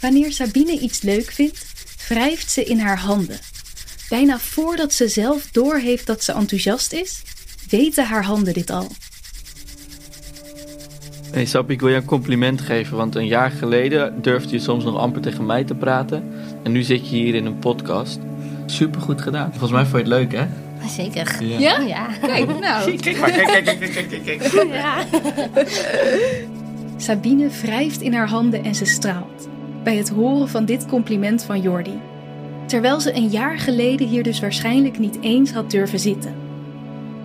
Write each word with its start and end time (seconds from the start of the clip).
Wanneer 0.00 0.32
Sabine 0.32 0.78
iets 0.78 1.02
leuk 1.02 1.30
vindt, 1.30 1.66
wrijft 2.08 2.50
ze 2.50 2.64
in 2.64 2.78
haar 2.78 2.98
handen. 2.98 3.38
Bijna 4.08 4.38
voordat 4.38 4.92
ze 4.92 5.08
zelf 5.08 5.48
doorheeft 5.52 6.06
dat 6.06 6.22
ze 6.22 6.32
enthousiast 6.32 6.92
is, 6.92 7.22
weten 7.68 8.04
haar 8.04 8.24
handen 8.24 8.54
dit 8.54 8.70
al. 8.70 8.86
Hey 11.30 11.44
Sap, 11.44 11.70
ik 11.70 11.80
wil 11.80 11.88
je 11.88 11.96
een 11.96 12.04
compliment 12.04 12.60
geven, 12.60 12.96
want 12.96 13.14
een 13.14 13.26
jaar 13.26 13.50
geleden 13.50 14.22
durfde 14.22 14.52
je 14.52 14.58
soms 14.58 14.84
nog 14.84 14.96
amper 14.96 15.22
tegen 15.22 15.46
mij 15.46 15.64
te 15.64 15.74
praten. 15.74 16.24
En 16.62 16.72
nu 16.72 16.82
zit 16.82 17.10
je 17.10 17.16
hier 17.16 17.34
in 17.34 17.46
een 17.46 17.58
podcast. 17.58 18.18
Super 18.66 19.00
goed 19.00 19.20
gedaan. 19.20 19.50
Volgens 19.50 19.70
mij 19.70 19.84
vond 19.84 20.06
je 20.06 20.14
het 20.14 20.20
leuk, 20.20 20.32
hè? 20.32 20.46
Zeker. 20.88 21.44
Ja? 21.44 21.78
Ja. 21.78 22.06
Kijk, 22.20 22.58
nou. 22.58 22.96
Kijk 22.96 23.18
maar, 23.18 23.30
kijk, 23.30 23.46
kijk, 23.46 23.64
kijk, 23.64 23.92
kijk, 23.92 24.08
kijk, 24.24 24.40
kijk. 24.40 24.52
ja. 24.72 25.04
Sabine 27.06 27.48
wrijft 27.48 28.00
in 28.00 28.14
haar 28.14 28.28
handen 28.28 28.64
en 28.64 28.74
ze 28.74 28.84
straalt. 28.84 29.48
Bij 29.82 29.96
het 29.96 30.08
horen 30.08 30.48
van 30.48 30.64
dit 30.64 30.86
compliment 30.86 31.42
van 31.42 31.60
Jordi. 31.60 32.00
Terwijl 32.66 33.00
ze 33.00 33.14
een 33.14 33.28
jaar 33.28 33.58
geleden 33.58 34.08
hier 34.08 34.22
dus 34.22 34.40
waarschijnlijk 34.40 34.98
niet 34.98 35.18
eens 35.20 35.52
had 35.52 35.70
durven 35.70 35.98
zitten. 35.98 36.34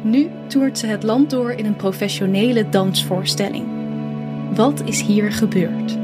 Nu 0.02 0.30
toert 0.48 0.78
ze 0.78 0.88
het 0.88 1.04
land 1.04 1.30
door 1.30 1.52
in 1.52 1.66
een 1.66 1.76
professionele 1.76 2.70
dansvoorstelling. 2.70 3.66
Wat 4.54 4.81
is 4.86 5.02
hier 5.02 5.31
gebeurd? 5.31 5.98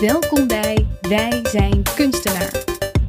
Welkom 0.00 0.46
bij 0.46 0.86
Wij 1.00 1.40
zijn 1.42 1.82
kunstenaar. 1.94 2.64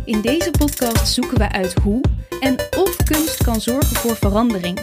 In 0.05 0.21
deze 0.21 0.51
podcast 0.51 1.13
zoeken 1.13 1.37
we 1.37 1.51
uit 1.51 1.73
hoe 1.73 2.01
en 2.39 2.55
of 2.77 2.95
kunst 2.95 3.43
kan 3.43 3.61
zorgen 3.61 3.95
voor 3.95 4.15
verandering. 4.15 4.79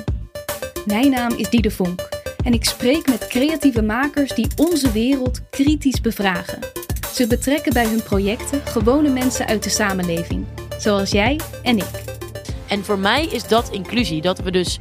Mijn 0.87 1.11
naam 1.11 1.33
is 1.37 1.51
Diede 1.51 1.71
Vonk 1.71 2.16
en 2.47 2.53
ik 2.53 2.65
spreek 2.65 3.09
met 3.09 3.27
creatieve 3.27 3.83
makers 3.83 4.35
die 4.35 4.49
onze 4.57 4.93
wereld 4.93 5.41
kritisch 5.51 6.01
bevragen. 6.01 6.59
Ze 7.13 7.27
betrekken 7.27 7.73
bij 7.73 7.87
hun 7.87 8.03
projecten 8.03 8.61
gewone 8.65 9.09
mensen 9.09 9.47
uit 9.47 9.63
de 9.63 9.71
samenleving, 9.71 10.45
zoals 10.79 11.11
jij 11.11 11.41
en 11.63 11.77
ik. 11.77 12.03
En 12.67 12.85
voor 12.85 12.99
mij 12.99 13.27
is 13.27 13.49
dat 13.49 13.71
inclusie. 13.71 14.21
Dat 14.21 14.39
we 14.39 14.51
dus 14.51 14.79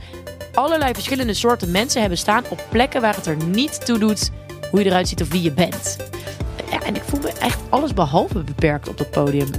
allerlei 0.54 0.94
verschillende 0.94 1.34
soorten 1.34 1.72
mensen 1.72 2.00
hebben 2.00 2.18
staan 2.18 2.44
op 2.50 2.66
plekken 2.70 3.02
waar 3.02 3.16
het 3.16 3.26
er 3.26 3.38
niet 3.46 3.86
toe 3.86 3.98
doet 3.98 4.32
hoe 4.72 4.80
je 4.80 4.86
eruit 4.86 5.08
ziet 5.08 5.22
of 5.22 5.32
wie 5.32 5.42
je 5.42 5.52
bent. 5.52 5.98
Ja, 6.72 6.84
en 6.84 6.96
ik 6.96 7.04
voel 7.04 7.20
me 7.20 7.32
echt 7.40 7.60
alles 7.70 7.94
behalve 7.94 8.44
beperkt 8.44 8.90
op 8.90 8.98
dat 8.98 9.12
podium. 9.12 9.50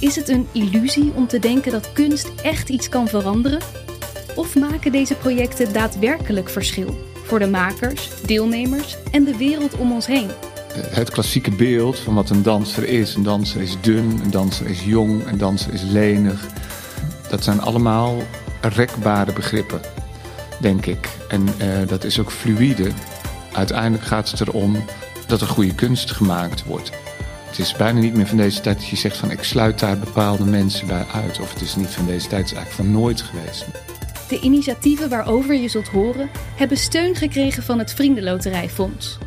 Is 0.00 0.16
het 0.16 0.28
een 0.28 0.48
illusie 0.52 1.12
om 1.14 1.26
te 1.26 1.38
denken 1.38 1.72
dat 1.72 1.92
kunst 1.92 2.30
echt 2.42 2.68
iets 2.68 2.88
kan 2.88 3.08
veranderen? 3.08 3.60
Of 4.34 4.56
maken 4.56 4.92
deze 4.92 5.14
projecten 5.14 5.72
daadwerkelijk 5.72 6.48
verschil 6.48 7.10
voor 7.32 7.40
de 7.40 7.46
makers, 7.46 8.10
deelnemers 8.26 8.96
en 9.10 9.24
de 9.24 9.36
wereld 9.36 9.76
om 9.76 9.92
ons 9.92 10.06
heen? 10.06 10.30
Het 10.72 11.10
klassieke 11.10 11.50
beeld 11.50 11.98
van 11.98 12.14
wat 12.14 12.30
een 12.30 12.42
danser 12.42 12.88
is. 12.88 13.14
Een 13.14 13.22
danser 13.22 13.60
is 13.60 13.76
dun, 13.80 14.20
een 14.24 14.30
danser 14.30 14.66
is 14.66 14.84
jong, 14.84 15.26
een 15.26 15.38
danser 15.38 15.72
is 15.72 15.82
lenig. 15.82 16.46
Dat 17.28 17.44
zijn 17.44 17.60
allemaal 17.60 18.22
rekbare 18.60 19.32
begrippen, 19.32 19.80
denk 20.60 20.86
ik. 20.86 21.08
En 21.28 21.48
eh, 21.58 21.88
dat 21.88 22.04
is 22.04 22.18
ook 22.18 22.30
fluïde. 22.30 22.90
Uiteindelijk 23.52 24.04
gaat 24.04 24.30
het 24.30 24.40
erom 24.40 24.84
dat 25.26 25.40
er 25.40 25.46
goede 25.46 25.74
kunst 25.74 26.10
gemaakt 26.10 26.64
wordt. 26.64 26.90
Het 27.46 27.58
is 27.58 27.76
bijna 27.76 28.00
niet 28.00 28.14
meer 28.14 28.26
van 28.26 28.36
deze 28.36 28.60
tijd 28.60 28.78
dat 28.78 28.88
je 28.88 28.96
zegt 28.96 29.16
van 29.16 29.30
ik 29.30 29.42
sluit 29.42 29.78
daar 29.78 29.98
bepaalde 29.98 30.44
mensen 30.44 30.86
bij 30.86 31.06
uit. 31.12 31.40
Of 31.40 31.52
het 31.52 31.62
is 31.62 31.76
niet 31.76 31.90
van 31.90 32.06
deze 32.06 32.28
tijd, 32.28 32.42
het 32.42 32.50
is 32.50 32.56
eigenlijk 32.56 32.88
van 32.88 33.00
nooit 33.00 33.22
geweest. 33.22 33.64
De 34.32 34.40
initiatieven 34.40 35.08
waarover 35.08 35.54
je 35.54 35.68
zult 35.68 35.88
horen 35.88 36.30
hebben 36.56 36.76
steun 36.76 37.14
gekregen 37.14 37.62
van 37.62 37.78
het 37.78 37.92
Vriendenloterijfonds. 37.92 39.18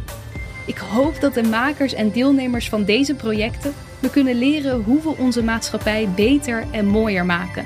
Ik 0.66 0.78
hoop 0.78 1.22
dat 1.22 1.34
de 1.34 1.44
makers 1.44 1.94
en 1.94 2.12
deelnemers 2.12 2.70
van 2.70 2.84
deze 2.84 3.16
projecten 3.16 3.74
me 4.00 4.10
kunnen 4.10 4.36
leren 4.36 4.84
hoe 4.84 5.02
we 5.02 5.18
onze 5.18 5.44
maatschappij 5.44 6.10
beter 6.16 6.64
en 6.72 6.86
mooier 6.86 7.26
maken. 7.26 7.66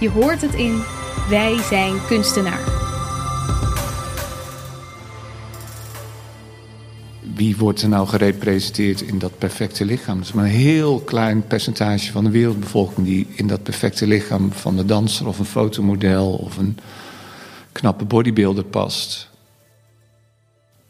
Je 0.00 0.10
hoort 0.10 0.40
het 0.40 0.54
in 0.54 0.82
Wij 1.28 1.62
zijn 1.62 2.06
kunstenaar. 2.06 2.75
Wie 7.36 7.56
wordt 7.56 7.82
er 7.82 7.88
nou 7.88 8.06
gerepresenteerd 8.06 9.00
in 9.00 9.18
dat 9.18 9.38
perfecte 9.38 9.84
lichaam? 9.84 10.16
Dat 10.16 10.26
is 10.26 10.32
maar 10.32 10.44
een 10.44 10.50
heel 10.50 11.00
klein 11.00 11.46
percentage 11.46 12.12
van 12.12 12.24
de 12.24 12.30
wereldbevolking 12.30 13.06
die 13.06 13.26
in 13.34 13.46
dat 13.46 13.62
perfecte 13.62 14.06
lichaam 14.06 14.52
van 14.52 14.76
de 14.76 14.84
danser 14.84 15.26
of 15.26 15.38
een 15.38 15.44
fotomodel 15.44 16.32
of 16.32 16.56
een 16.56 16.78
knappe 17.72 18.04
bodybuilder 18.04 18.64
past. 18.64 19.30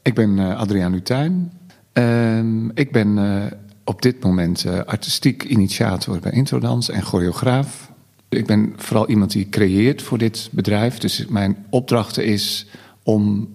Ik 0.02 0.14
ben 0.14 0.38
uh, 0.38 0.58
Adriaan 0.58 0.92
Lutijn. 0.92 1.52
Uh, 1.92 2.38
ik 2.74 2.92
ben 2.92 3.16
uh, 3.16 3.44
op 3.84 4.02
dit 4.02 4.22
moment 4.22 4.64
uh, 4.64 4.78
artistiek 4.78 5.42
initiator 5.42 6.20
bij 6.20 6.32
Introdans 6.32 6.88
en 6.88 7.02
choreograaf. 7.02 7.92
Ik 8.28 8.46
ben 8.46 8.72
vooral 8.76 9.08
iemand 9.08 9.30
die 9.30 9.48
creëert 9.48 10.02
voor 10.02 10.18
dit 10.18 10.48
bedrijf. 10.52 10.98
Dus 10.98 11.26
mijn 11.28 11.66
opdracht 11.70 12.18
is 12.18 12.66
om 13.06 13.48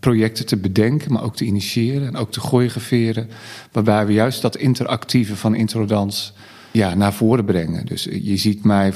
projecten 0.00 0.46
te 0.46 0.56
bedenken, 0.56 1.12
maar 1.12 1.22
ook 1.22 1.36
te 1.36 1.44
initiëren 1.44 2.06
en 2.06 2.16
ook 2.16 2.32
te 2.32 2.40
choreograferen. 2.40 3.28
Waarbij 3.72 4.06
we 4.06 4.12
juist 4.12 4.42
dat 4.42 4.56
interactieve 4.56 5.36
van 5.36 5.54
Introdans 5.54 6.32
ja, 6.70 6.94
naar 6.94 7.12
voren 7.12 7.44
brengen. 7.44 7.86
Dus 7.86 8.04
je 8.04 8.36
ziet 8.36 8.64
mij 8.64 8.92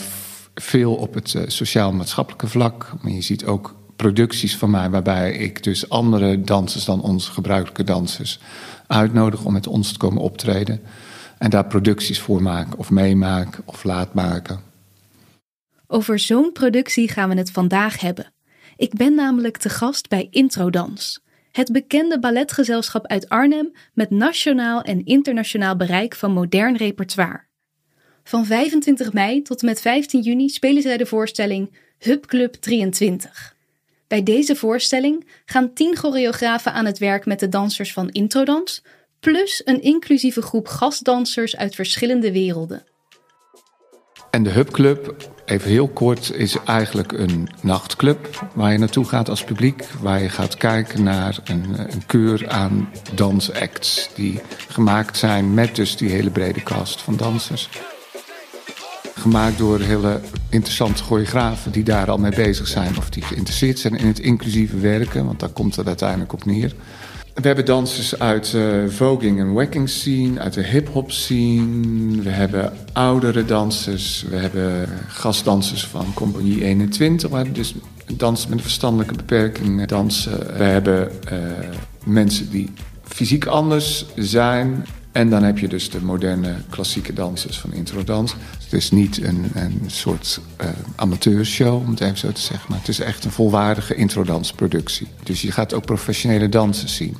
veel 0.55 0.95
op 0.95 1.15
het 1.15 1.35
sociaal-maatschappelijke 1.47 2.49
vlak, 2.49 2.93
maar 3.03 3.13
je 3.13 3.21
ziet 3.21 3.45
ook 3.45 3.75
producties 3.97 4.57
van 4.57 4.71
mij 4.71 4.91
waarbij 4.91 5.33
ik 5.33 5.63
dus 5.63 5.89
andere 5.89 6.41
dansers 6.41 6.85
dan 6.85 7.03
onze 7.03 7.31
gebruikelijke 7.33 7.85
dansers 7.85 8.41
uitnodig 8.87 9.45
om 9.45 9.53
met 9.53 9.67
ons 9.67 9.93
te 9.93 9.99
komen 9.99 10.23
optreden. 10.23 10.81
En 11.39 11.51
daar 11.51 11.67
producties 11.67 12.21
voor 12.21 12.43
maken 12.43 12.79
of 12.79 12.91
meemaken 12.91 13.63
of 13.65 13.85
laat 13.85 14.15
maken. 14.15 14.61
Over 15.87 16.19
zo'n 16.19 16.53
productie 16.53 17.09
gaan 17.09 17.29
we 17.29 17.35
het 17.35 17.51
vandaag 17.51 18.01
hebben. 18.01 18.33
Ik 18.81 18.95
ben 18.95 19.15
namelijk 19.15 19.57
te 19.57 19.69
gast 19.69 20.09
bij 20.09 20.29
Introdans, 20.31 21.21
het 21.53 21.73
bekende 21.73 22.19
balletgezelschap 22.19 23.07
uit 23.07 23.29
Arnhem 23.29 23.73
met 23.95 24.11
nationaal 24.11 24.83
en 24.83 25.05
internationaal 25.05 25.77
bereik 25.77 26.15
van 26.15 26.33
modern 26.33 26.77
repertoire. 26.77 27.45
Van 28.25 28.47
25 28.47 29.13
mei 29.13 29.43
tot 29.43 29.61
en 29.61 29.67
met 29.67 29.81
15 29.81 30.21
juni 30.21 30.49
spelen 30.49 30.83
zij 30.83 30.97
de 30.97 31.07
voorstelling 31.07 31.77
Hub 31.99 32.27
Club 32.27 32.55
23. 32.55 33.57
Bij 34.07 34.23
deze 34.23 34.57
voorstelling 34.57 35.27
gaan 35.45 35.73
tien 35.73 35.97
choreografen 35.97 36.73
aan 36.73 36.87
het 36.87 36.99
werk 36.99 37.27
met 37.27 37.41
de 37.41 37.49
dansers 37.49 37.93
van 37.93 38.09
Introdans, 38.11 38.85
plus 39.19 39.63
een 39.65 39.83
inclusieve 39.83 40.43
groep 40.43 40.69
gastdansers 40.69 41.57
uit 41.57 41.75
verschillende 41.75 42.33
werelden. 42.33 42.85
En 44.31 44.43
de 44.43 44.51
Hub 44.51 44.71
Club, 44.71 45.15
even 45.51 45.71
heel 45.71 45.89
kort, 45.89 46.33
is 46.35 46.57
eigenlijk 46.65 47.13
een 47.13 47.49
nachtclub 47.61 48.49
waar 48.55 48.73
je 48.73 48.79
naartoe 48.79 49.05
gaat 49.05 49.29
als 49.29 49.45
publiek. 49.45 49.87
Waar 50.01 50.23
je 50.23 50.29
gaat 50.29 50.57
kijken 50.57 51.03
naar 51.03 51.39
een, 51.45 51.65
een 51.79 52.07
keur 52.07 52.49
aan 52.49 52.89
dansacts 53.15 54.11
die 54.15 54.41
gemaakt 54.69 55.17
zijn 55.17 55.55
met 55.55 55.77
dus 55.77 55.97
die 55.97 56.11
hele 56.11 56.31
brede 56.31 56.63
cast 56.63 57.03
van 57.03 57.17
dansers. 57.17 57.69
Gemaakt 59.15 59.59
door 59.59 59.81
hele 59.81 60.21
interessante 60.49 61.03
choreografen 61.03 61.73
die 61.73 61.85
daar 61.85 62.11
al 62.11 62.19
mee 62.19 62.35
bezig 62.35 62.69
zijn. 62.69 62.99
Of 62.99 63.11
die 63.11 63.23
geïnteresseerd 63.23 63.79
zijn 63.79 63.97
in 63.97 64.07
het 64.07 64.19
inclusieve 64.19 64.77
werken, 64.79 65.25
want 65.27 65.41
daar 65.41 65.49
komt 65.49 65.77
het 65.77 65.87
uiteindelijk 65.87 66.33
op 66.33 66.45
neer. 66.45 66.75
We 67.41 67.47
hebben 67.47 67.65
dansers 67.65 68.19
uit 68.19 68.53
uh, 68.53 68.89
voging 68.89 69.39
en 69.39 69.53
wacking 69.53 69.89
scene, 69.89 70.41
uit 70.41 70.55
de 70.55 70.63
hip-hop 70.63 71.11
scene. 71.11 72.23
We 72.23 72.31
hebben 72.31 72.73
oudere 72.93 73.45
dansers. 73.45 74.25
We 74.31 74.37
hebben 74.37 74.89
gastdansers 75.09 75.87
van 75.87 76.15
Compagnie 76.15 76.65
21, 76.65 77.31
waar 77.31 77.53
dus 77.53 77.75
dansers 78.17 78.49
met 78.49 78.59
een 78.59 78.65
verstandelijke 78.65 79.15
beperking 79.15 79.87
dansen. 79.87 80.39
We 80.57 80.65
hebben 80.65 81.11
uh, 81.33 81.39
mensen 82.05 82.51
die 82.51 82.73
fysiek 83.03 83.47
anders 83.47 84.07
zijn. 84.17 84.87
En 85.13 85.31
dan 85.31 85.43
heb 85.43 85.59
je 85.59 85.69
dus 85.69 85.91
de 85.91 86.03
moderne 86.03 86.55
klassieke 86.69 87.13
dansers 87.13 87.59
van 87.59 87.73
Introdans. 87.73 88.35
Het 88.63 88.73
is 88.73 88.91
niet 88.91 89.23
een, 89.23 89.51
een 89.55 89.83
soort 89.87 90.41
amateurshow, 90.97 91.75
om 91.75 91.91
het 91.91 92.01
even 92.01 92.19
zo 92.19 92.33
te 92.33 92.41
zeggen. 92.41 92.67
Maar 92.69 92.79
het 92.79 92.89
is 92.89 93.01
echt 93.01 93.25
een 93.25 93.31
volwaardige 93.31 93.95
introdansproductie. 93.95 95.09
Dus 95.23 95.43
je 95.43 95.53
gaat 95.53 95.75
ook 95.75 95.85
professionele 95.87 96.49
dansers 96.49 96.97
zien. 96.97 97.17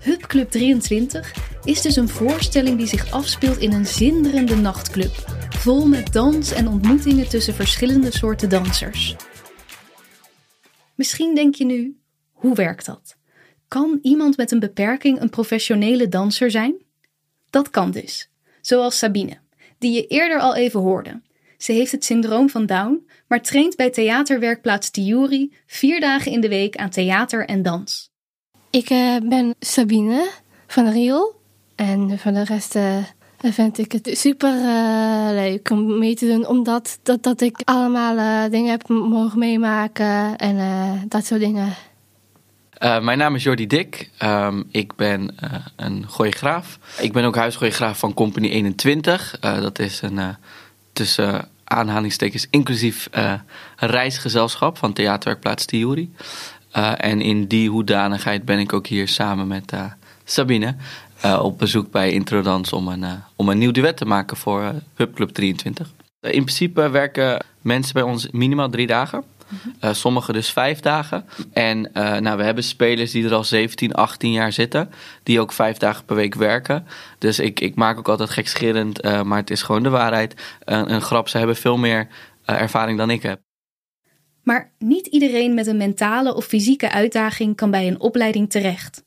Hub 0.00 0.26
Club 0.26 0.50
23 0.50 1.34
is 1.64 1.82
dus 1.82 1.96
een 1.96 2.08
voorstelling 2.08 2.78
die 2.78 2.86
zich 2.86 3.10
afspeelt 3.10 3.58
in 3.58 3.72
een 3.72 3.86
zinderende 3.86 4.56
nachtclub. 4.56 5.14
Vol 5.50 5.86
met 5.86 6.12
dans 6.12 6.52
en 6.52 6.68
ontmoetingen 6.68 7.28
tussen 7.28 7.54
verschillende 7.54 8.12
soorten 8.12 8.48
dansers. 8.48 9.16
Misschien 10.94 11.34
denk 11.34 11.54
je 11.54 11.64
nu, 11.64 11.98
hoe 12.32 12.54
werkt 12.54 12.86
dat? 12.86 13.16
Kan 13.68 13.98
iemand 14.02 14.36
met 14.36 14.50
een 14.50 14.60
beperking 14.60 15.20
een 15.20 15.30
professionele 15.30 16.08
danser 16.08 16.50
zijn? 16.50 16.74
Dat 17.50 17.70
kan 17.70 17.90
dus. 17.90 18.30
Zoals 18.60 18.98
Sabine, 18.98 19.38
die 19.78 19.92
je 19.92 20.06
eerder 20.06 20.40
al 20.40 20.54
even 20.56 20.80
hoorde. 20.80 21.20
Ze 21.56 21.72
heeft 21.72 21.92
het 21.92 22.04
syndroom 22.04 22.50
van 22.50 22.66
Down, 22.66 23.08
maar 23.28 23.42
traint 23.42 23.76
bij 23.76 23.90
theaterwerkplaats 23.90 24.90
Tiuri 24.90 25.52
vier 25.66 26.00
dagen 26.00 26.32
in 26.32 26.40
de 26.40 26.48
week 26.48 26.76
aan 26.76 26.90
theater 26.90 27.46
en 27.46 27.62
dans. 27.62 28.07
Ik 28.70 28.90
uh, 28.90 29.16
ben 29.22 29.54
Sabine 29.60 30.30
van 30.66 30.88
Riel. 30.88 31.40
En 31.74 32.18
voor 32.18 32.32
de 32.32 32.44
rest 32.44 32.76
uh, 32.76 32.96
vind 33.40 33.78
ik 33.78 33.92
het 33.92 34.10
super 34.12 34.54
uh, 34.54 35.28
leuk 35.30 35.70
om 35.70 35.98
mee 35.98 36.14
te 36.14 36.26
doen. 36.26 36.46
Omdat 36.46 36.98
dat, 37.02 37.22
dat 37.22 37.40
ik 37.40 37.60
allemaal 37.64 38.50
dingen 38.50 38.70
heb 38.70 38.88
mogen 38.88 39.38
meemaken 39.38 40.36
en 40.36 40.58
dat 41.08 41.26
soort 41.26 41.40
dingen. 41.40 41.74
mijn 42.78 43.18
naam 43.18 43.34
is 43.34 43.42
Jordi 43.42 43.66
Dik. 43.66 44.10
Um, 44.22 44.68
ik 44.70 44.96
ben 44.96 45.34
een 45.76 46.04
choreograaf. 46.08 46.78
Ik 47.00 47.12
ben 47.12 47.24
ook 47.24 47.36
huischoreograaf 47.36 47.98
van 47.98 48.14
Company 48.14 48.48
21. 48.48 49.38
dat 49.40 49.78
is 49.78 50.02
een 50.02 50.36
tussen 50.92 51.48
aanhalingstekens 51.64 52.46
inclusief 52.50 53.08
reisgezelschap 53.76 54.78
van 54.78 54.92
Theaterwerkplaats 54.92 55.64
Tiuri. 55.64 56.10
Uh, 56.76 56.92
en 56.96 57.20
in 57.20 57.46
die 57.46 57.70
hoedanigheid 57.70 58.44
ben 58.44 58.58
ik 58.58 58.72
ook 58.72 58.86
hier 58.86 59.08
samen 59.08 59.46
met 59.46 59.72
uh, 59.72 59.84
Sabine 60.24 60.74
uh, 61.24 61.40
op 61.42 61.58
bezoek 61.58 61.90
bij 61.90 62.12
Introdans 62.12 62.72
om 62.72 62.88
een, 62.88 63.04
om 63.36 63.48
een 63.48 63.58
nieuw 63.58 63.70
duet 63.70 63.96
te 63.96 64.04
maken 64.04 64.36
voor 64.36 64.72
Hub 64.94 65.14
Club 65.14 65.30
23. 65.30 65.92
in 66.20 66.30
principe 66.30 66.90
werken 66.90 67.44
mensen 67.62 67.92
bij 67.92 68.02
ons 68.02 68.30
minimaal 68.30 68.70
drie 68.70 68.86
dagen. 68.86 69.24
Uh, 69.80 69.92
sommigen 69.92 70.34
dus 70.34 70.50
vijf 70.50 70.80
dagen. 70.80 71.24
En 71.52 71.90
nou, 71.92 72.36
we 72.36 72.44
hebben 72.44 72.64
spelers 72.64 73.10
die 73.10 73.24
er 73.24 73.34
al 73.34 73.44
17, 73.44 73.94
18 73.94 74.32
jaar 74.32 74.52
zitten. 74.52 74.90
Die 75.22 75.40
ook 75.40 75.52
vijf 75.52 75.76
dagen 75.76 76.04
per 76.04 76.16
week 76.16 76.34
werken. 76.34 76.86
Dus 77.18 77.38
ik, 77.38 77.60
ik 77.60 77.74
maak 77.74 77.98
ook 77.98 78.08
altijd 78.08 78.30
gekscherend. 78.30 79.02
Maar 79.02 79.38
het 79.38 79.50
is 79.50 79.62
gewoon 79.62 79.82
de 79.82 79.88
waarheid. 79.88 80.42
een 80.64 81.02
grap, 81.02 81.28
ze 81.28 81.38
hebben 81.38 81.56
veel 81.56 81.76
meer 81.76 82.08
ervaring 82.44 82.98
dan 82.98 83.10
ik 83.10 83.22
heb. 83.22 83.47
Maar 84.48 84.72
niet 84.78 85.06
iedereen 85.06 85.54
met 85.54 85.66
een 85.66 85.76
mentale 85.76 86.34
of 86.34 86.44
fysieke 86.44 86.90
uitdaging 86.90 87.56
kan 87.56 87.70
bij 87.70 87.86
een 87.86 88.00
opleiding 88.00 88.50
terecht. 88.50 89.04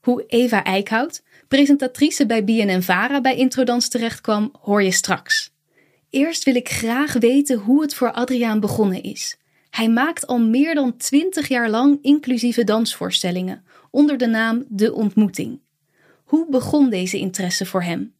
Hoe 0.00 0.24
Eva 0.26 0.64
Eickhout, 0.64 1.22
presentatrice 1.48 2.26
bij 2.26 2.44
BNN-Vara 2.44 3.20
bij 3.20 3.36
Introdans 3.36 3.88
terechtkwam, 3.88 4.52
hoor 4.60 4.82
je 4.82 4.90
straks. 4.90 5.52
Eerst 6.08 6.44
wil 6.44 6.54
ik 6.54 6.68
graag 6.68 7.12
weten 7.12 7.58
hoe 7.58 7.82
het 7.82 7.94
voor 7.94 8.12
Adriaan 8.12 8.60
begonnen 8.60 9.02
is. 9.02 9.38
Hij 9.70 9.88
maakt 9.88 10.26
al 10.26 10.38
meer 10.38 10.74
dan 10.74 10.96
twintig 10.96 11.48
jaar 11.48 11.70
lang 11.70 11.98
inclusieve 12.02 12.64
dansvoorstellingen 12.64 13.64
onder 13.90 14.18
de 14.18 14.26
naam 14.26 14.64
De 14.68 14.92
Ontmoeting. 14.92 15.60
Hoe 16.24 16.46
begon 16.50 16.90
deze 16.90 17.18
interesse 17.18 17.66
voor 17.66 17.82
hem? 17.82 18.12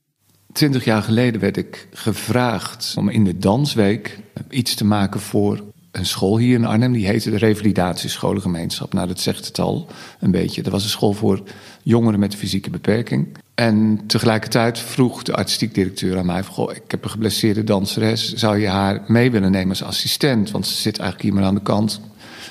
Twintig 0.53 0.85
jaar 0.85 1.03
geleden 1.03 1.41
werd 1.41 1.57
ik 1.57 1.89
gevraagd 1.93 2.95
om 2.97 3.09
in 3.09 3.25
de 3.25 3.39
Dansweek 3.39 4.19
iets 4.51 4.75
te 4.75 4.85
maken 4.85 5.21
voor 5.21 5.69
een 5.91 6.07
school 6.07 6.39
hier 6.39 6.55
in 6.55 6.65
Arnhem, 6.65 6.93
die 6.93 7.07
heette 7.07 7.31
de 7.31 7.37
Revalidatiescholengemeenschap. 7.37 8.93
Nou, 8.93 9.09
dat 9.09 9.21
zegt 9.21 9.47
het 9.47 9.59
al 9.59 9.89
een 10.21 10.31
beetje. 10.31 10.63
Dat 10.63 10.73
was 10.73 10.83
een 10.83 10.91
school 10.91 11.13
voor 11.13 11.43
jongeren 11.83 12.21
met 12.21 12.33
een 12.33 12.39
fysieke 12.39 12.71
beperking. 12.71 13.29
En 13.55 14.01
tegelijkertijd 14.07 14.79
vroeg 14.79 15.23
de 15.23 15.35
artistiek 15.35 15.75
directeur 15.75 16.19
aan 16.19 16.27
mij: 16.27 16.43
Goh, 16.43 16.75
ik 16.75 16.91
heb 16.91 17.05
een 17.05 17.11
geblesseerde 17.11 17.65
danseres. 17.65 18.33
Zou 18.33 18.59
je 18.59 18.69
haar 18.69 19.03
mee 19.07 19.31
willen 19.31 19.51
nemen 19.51 19.69
als 19.69 19.83
assistent? 19.83 20.51
Want 20.51 20.67
ze 20.67 20.75
zit 20.75 20.99
eigenlijk 20.99 21.29
hier 21.31 21.41
maar 21.41 21.49
aan 21.49 21.55
de 21.55 21.63
kant. 21.63 22.01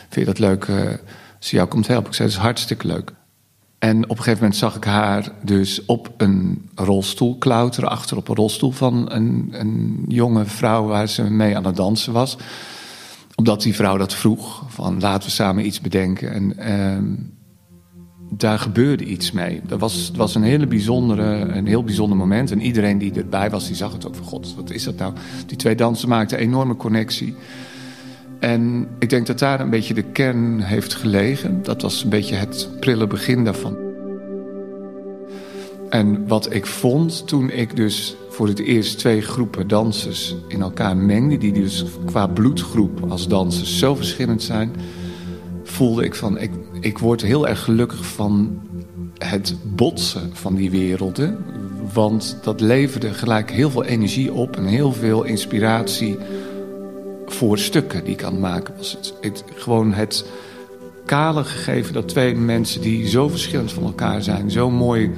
Vind 0.09 0.15
je 0.15 0.25
dat 0.25 0.39
leuk 0.39 0.65
uh, 0.65 0.81
ze 1.39 1.55
jou 1.55 1.67
komt 1.67 1.87
helpen? 1.87 2.09
Ik 2.09 2.15
zei: 2.15 2.27
Dat 2.29 2.37
is 2.37 2.43
hartstikke 2.43 2.87
leuk. 2.87 3.13
En 3.79 4.03
op 4.03 4.09
een 4.09 4.17
gegeven 4.17 4.39
moment 4.39 4.55
zag 4.55 4.75
ik 4.75 4.83
haar 4.83 5.31
dus 5.43 5.85
op 5.85 6.13
een 6.17 6.69
rolstoel 6.75 7.37
klauteren, 7.37 7.89
achter 7.89 8.17
op 8.17 8.27
een 8.27 8.35
rolstoel 8.35 8.71
van 8.71 9.11
een, 9.11 9.49
een 9.51 10.05
jonge 10.07 10.45
vrouw 10.45 10.85
waar 10.85 11.09
ze 11.09 11.23
mee 11.23 11.55
aan 11.55 11.65
het 11.65 11.75
dansen 11.75 12.13
was 12.13 12.37
omdat 13.39 13.61
die 13.61 13.75
vrouw 13.75 13.97
dat 13.97 14.13
vroeg, 14.13 14.63
van 14.67 14.99
laten 14.99 15.27
we 15.27 15.33
samen 15.33 15.65
iets 15.65 15.81
bedenken. 15.81 16.31
En 16.31 16.57
ehm, 16.57 17.13
daar 18.37 18.59
gebeurde 18.59 19.03
iets 19.03 19.31
mee. 19.31 19.61
Dat 19.67 19.79
was, 19.79 20.07
het 20.07 20.15
was 20.15 20.35
een, 20.35 20.43
hele 20.43 20.67
bijzondere, 20.67 21.23
een 21.23 21.65
heel 21.65 21.83
bijzonder 21.83 22.17
moment. 22.17 22.51
En 22.51 22.61
iedereen 22.61 22.97
die 22.97 23.13
erbij 23.13 23.49
was, 23.49 23.67
die 23.67 23.75
zag 23.75 23.93
het 23.93 24.07
ook 24.07 24.15
van... 24.15 24.25
God, 24.25 24.55
wat 24.55 24.69
is 24.69 24.83
dat 24.83 24.97
nou? 24.97 25.13
Die 25.45 25.57
twee 25.57 25.75
dansen 25.75 26.09
maakten 26.09 26.37
een 26.37 26.43
enorme 26.43 26.75
connectie. 26.75 27.35
En 28.39 28.87
ik 28.99 29.09
denk 29.09 29.27
dat 29.27 29.39
daar 29.39 29.59
een 29.59 29.69
beetje 29.69 29.93
de 29.93 30.11
kern 30.11 30.59
heeft 30.59 30.93
gelegen. 30.93 31.63
Dat 31.63 31.81
was 31.81 32.03
een 32.03 32.09
beetje 32.09 32.35
het 32.35 32.69
prille 32.79 33.07
begin 33.07 33.43
daarvan. 33.43 33.77
En 35.89 36.27
wat 36.27 36.53
ik 36.53 36.65
vond 36.65 37.27
toen 37.27 37.49
ik 37.49 37.75
dus 37.75 38.15
voor 38.39 38.47
het 38.47 38.59
eerst 38.59 38.97
twee 38.97 39.21
groepen 39.21 39.67
dansers 39.67 40.35
in 40.47 40.61
elkaar 40.61 40.97
mengde, 40.97 41.37
die 41.37 41.53
dus 41.53 41.85
qua 42.05 42.27
bloedgroep 42.27 43.03
als 43.09 43.27
dansers 43.27 43.77
zo 43.77 43.95
verschillend 43.95 44.43
zijn, 44.43 44.71
voelde 45.63 46.03
ik 46.03 46.15
van, 46.15 46.37
ik, 46.37 46.51
ik 46.79 46.97
word 46.97 47.21
heel 47.21 47.47
erg 47.47 47.63
gelukkig 47.63 48.05
van 48.05 48.61
het 49.17 49.55
botsen 49.75 50.29
van 50.33 50.55
die 50.55 50.71
werelden. 50.71 51.37
Want 51.93 52.37
dat 52.43 52.61
leverde 52.61 53.13
gelijk 53.13 53.51
heel 53.51 53.69
veel 53.69 53.83
energie 53.83 54.33
op 54.33 54.55
en 54.55 54.65
heel 54.65 54.93
veel 54.93 55.23
inspiratie 55.23 56.17
voor 57.25 57.57
stukken 57.57 58.03
die 58.03 58.13
ik 58.13 58.23
aan 58.23 58.31
het 58.31 58.41
maken 58.41 58.73
was. 58.77 58.91
Het, 58.91 59.13
het, 59.21 59.43
gewoon 59.55 59.93
het 59.93 60.25
kale 61.05 61.43
gegeven 61.43 61.93
dat 61.93 62.07
twee 62.07 62.35
mensen 62.35 62.81
die 62.81 63.07
zo 63.07 63.27
verschillend 63.27 63.71
van 63.71 63.83
elkaar 63.83 64.23
zijn, 64.23 64.51
zo 64.51 64.69
mooi 64.69 65.11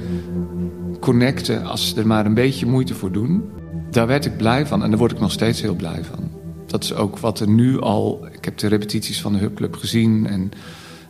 connecten 1.02 1.64
als 1.64 1.88
ze 1.88 2.00
er 2.00 2.06
maar 2.06 2.26
een 2.26 2.34
beetje 2.34 2.66
moeite 2.66 2.94
voor 2.94 3.12
doen. 3.12 3.42
Daar 3.90 4.06
werd 4.06 4.24
ik 4.24 4.36
blij 4.36 4.66
van 4.66 4.82
en 4.82 4.90
daar 4.90 4.98
word 4.98 5.12
ik 5.12 5.20
nog 5.20 5.32
steeds 5.32 5.60
heel 5.60 5.74
blij 5.74 6.04
van. 6.04 6.30
Dat 6.66 6.84
is 6.84 6.94
ook 6.94 7.18
wat 7.18 7.40
er 7.40 7.48
nu 7.48 7.80
al. 7.80 8.26
Ik 8.32 8.44
heb 8.44 8.58
de 8.58 8.66
repetities 8.66 9.20
van 9.20 9.32
de 9.32 9.38
Hubclub 9.38 9.76
gezien 9.76 10.26
en 10.26 10.52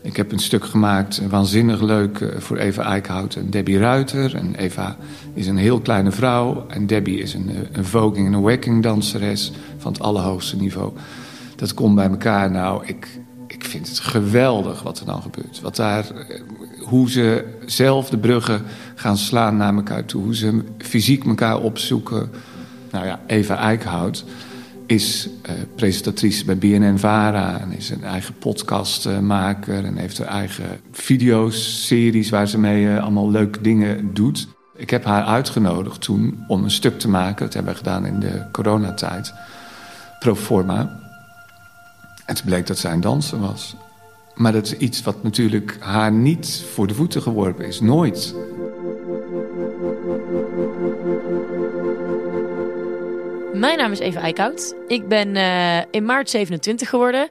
ik 0.03 0.17
heb 0.17 0.33
een 0.33 0.39
stuk 0.39 0.65
gemaakt, 0.65 1.23
waanzinnig 1.29 1.81
leuk, 1.81 2.21
eh, 2.21 2.41
voor 2.41 2.57
Eva 2.57 2.83
Eickhout 2.83 3.35
en 3.35 3.51
Debbie 3.51 3.79
Ruiter. 3.79 4.35
En 4.35 4.55
Eva 4.55 4.97
is 5.35 5.47
een 5.47 5.57
heel 5.57 5.81
kleine 5.81 6.11
vrouw 6.11 6.65
en 6.69 6.87
Debbie 6.87 7.19
is 7.19 7.35
een, 7.35 7.49
eh, 7.49 7.57
een 7.73 7.85
voging 7.85 8.27
en 8.35 8.63
een 8.73 8.81
danseres 8.81 9.53
van 9.79 9.93
het 9.93 10.03
allerhoogste 10.03 10.57
niveau. 10.57 10.93
Dat 11.57 11.75
komt 11.75 11.95
bij 11.95 12.09
elkaar. 12.09 12.51
Nou, 12.51 12.87
ik, 12.87 13.21
ik 13.47 13.65
vind 13.65 13.89
het 13.89 13.99
geweldig 13.99 14.83
wat 14.83 15.01
er 15.01 15.07
dan 15.07 15.23
gebeurt. 15.23 15.61
Wat 15.61 15.77
daar, 15.77 16.11
eh, 16.11 16.41
hoe 16.83 17.11
ze 17.11 17.45
zelf 17.67 18.11
de 18.11 18.19
bruggen 18.19 18.63
gaan 18.95 19.17
slaan 19.17 19.57
naar 19.57 19.75
elkaar 19.75 20.05
toe. 20.05 20.23
Hoe 20.23 20.37
ze 20.37 20.65
fysiek 20.79 21.25
elkaar 21.25 21.61
opzoeken. 21.61 22.31
Nou 22.91 23.07
ja, 23.07 23.21
Eva 23.27 23.57
Eickhout 23.57 24.25
is 24.87 25.29
uh, 25.47 25.53
presentatrice 25.77 26.45
bij 26.45 26.59
BNN-Vara... 26.59 27.61
en 27.61 27.73
is 27.73 27.91
een 27.91 28.05
eigen 28.05 28.35
podcastmaker 28.35 29.85
en 29.85 29.97
heeft 29.97 30.19
haar 30.19 30.27
eigen 30.27 30.81
video's, 30.93 31.87
series... 31.87 32.31
waar 32.31 32.49
ze 32.49 32.59
mee 32.59 32.85
uh, 32.85 33.03
allemaal 33.03 33.31
leuke 33.31 33.61
dingen 33.61 34.15
doet. 34.15 34.49
Ik 34.77 34.91
heb 34.91 35.05
haar 35.05 35.25
uitgenodigd 35.25 36.01
toen 36.01 36.45
om 36.49 36.65
een 36.65 36.71
stuk 36.71 36.99
te 36.99 37.09
maken. 37.09 37.45
Dat 37.45 37.55
hebben 37.55 37.73
we 37.73 37.79
gedaan 37.79 38.07
in 38.07 38.21
de 38.21 38.43
coronatijd. 38.53 39.33
Proforma. 40.19 41.01
En 42.27 42.35
toen 42.35 42.47
bleek 42.47 42.67
dat 42.67 42.79
zij 42.79 42.93
een 42.93 43.01
danser 43.01 43.41
was. 43.41 43.77
Maar 44.43 44.53
dat 44.53 44.67
is 44.67 44.77
iets 44.77 45.03
wat 45.03 45.23
natuurlijk 45.23 45.77
haar 45.81 46.13
niet 46.13 46.65
voor 46.73 46.87
de 46.87 46.95
voeten 46.95 47.23
geworpen 47.23 47.65
is. 47.65 47.81
Nooit. 47.81 48.35
Mijn 53.53 53.79
naam 53.79 53.93
is 53.93 53.99
Eva 53.99 54.21
Eickhout. 54.21 54.75
Ik 54.87 55.09
ben 55.09 55.37
uh, 55.37 55.79
in 55.91 56.05
maart 56.05 56.31
27 56.31 56.89
geworden. 56.89 57.29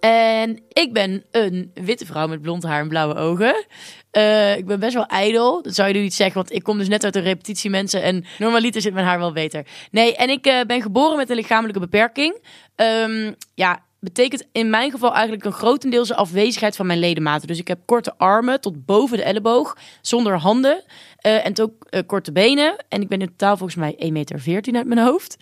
En 0.00 0.60
ik 0.68 0.92
ben 0.92 1.24
een 1.30 1.70
witte 1.74 2.06
vrouw 2.06 2.26
met 2.26 2.42
blond 2.42 2.62
haar 2.62 2.80
en 2.80 2.88
blauwe 2.88 3.14
ogen. 3.14 3.66
Uh, 4.12 4.56
ik 4.56 4.66
ben 4.66 4.80
best 4.80 4.94
wel 4.94 5.06
ijdel. 5.06 5.62
Dat 5.62 5.74
zou 5.74 5.88
je 5.88 5.94
nu 5.94 6.00
niet 6.00 6.14
zeggen, 6.14 6.36
want 6.36 6.52
ik 6.52 6.62
kom 6.62 6.78
dus 6.78 6.88
net 6.88 7.04
uit 7.04 7.12
de 7.12 7.20
repetitie 7.20 7.70
mensen. 7.70 8.02
En 8.02 8.24
normaliter 8.38 8.80
zit 8.80 8.92
mijn 8.92 9.06
haar 9.06 9.18
wel 9.18 9.32
beter. 9.32 9.66
Nee, 9.90 10.16
en 10.16 10.28
ik 10.28 10.46
uh, 10.46 10.60
ben 10.66 10.82
geboren 10.82 11.16
met 11.16 11.30
een 11.30 11.36
lichamelijke 11.36 11.80
beperking. 11.80 12.46
Um, 12.76 13.34
ja, 13.54 13.82
betekent 14.04 14.44
in 14.52 14.70
mijn 14.70 14.90
geval 14.90 15.12
eigenlijk 15.12 15.44
een 15.44 15.52
grotendeels 15.52 16.12
afwezigheid 16.12 16.76
van 16.76 16.86
mijn 16.86 16.98
ledematen. 16.98 17.48
Dus 17.48 17.58
ik 17.58 17.68
heb 17.68 17.80
korte 17.84 18.14
armen 18.16 18.60
tot 18.60 18.84
boven 18.84 19.16
de 19.16 19.22
elleboog, 19.22 19.76
zonder 20.00 20.38
handen 20.38 20.82
uh, 21.26 21.46
en 21.46 21.60
ook 21.60 21.86
uh, 21.90 22.00
korte 22.06 22.32
benen. 22.32 22.84
En 22.88 23.00
ik 23.00 23.08
ben 23.08 23.20
in 23.20 23.26
totaal 23.26 23.56
volgens 23.56 23.78
mij 23.78 23.94
1,14 24.04 24.12
meter 24.12 24.40
uit 24.74 24.86
mijn 24.86 24.98
hoofd. 24.98 25.36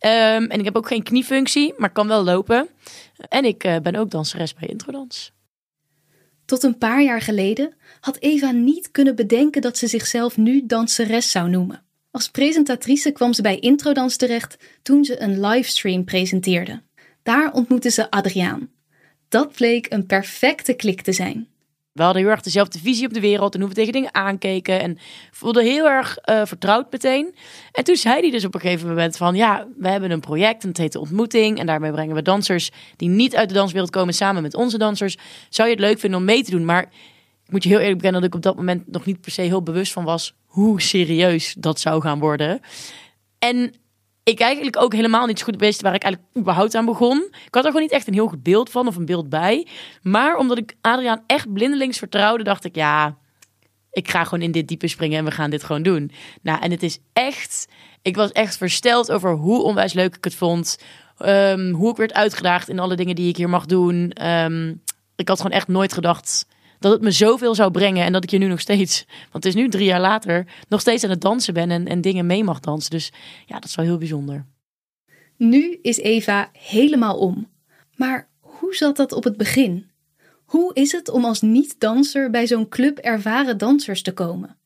Um, 0.00 0.50
en 0.50 0.58
ik 0.58 0.64
heb 0.64 0.76
ook 0.76 0.88
geen 0.88 1.02
kniefunctie, 1.02 1.74
maar 1.76 1.92
kan 1.92 2.08
wel 2.08 2.24
lopen. 2.24 2.68
En 3.28 3.44
ik 3.44 3.64
uh, 3.64 3.76
ben 3.82 3.96
ook 3.96 4.10
danseres 4.10 4.54
bij 4.54 4.68
Introdans. 4.68 5.32
Tot 6.44 6.62
een 6.62 6.78
paar 6.78 7.02
jaar 7.02 7.20
geleden 7.20 7.74
had 8.00 8.16
Eva 8.20 8.50
niet 8.50 8.90
kunnen 8.90 9.16
bedenken 9.16 9.62
dat 9.62 9.78
ze 9.78 9.86
zichzelf 9.86 10.36
nu 10.36 10.66
danseres 10.66 11.30
zou 11.30 11.48
noemen. 11.48 11.82
Als 12.10 12.30
presentatrice 12.30 13.10
kwam 13.10 13.32
ze 13.32 13.42
bij 13.42 13.58
Introdans 13.58 14.16
terecht 14.16 14.56
toen 14.82 15.04
ze 15.04 15.20
een 15.20 15.40
livestream 15.40 16.04
presenteerde. 16.04 16.82
Daar 17.24 17.52
ontmoette 17.52 17.90
ze 17.90 18.10
Adriaan. 18.10 18.70
Dat 19.28 19.52
bleek 19.52 19.92
een 19.92 20.06
perfecte 20.06 20.74
klik 20.74 21.00
te 21.00 21.12
zijn. 21.12 21.48
We 21.92 22.02
hadden 22.02 22.22
heel 22.22 22.30
erg 22.30 22.40
dezelfde 22.40 22.78
visie 22.78 23.06
op 23.06 23.14
de 23.14 23.20
wereld 23.20 23.54
en 23.54 23.60
hoe 23.60 23.68
we 23.68 23.74
tegen 23.74 23.92
dingen 23.92 24.14
aankeken. 24.14 24.80
En 24.80 24.98
voelden 25.30 25.64
heel 25.64 25.88
erg 25.88 26.18
uh, 26.24 26.44
vertrouwd 26.44 26.92
meteen. 26.92 27.34
En 27.72 27.84
toen 27.84 27.96
zei 27.96 28.20
hij 28.20 28.30
dus 28.30 28.44
op 28.44 28.54
een 28.54 28.60
gegeven 28.60 28.88
moment 28.88 29.16
van... 29.16 29.34
ja, 29.34 29.66
we 29.76 29.88
hebben 29.88 30.10
een 30.10 30.20
project 30.20 30.62
en 30.62 30.68
het 30.68 30.78
heet 30.78 30.92
de 30.92 31.00
Ontmoeting. 31.00 31.58
En 31.58 31.66
daarmee 31.66 31.92
brengen 31.92 32.14
we 32.14 32.22
dansers 32.22 32.70
die 32.96 33.08
niet 33.08 33.36
uit 33.36 33.48
de 33.48 33.54
danswereld 33.54 33.90
komen... 33.90 34.14
samen 34.14 34.42
met 34.42 34.54
onze 34.54 34.78
dansers. 34.78 35.16
Zou 35.48 35.68
je 35.68 35.74
het 35.74 35.84
leuk 35.84 35.98
vinden 35.98 36.18
om 36.18 36.24
mee 36.24 36.42
te 36.42 36.50
doen? 36.50 36.64
Maar 36.64 36.82
ik 37.44 37.50
moet 37.50 37.62
je 37.62 37.68
heel 37.68 37.78
eerlijk 37.78 37.96
bekennen 37.96 38.20
dat 38.20 38.30
ik 38.30 38.36
op 38.36 38.42
dat 38.42 38.56
moment 38.56 38.90
nog 38.92 39.04
niet 39.04 39.20
per 39.20 39.32
se 39.32 39.42
heel 39.42 39.62
bewust 39.62 39.92
van 39.92 40.04
was 40.04 40.34
hoe 40.44 40.80
serieus 40.80 41.54
dat 41.58 41.80
zou 41.80 42.00
gaan 42.00 42.18
worden. 42.18 42.60
En 43.38 43.74
ik 44.24 44.40
eigenlijk 44.40 44.76
ook 44.82 44.92
helemaal 44.92 45.26
niet 45.26 45.38
zo 45.38 45.44
goed 45.44 45.60
wist 45.60 45.82
waar 45.82 45.94
ik 45.94 46.02
eigenlijk 46.02 46.36
überhaupt 46.36 46.74
aan 46.74 46.84
begon. 46.84 47.28
Ik 47.30 47.54
had 47.54 47.64
er 47.64 47.70
gewoon 47.70 47.82
niet 47.82 47.92
echt 47.92 48.06
een 48.06 48.14
heel 48.14 48.28
goed 48.28 48.42
beeld 48.42 48.70
van 48.70 48.86
of 48.86 48.96
een 48.96 49.04
beeld 49.04 49.28
bij. 49.28 49.66
Maar 50.02 50.36
omdat 50.36 50.58
ik 50.58 50.76
Adriaan 50.80 51.22
echt 51.26 51.52
blindelings 51.52 51.98
vertrouwde, 51.98 52.44
dacht 52.44 52.64
ik 52.64 52.74
ja, 52.74 53.16
ik 53.90 54.10
ga 54.10 54.24
gewoon 54.24 54.44
in 54.44 54.52
dit 54.52 54.68
diepe 54.68 54.88
springen 54.88 55.18
en 55.18 55.24
we 55.24 55.30
gaan 55.30 55.50
dit 55.50 55.64
gewoon 55.64 55.82
doen. 55.82 56.10
Nou, 56.42 56.60
en 56.60 56.70
het 56.70 56.82
is 56.82 56.98
echt, 57.12 57.68
ik 58.02 58.16
was 58.16 58.32
echt 58.32 58.56
versteld 58.56 59.12
over 59.12 59.32
hoe 59.32 59.62
onwijs 59.62 59.92
leuk 59.92 60.16
ik 60.16 60.24
het 60.24 60.34
vond. 60.34 60.78
Ehm, 61.18 61.72
hoe 61.72 61.90
ik 61.90 61.96
werd 61.96 62.12
uitgedaagd 62.12 62.68
in 62.68 62.78
alle 62.78 62.96
dingen 62.96 63.14
die 63.14 63.28
ik 63.28 63.36
hier 63.36 63.48
mag 63.48 63.66
doen. 63.66 64.10
Ehm, 64.10 64.74
ik 65.16 65.28
had 65.28 65.36
gewoon 65.36 65.56
echt 65.56 65.68
nooit 65.68 65.92
gedacht 65.92 66.46
dat 66.84 66.92
het 66.92 67.02
me 67.02 67.10
zoveel 67.10 67.54
zou 67.54 67.70
brengen. 67.70 68.04
En 68.04 68.12
dat 68.12 68.24
ik 68.24 68.30
hier 68.30 68.38
nu 68.38 68.46
nog 68.46 68.60
steeds, 68.60 69.04
want 69.06 69.44
het 69.44 69.44
is 69.44 69.54
nu 69.54 69.68
drie 69.68 69.84
jaar 69.84 70.00
later, 70.00 70.46
nog 70.68 70.80
steeds 70.80 71.04
aan 71.04 71.10
het 71.10 71.20
dansen 71.20 71.54
ben 71.54 71.70
en, 71.70 71.86
en 71.86 72.00
dingen 72.00 72.26
mee 72.26 72.44
mag 72.44 72.60
dansen. 72.60 72.90
Dus 72.90 73.12
ja, 73.46 73.54
dat 73.54 73.64
is 73.64 73.74
wel 73.74 73.84
heel 73.84 73.98
bijzonder. 73.98 74.46
Nu 75.36 75.78
is 75.82 75.98
Eva 75.98 76.50
helemaal 76.52 77.18
om. 77.18 77.48
Maar 77.96 78.28
hoe 78.40 78.74
zat 78.74 78.96
dat 78.96 79.12
op 79.12 79.24
het 79.24 79.36
begin? 79.36 79.90
Hoe 80.44 80.74
is 80.74 80.92
het 80.92 81.08
om 81.08 81.24
als 81.24 81.40
niet-danser 81.40 82.30
bij 82.30 82.46
zo'n 82.46 82.68
club 82.68 82.98
ervaren 82.98 83.58
dansers 83.58 84.02
te 84.02 84.12
komen? 84.12 84.56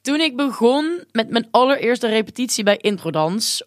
Toen 0.00 0.20
ik 0.20 0.36
begon 0.36 1.04
met 1.12 1.30
mijn 1.30 1.48
allereerste 1.50 2.08
repetitie 2.08 2.64
bij 2.64 2.76
Introdans, 2.76 3.62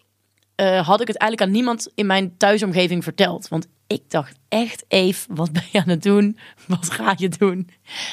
uh, 0.60 0.86
had 0.86 1.00
ik 1.00 1.06
het 1.06 1.16
eigenlijk 1.16 1.50
aan 1.50 1.56
niemand 1.56 1.88
in 1.94 2.06
mijn 2.06 2.36
thuisomgeving 2.36 3.04
verteld. 3.04 3.48
Want 3.48 3.66
ik 3.92 4.10
dacht 4.10 4.38
echt, 4.48 4.84
Eve, 4.88 5.26
wat 5.34 5.52
ben 5.52 5.64
je 5.72 5.80
aan 5.80 5.88
het 5.88 6.02
doen? 6.02 6.38
Wat 6.66 6.90
ga 6.90 7.14
je 7.16 7.28
doen? 7.28 7.68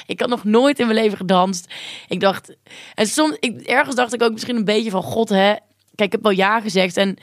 Ik 0.06 0.20
had 0.20 0.30
nog 0.30 0.44
nooit 0.44 0.80
in 0.80 0.88
mijn 0.88 1.00
leven 1.00 1.18
gedanst. 1.18 1.74
Ik 2.08 2.20
dacht, 2.20 2.56
en 2.94 3.08
soms, 3.08 3.38
ik, 3.40 3.62
ergens 3.62 3.96
dacht 3.96 4.14
ik 4.14 4.24
ook 4.24 4.32
misschien 4.32 4.56
een 4.56 4.66
beetje 4.66 4.90
van, 4.90 5.04
god 5.04 5.30
hè. 5.30 5.56
Kijk, 5.96 6.08
ik 6.08 6.12
heb 6.12 6.24
wel 6.24 6.32
ja 6.32 6.60
gezegd 6.60 6.98
en 6.98 7.18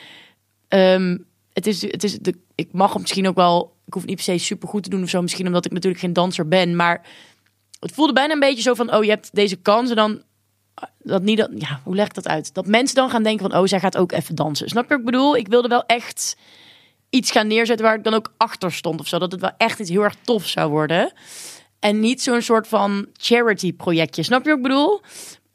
um, 0.69 1.27
het 1.53 1.67
is, 1.67 1.83
het 1.83 2.05
is 2.05 2.19
de, 2.19 2.35
ik 2.55 2.69
mag 2.73 2.93
het 2.93 3.01
misschien 3.01 3.29
ook 3.29 3.37
wel, 3.37 3.77
ik 3.87 3.93
hoef 3.93 4.05
niet 4.05 4.15
per 4.15 4.25
se 4.25 4.39
super 4.39 4.69
goed 4.69 4.83
te 4.83 4.91
doen 4.91 5.03
of 5.03 5.09
zo. 5.09 5.23
Misschien 5.23 5.47
omdat 5.47 5.65
ik 5.65 5.73
natuurlijk 5.73 6.03
geen 6.03 6.13
danser 6.13 6.49
ben, 6.49 6.77
maar 6.77 7.07
het 7.81 7.93
voelde 7.93 8.13
bijna 8.13 8.33
een 8.33 8.41
beetje 8.41 8.63
zo 8.63 8.75
van, 8.75 8.95
oh 8.95 9.05
je 9.05 9.11
hebt 9.11 9.35
deze 9.35 9.57
kans 9.57 9.91
en 9.91 9.97
dan 9.97 10.23
dat 10.99 11.23
niet 11.23 11.39
dat, 11.39 11.51
ja, 11.55 11.81
hoe 11.85 11.95
leg 11.95 12.07
ik 12.07 12.15
dat 12.15 12.29
uit? 12.29 12.55
Dat 12.55 12.67
mensen 12.67 12.97
dan 12.97 13.11
gaan 13.11 13.23
denken 13.23 13.51
van, 13.51 13.61
oh, 13.61 13.67
zij 13.67 13.81
gaat 13.81 13.97
ook 13.97 14.13
even 14.13 14.35
dansen. 14.35 14.69
Snap 14.69 14.83
je 14.83 14.89
wat 14.89 14.99
ik 14.99 15.05
bedoel? 15.05 15.37
Ik 15.37 15.49
wilde 15.49 15.69
wel 15.69 15.87
echt 15.87 16.37
iets 17.11 17.31
gaan 17.31 17.47
neerzetten 17.47 17.87
waar 17.87 17.97
ik 17.97 18.05
dan 18.05 18.15
ook 18.15 18.33
achter 18.37 18.73
stond 18.73 19.01
of 19.01 19.07
zo. 19.07 19.19
Dat 19.19 19.33
het 19.33 19.41
wel 19.41 19.55
echt 19.57 19.79
iets 19.79 19.91
heel 19.91 20.03
erg 20.03 20.17
tof 20.25 20.47
zou 20.47 20.71
worden. 20.71 21.13
En 21.79 22.01
niet 22.01 22.23
zo'n 22.23 22.43
soort 22.43 22.69
van 22.69 23.07
charity 23.13 23.73
projectje. 23.73 24.23
Snap 24.23 24.43
je 24.45 24.49
wat 24.49 24.57
ik 24.57 24.63
bedoel? 24.63 25.01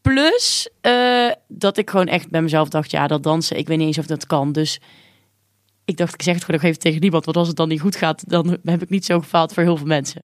Plus 0.01 0.69
uh, 0.81 1.31
dat 1.47 1.77
ik 1.77 1.89
gewoon 1.89 2.07
echt 2.07 2.29
bij 2.29 2.41
mezelf 2.41 2.69
dacht, 2.69 2.91
ja, 2.91 3.07
dat 3.07 3.23
dansen, 3.23 3.57
ik 3.57 3.67
weet 3.67 3.77
niet 3.77 3.87
eens 3.87 3.97
of 3.97 4.05
dat 4.05 4.27
kan. 4.27 4.51
Dus 4.51 4.79
ik 5.85 5.97
dacht, 5.97 6.13
ik 6.13 6.21
zeg 6.21 6.33
het 6.33 6.43
gewoon 6.43 6.59
nog 6.61 6.69
even 6.69 6.81
tegen 6.81 7.01
niemand. 7.01 7.25
Want 7.25 7.37
als 7.37 7.47
het 7.47 7.57
dan 7.57 7.67
niet 7.67 7.81
goed 7.81 7.95
gaat, 7.95 8.29
dan 8.29 8.57
heb 8.63 8.81
ik 8.81 8.89
niet 8.89 9.05
zo 9.05 9.19
gefaald 9.19 9.53
voor 9.53 9.63
heel 9.63 9.77
veel 9.77 9.87
mensen. 9.87 10.23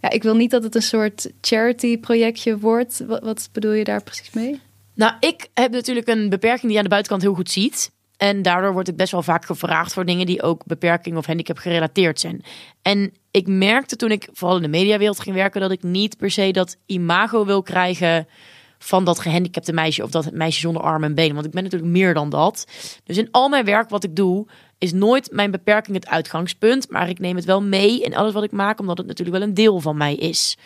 Ja, 0.00 0.10
ik 0.10 0.22
wil 0.22 0.36
niet 0.36 0.50
dat 0.50 0.62
het 0.62 0.74
een 0.74 0.82
soort 0.82 1.30
charity 1.40 1.98
projectje 1.98 2.58
wordt. 2.58 3.04
Wat, 3.06 3.22
wat 3.22 3.48
bedoel 3.52 3.72
je 3.72 3.84
daar 3.84 4.02
precies 4.02 4.30
mee? 4.30 4.60
Nou, 4.94 5.12
ik 5.20 5.48
heb 5.54 5.72
natuurlijk 5.72 6.08
een 6.08 6.28
beperking 6.28 6.62
die 6.62 6.70
je 6.70 6.76
aan 6.76 6.82
de 6.82 6.88
buitenkant 6.88 7.22
heel 7.22 7.34
goed 7.34 7.50
ziet. 7.50 7.90
En 8.22 8.42
daardoor 8.42 8.72
word 8.72 8.88
ik 8.88 8.96
best 8.96 9.12
wel 9.12 9.22
vaak 9.22 9.44
gevraagd 9.44 9.92
voor 9.92 10.04
dingen 10.04 10.26
die 10.26 10.42
ook 10.42 10.66
beperking 10.66 11.16
of 11.16 11.26
handicap 11.26 11.58
gerelateerd 11.58 12.20
zijn. 12.20 12.44
En 12.82 13.12
ik 13.30 13.46
merkte 13.46 13.96
toen 13.96 14.10
ik 14.10 14.28
vooral 14.32 14.56
in 14.56 14.62
de 14.62 14.68
mediawereld 14.68 15.20
ging 15.20 15.36
werken 15.36 15.60
dat 15.60 15.70
ik 15.70 15.82
niet 15.82 16.16
per 16.16 16.30
se 16.30 16.50
dat 16.50 16.76
imago 16.86 17.44
wil 17.44 17.62
krijgen 17.62 18.28
van 18.78 19.04
dat 19.04 19.18
gehandicapte 19.18 19.72
meisje 19.72 20.02
of 20.02 20.10
dat 20.10 20.32
meisje 20.32 20.60
zonder 20.60 20.82
armen 20.82 21.08
en 21.08 21.14
benen. 21.14 21.34
Want 21.34 21.46
ik 21.46 21.52
ben 21.52 21.62
natuurlijk 21.62 21.92
meer 21.92 22.14
dan 22.14 22.30
dat. 22.30 22.66
Dus 23.04 23.16
in 23.16 23.28
al 23.30 23.48
mijn 23.48 23.64
werk 23.64 23.88
wat 23.88 24.04
ik 24.04 24.16
doe, 24.16 24.46
is 24.78 24.92
nooit 24.92 25.32
mijn 25.32 25.50
beperking 25.50 25.96
het 25.96 26.08
uitgangspunt. 26.08 26.90
Maar 26.90 27.08
ik 27.08 27.18
neem 27.18 27.36
het 27.36 27.44
wel 27.44 27.62
mee 27.62 28.00
in 28.00 28.16
alles 28.16 28.32
wat 28.32 28.44
ik 28.44 28.52
maak, 28.52 28.80
omdat 28.80 28.98
het 28.98 29.06
natuurlijk 29.06 29.38
wel 29.38 29.48
een 29.48 29.54
deel 29.54 29.80
van 29.80 29.96
mij 29.96 30.14
is. 30.14 30.56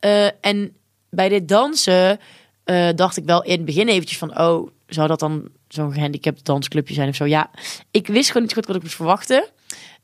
Uh, 0.00 0.24
en 0.40 0.76
bij 1.10 1.28
dit 1.28 1.48
dansen 1.48 2.18
uh, 2.64 2.88
dacht 2.94 3.16
ik 3.16 3.24
wel 3.24 3.42
in 3.42 3.56
het 3.56 3.64
begin 3.64 3.88
eventjes 3.88 4.18
van, 4.18 4.38
oh, 4.38 4.68
zou 4.90 5.08
dat 5.08 5.20
dan 5.20 5.48
zo'n 5.68 5.92
gehandicapt 5.92 6.44
dansclubje 6.44 6.94
zijn 6.94 7.08
of 7.08 7.14
zo? 7.14 7.24
Ja, 7.24 7.50
ik 7.90 8.06
wist 8.06 8.26
gewoon 8.26 8.42
niet 8.42 8.54
goed 8.54 8.66
wat 8.66 8.76
ik 8.76 8.82
moest 8.82 8.94
verwachten. 8.94 9.44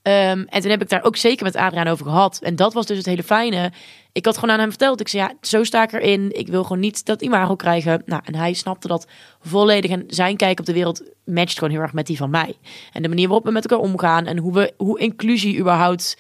Um, 0.03 0.47
en 0.49 0.61
toen 0.61 0.71
heb 0.71 0.83
ik 0.83 0.89
daar 0.89 1.05
ook 1.05 1.17
zeker 1.17 1.45
met 1.45 1.57
Adriaan 1.57 1.87
over 1.87 2.07
gehad. 2.07 2.39
En 2.43 2.57
dat 2.57 2.73
was 2.73 2.87
dus 2.87 2.97
het 2.97 3.07
hele 3.07 3.23
fijne. 3.23 3.73
Ik 4.13 4.25
had 4.25 4.35
gewoon 4.35 4.55
aan 4.55 4.61
hem 4.61 4.69
verteld. 4.69 5.01
Ik 5.01 5.09
zei, 5.09 5.23
ja, 5.23 5.35
zo 5.41 5.65
sta 5.65 5.83
ik 5.83 5.93
erin. 5.93 6.39
Ik 6.39 6.49
wil 6.49 6.63
gewoon 6.63 6.81
niet 6.81 7.05
dat 7.05 7.23
imago 7.23 7.57
krijgen. 7.57 8.03
Nou, 8.05 8.23
en 8.25 8.35
hij 8.35 8.53
snapte 8.53 8.89
dat 8.89 9.07
volledig. 9.41 9.91
En 9.91 10.05
zijn 10.07 10.37
kijk 10.37 10.59
op 10.59 10.67
de 10.67 10.73
wereld 10.73 11.03
matcht 11.25 11.59
gewoon 11.59 11.73
heel 11.73 11.83
erg 11.83 11.93
met 11.93 12.07
die 12.07 12.17
van 12.17 12.31
mij. 12.31 12.57
En 12.93 13.03
de 13.03 13.09
manier 13.09 13.27
waarop 13.27 13.45
we 13.45 13.51
met 13.51 13.71
elkaar 13.71 13.85
omgaan. 13.85 14.27
En 14.27 14.39
hoe, 14.39 14.53
we, 14.53 14.73
hoe 14.77 14.99
inclusie 14.99 15.59
überhaupt 15.59 16.17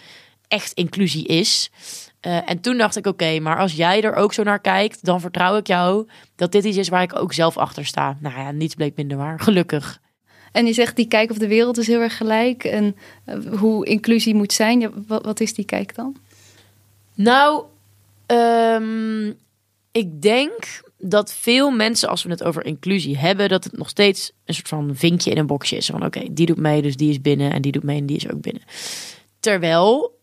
echt 0.48 0.72
inclusie 0.72 1.26
is. 1.26 1.70
Uh, 2.26 2.50
en 2.50 2.60
toen 2.60 2.76
dacht 2.76 2.96
ik, 2.96 3.06
oké, 3.06 3.40
maar 3.40 3.58
als 3.58 3.72
jij 3.72 4.02
er 4.02 4.14
ook 4.14 4.32
zo 4.32 4.42
naar 4.42 4.60
kijkt, 4.60 5.04
dan 5.04 5.20
vertrouw 5.20 5.56
ik 5.56 5.66
jou 5.66 6.08
dat 6.36 6.52
dit 6.52 6.64
iets 6.64 6.76
is 6.76 6.88
waar 6.88 7.02
ik 7.02 7.18
ook 7.18 7.32
zelf 7.32 7.56
achter 7.56 7.86
sta. 7.86 8.16
Nou 8.20 8.38
ja, 8.38 8.50
niets 8.50 8.74
bleek 8.74 8.96
minder 8.96 9.16
waar, 9.16 9.40
gelukkig. 9.40 10.00
En 10.52 10.66
je 10.66 10.72
zegt 10.72 10.96
die 10.96 11.08
kijk 11.08 11.30
op 11.30 11.38
de 11.38 11.48
wereld 11.48 11.78
is 11.78 11.86
heel 11.86 12.00
erg 12.00 12.16
gelijk. 12.16 12.64
En 12.64 12.96
uh, 13.26 13.58
hoe 13.58 13.86
inclusie 13.86 14.34
moet 14.34 14.52
zijn. 14.52 14.80
Ja, 14.80 14.90
wat, 15.06 15.24
wat, 15.24 15.40
is 15.40 15.54
die 15.54 15.64
kijk 15.64 15.94
dan? 15.94 16.16
Nou, 17.14 17.64
um, 18.26 19.34
ik 19.92 20.22
denk 20.22 20.82
dat 20.98 21.34
veel 21.34 21.70
mensen, 21.70 22.08
als 22.08 22.22
we 22.22 22.30
het 22.30 22.44
over 22.44 22.64
inclusie 22.64 23.18
hebben, 23.18 23.48
dat 23.48 23.64
het 23.64 23.76
nog 23.76 23.88
steeds 23.88 24.32
een 24.44 24.54
soort 24.54 24.68
van 24.68 24.90
vinkje 24.94 25.30
in 25.30 25.38
een 25.38 25.46
boxje 25.46 25.76
is. 25.76 25.86
Van 25.86 26.04
oké, 26.04 26.22
die 26.30 26.46
doet 26.46 26.58
mee, 26.58 26.82
dus 26.82 26.96
die 26.96 27.10
is 27.10 27.20
binnen. 27.20 27.52
En 27.52 27.62
die 27.62 27.72
doet 27.72 27.82
mee 27.82 27.98
en 27.98 28.06
die 28.06 28.16
is 28.16 28.30
ook 28.30 28.40
binnen. 28.40 28.62
Terwijl 29.40 30.15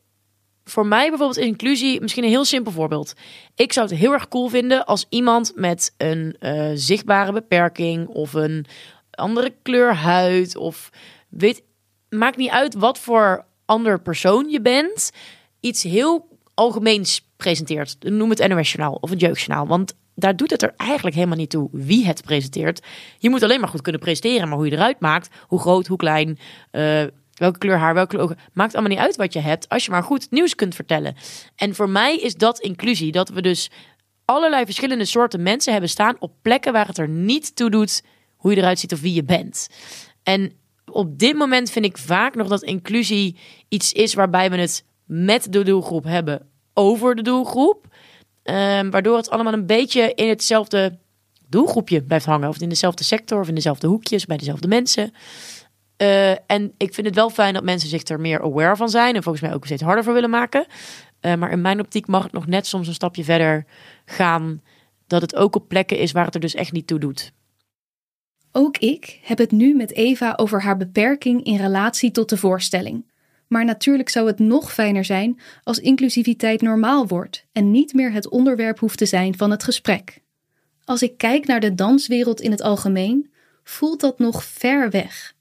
voor 0.64 0.86
mij 0.86 1.10
bijvoorbeeld 1.10 1.46
inclusie, 1.46 2.02
misschien 2.02 2.24
een 2.24 2.30
heel 2.30 2.46
simpel 2.46 2.72
voorbeeld. 2.72 3.14
Ik 3.56 3.74
zou 3.74 3.88
het 3.88 3.98
heel 3.98 4.14
erg 4.14 4.28
cool 4.28 4.48
vinden 4.48 4.86
als 4.86 5.06
iemand 5.10 5.52
met 5.56 5.94
een 5.98 6.36
uh, 6.40 6.72
zichtbare 6.74 7.34
beperking 7.34 8.08
of 8.08 8.34
een 8.34 8.66
andere 9.12 9.54
kleur 9.62 9.96
huid 9.96 10.56
of 10.56 10.90
weet, 11.30 11.64
maakt 12.10 12.38
niet 12.38 12.50
uit 12.50 12.74
wat 12.74 13.00
voor 13.00 13.46
ander 13.66 14.02
persoon 14.02 14.50
je 14.50 14.62
bent, 14.62 15.12
iets 15.60 15.84
heel 15.84 16.28
algemeens 16.54 17.28
presenteert. 17.38 17.96
Noem 18.00 18.30
het 18.30 18.48
NOS-journaal 18.48 18.98
of 19.02 19.10
het 19.10 19.20
jeugdjournaal, 19.20 19.68
want 19.68 19.94
daar 20.16 20.36
doet 20.36 20.52
het 20.52 20.62
er 20.62 20.74
eigenlijk 20.78 21.16
helemaal 21.16 21.38
niet 21.38 21.50
toe 21.50 21.70
wie 21.72 22.06
het 22.06 22.22
presenteert. 22.22 22.86
Je 23.18 23.30
moet 23.30 23.44
alleen 23.44 23.60
maar 23.60 23.70
goed 23.70 23.82
kunnen 23.82 24.02
presenteren, 24.02 24.48
maar 24.48 24.58
hoe 24.58 24.66
je 24.66 24.72
eruit 24.72 25.00
maakt, 25.00 25.30
hoe 25.48 25.60
groot, 25.60 25.88
hoe 25.88 25.98
klein, 25.98 26.38
uh, 26.72 27.04
welke 27.44 27.60
kleur 27.60 27.78
haar, 27.78 27.94
welke 27.94 28.10
kleur 28.10 28.24
ogen, 28.24 28.38
maakt 28.54 28.74
allemaal 28.74 28.92
niet 28.92 29.00
uit 29.00 29.16
wat 29.16 29.34
je 29.34 29.40
hebt, 29.40 29.70
als 29.70 29.86
je 29.86 29.92
maar 29.92 30.04
goed 30.04 30.32
nieuws 30.32 30.56
kunt 30.56 30.76
vertellen. 30.76 31.16
En 31.56 31.76
voor 31.76 31.90
mij 31.90 32.18
is 32.18 32.36
dat 32.36 32.60
inclusie, 32.60 33.12
dat 33.12 33.30
we 33.30 33.42
dus 33.42 33.72
allerlei 34.26 34.66
verschillende 34.66 35.06
soorten 35.06 35.44
mensen 35.44 35.72
hebben 35.72 35.90
staan 35.90 36.16
op 36.20 36.34
plekken 36.42 36.74
waar 36.74 36.88
het 36.88 36.98
er 36.98 37.10
niet 37.10 37.56
toe 37.56 37.70
doet 37.70 38.04
hoe 38.36 38.52
je 38.52 38.58
eruit 38.58 38.80
ziet 38.80 38.94
of 38.94 39.02
wie 39.02 39.14
je 39.14 39.24
bent. 39.24 39.70
En 40.24 40.52
op 40.92 41.20
dit 41.20 41.36
moment 41.36 41.70
vind 41.70 41.86
ik 41.86 41.98
vaak 41.98 42.36
nog 42.36 42.48
dat 42.48 42.64
inclusie 42.64 43.38
iets 43.70 43.94
is 43.94 44.14
waarbij 44.14 44.50
we 44.50 44.58
het 44.58 44.84
met 45.06 45.54
de 45.54 45.64
doelgroep 45.64 46.04
hebben 46.04 46.48
over 46.74 47.16
de 47.16 47.22
doelgroep. 47.22 47.86
Um, 48.44 48.92
waardoor 48.92 49.18
het 49.18 49.30
allemaal 49.30 49.54
een 49.54 49.66
beetje 49.66 50.14
in 50.14 50.30
hetzelfde 50.30 50.98
doelgroepje 51.48 52.04
blijft 52.04 52.26
hangen. 52.26 52.50
Of 52.50 52.62
in 52.62 52.70
dezelfde 52.70 53.04
sector 53.04 53.40
of 53.40 53.48
in 53.48 53.56
dezelfde 53.56 53.88
hoekjes 53.88 54.26
bij 54.26 54.38
dezelfde 54.38 54.68
mensen. 54.68 55.14
Uh, 56.04 56.30
en 56.32 56.74
ik 56.78 56.94
vind 56.94 57.08
het 57.08 57.16
wel 57.16 57.30
fijn 57.30 57.54
dat 57.54 57.64
mensen 57.64 57.90
zich 57.90 58.04
er 58.04 58.20
meer 58.20 58.42
aware 58.42 58.76
van 58.76 58.90
zijn. 58.90 59.16
En 59.16 59.24
volgens 59.24 59.44
mij 59.44 59.54
ook 59.54 59.66
steeds 59.66 59.82
harder 59.82 60.04
voor 60.04 60.14
willen 60.14 60.30
maken. 60.30 60.66
Uh, 61.22 61.36
maar 61.36 61.52
in 61.52 61.62
mijn 61.62 61.80
optiek 61.80 62.08
mag 62.08 62.24
het 62.24 62.32
nog 62.32 62.48
net 62.48 62.68
soms 62.68 62.88
een 62.88 62.94
stapje 62.94 63.24
verder 63.24 63.66
gaan. 64.06 64.62
Dat 65.08 65.22
het 65.22 65.36
ook 65.36 65.56
op 65.56 65.68
plekken 65.68 65.98
is 65.98 66.12
waar 66.12 66.26
het 66.26 66.36
er 66.36 66.42
dus 66.42 66.56
echt 66.56 66.72
niet 66.72 66.88
toe 66.88 67.00
doet. 67.00 67.32
Ook 68.52 68.78
ik 68.78 69.20
heb 69.24 69.38
het 69.38 69.52
nu 69.52 69.76
met 69.76 69.94
Eva 69.94 70.34
over 70.36 70.62
haar 70.62 70.78
beperking 70.78 71.44
in 71.44 71.58
relatie 71.58 72.12
tot 72.12 72.30
de 72.30 72.38
voorstelling. 72.38 73.12
Maar 73.48 73.66
natuurlijk 73.66 74.10
zou 74.10 74.28
het 74.28 74.40
nog 74.40 74.74
fijner 74.74 75.06
zijn 75.06 75.40
als 75.64 75.80
inclusiviteit 75.80 76.62
normaal 76.62 77.08
wordt 77.08 77.46
en 77.52 77.72
niet 77.72 77.94
meer 77.94 78.12
het 78.12 78.30
onderwerp 78.30 78.80
hoeft 78.80 78.98
te 78.98 79.06
zijn 79.06 79.38
van 79.38 79.52
het 79.52 79.64
gesprek. 79.64 80.22
Als 80.84 81.02
ik 81.02 81.18
kijk 81.18 81.48
naar 81.48 81.60
de 81.60 81.76
danswereld 81.76 82.42
in 82.42 82.52
het 82.52 82.62
algemeen, 82.62 83.32
voelt 83.64 84.00
dat 84.00 84.20
nog 84.20 84.44
ver 84.44 84.90
weg. 84.90 85.33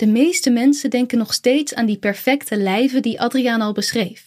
De 0.00 0.06
meeste 0.06 0.50
mensen 0.50 0.90
denken 0.90 1.18
nog 1.18 1.32
steeds 1.32 1.74
aan 1.74 1.86
die 1.86 1.98
perfecte 1.98 2.56
lijven 2.56 3.02
die 3.02 3.20
Adriaan 3.20 3.60
al 3.60 3.72
beschreef. 3.72 4.26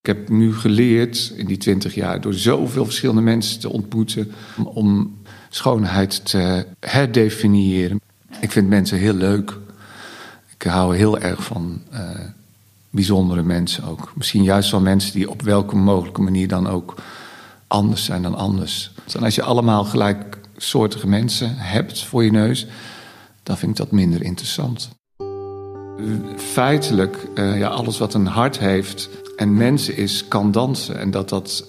Ik 0.00 0.06
heb 0.06 0.28
nu 0.28 0.54
geleerd 0.54 1.32
in 1.36 1.46
die 1.46 1.56
twintig 1.56 1.94
jaar 1.94 2.20
door 2.20 2.34
zoveel 2.34 2.84
verschillende 2.84 3.20
mensen 3.20 3.60
te 3.60 3.68
ontmoeten 3.68 4.32
om 4.64 5.18
schoonheid 5.48 6.24
te 6.24 6.66
herdefiniëren. 6.80 8.00
Ik 8.40 8.50
vind 8.50 8.68
mensen 8.68 8.98
heel 8.98 9.14
leuk. 9.14 9.58
Ik 10.54 10.62
hou 10.62 10.96
heel 10.96 11.18
erg 11.18 11.44
van 11.44 11.82
uh, 11.92 12.10
bijzondere 12.90 13.42
mensen 13.42 13.84
ook. 13.84 14.12
Misschien 14.14 14.42
juist 14.42 14.70
wel 14.70 14.80
mensen 14.80 15.12
die 15.12 15.30
op 15.30 15.42
welke 15.42 15.76
mogelijke 15.76 16.22
manier 16.22 16.48
dan 16.48 16.66
ook 16.66 16.94
anders 17.66 18.04
zijn 18.04 18.22
dan 18.22 18.34
anders. 18.34 18.92
En 19.14 19.22
als 19.22 19.34
je 19.34 19.42
allemaal 19.42 19.84
gelijksoortige 19.84 21.08
mensen 21.08 21.56
hebt 21.56 22.04
voor 22.04 22.24
je 22.24 22.30
neus, 22.30 22.66
dan 23.42 23.58
vind 23.58 23.70
ik 23.70 23.76
dat 23.76 23.90
minder 23.90 24.22
interessant. 24.22 24.90
Feitelijk, 26.36 27.26
uh, 27.34 27.58
ja, 27.58 27.68
alles 27.68 27.98
wat 27.98 28.14
een 28.14 28.26
hart 28.26 28.58
heeft 28.58 29.08
en 29.36 29.56
mensen 29.56 29.96
is, 29.96 30.28
kan 30.28 30.52
dansen. 30.52 30.98
En 30.98 31.10
dat 31.10 31.28
dat 31.28 31.66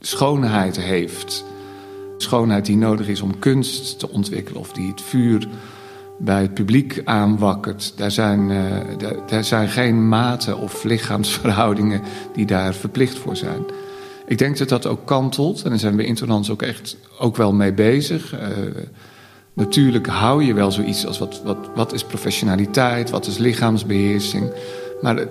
schoonheid 0.00 0.80
heeft. 0.80 1.44
Schoonheid 2.16 2.66
die 2.66 2.76
nodig 2.76 3.08
is 3.08 3.20
om 3.20 3.38
kunst 3.38 3.98
te 3.98 4.08
ontwikkelen 4.08 4.60
of 4.60 4.72
die 4.72 4.88
het 4.88 5.00
vuur 5.00 5.48
bij 6.18 6.42
het 6.42 6.54
publiek 6.54 7.00
aanwakkert. 7.04 7.92
Daar 7.96 8.10
zijn, 8.10 8.50
uh, 8.50 8.76
daar, 9.26 9.44
zijn 9.44 9.68
geen 9.68 10.08
maten 10.08 10.58
of 10.58 10.84
lichaamsverhoudingen 10.84 12.02
die 12.32 12.46
daar 12.46 12.74
verplicht 12.74 13.18
voor 13.18 13.36
zijn. 13.36 13.64
Ik 14.26 14.38
denk 14.38 14.58
dat 14.58 14.68
dat 14.68 14.86
ook 14.86 15.06
kantelt 15.06 15.62
en 15.62 15.70
daar 15.70 15.78
zijn 15.78 15.96
we 15.96 16.04
Interlands 16.04 16.50
ook 16.50 16.62
echt 16.62 16.96
ook 17.18 17.36
wel 17.36 17.52
mee 17.52 17.72
bezig. 17.72 18.34
Uh, 18.34 18.40
natuurlijk 19.52 20.06
hou 20.06 20.44
je 20.44 20.54
wel 20.54 20.70
zoiets 20.70 21.06
als 21.06 21.18
wat, 21.18 21.42
wat, 21.44 21.70
wat 21.74 21.92
is 21.92 22.04
professionaliteit, 22.04 23.10
wat 23.10 23.26
is 23.26 23.38
lichaamsbeheersing. 23.38 24.52
Maar 25.00 25.26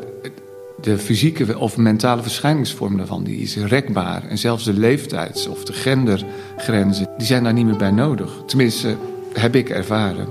de 0.82 0.98
fysieke 0.98 1.58
of 1.60 1.78
mentale 1.78 2.22
verschijningsvorm 2.22 2.98
daarvan 2.98 3.24
die 3.24 3.38
is 3.38 3.56
rekbaar. 3.56 4.28
En 4.28 4.38
zelfs 4.38 4.64
de 4.64 4.74
leeftijds- 4.74 5.48
of 5.48 5.64
de 5.64 5.74
gendergrenzen 5.74 7.08
die 7.18 7.28
zijn 7.28 7.44
daar 7.44 7.54
niet 7.54 7.66
meer 7.66 7.78
bij 7.78 7.92
nodig. 7.92 8.44
Tenminste, 8.46 8.96
heb 9.34 9.56
ik 9.56 9.70
ervaren. 9.70 10.28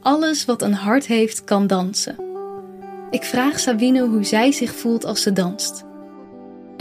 Alles 0.00 0.44
wat 0.44 0.62
een 0.62 0.74
hart 0.74 1.06
heeft, 1.06 1.44
kan 1.44 1.66
dansen. 1.66 2.16
Ik 3.10 3.22
vraag 3.22 3.60
Sabine 3.60 4.06
hoe 4.06 4.24
zij 4.24 4.52
zich 4.52 4.74
voelt 4.74 5.04
als 5.04 5.22
ze 5.22 5.32
danst. 5.32 5.84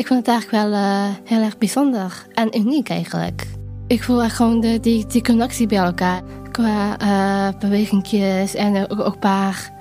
Ik 0.01 0.07
vind 0.07 0.19
het 0.19 0.27
eigenlijk 0.27 0.63
wel 0.63 0.79
uh, 0.79 1.07
heel 1.25 1.41
erg 1.41 1.57
bijzonder 1.57 2.25
en 2.33 2.57
uniek 2.57 2.89
eigenlijk. 2.89 3.47
Ik 3.87 4.03
voel 4.03 4.23
echt 4.23 4.35
gewoon 4.35 4.59
de, 4.59 4.79
die, 4.79 5.05
die 5.05 5.23
connectie 5.23 5.67
bij 5.67 5.77
elkaar. 5.77 6.21
Qua 6.51 7.01
uh, 7.01 7.59
bewegingjes 7.59 8.55
en 8.55 8.89
ook 8.89 9.05
een 9.05 9.19
paar, 9.19 9.71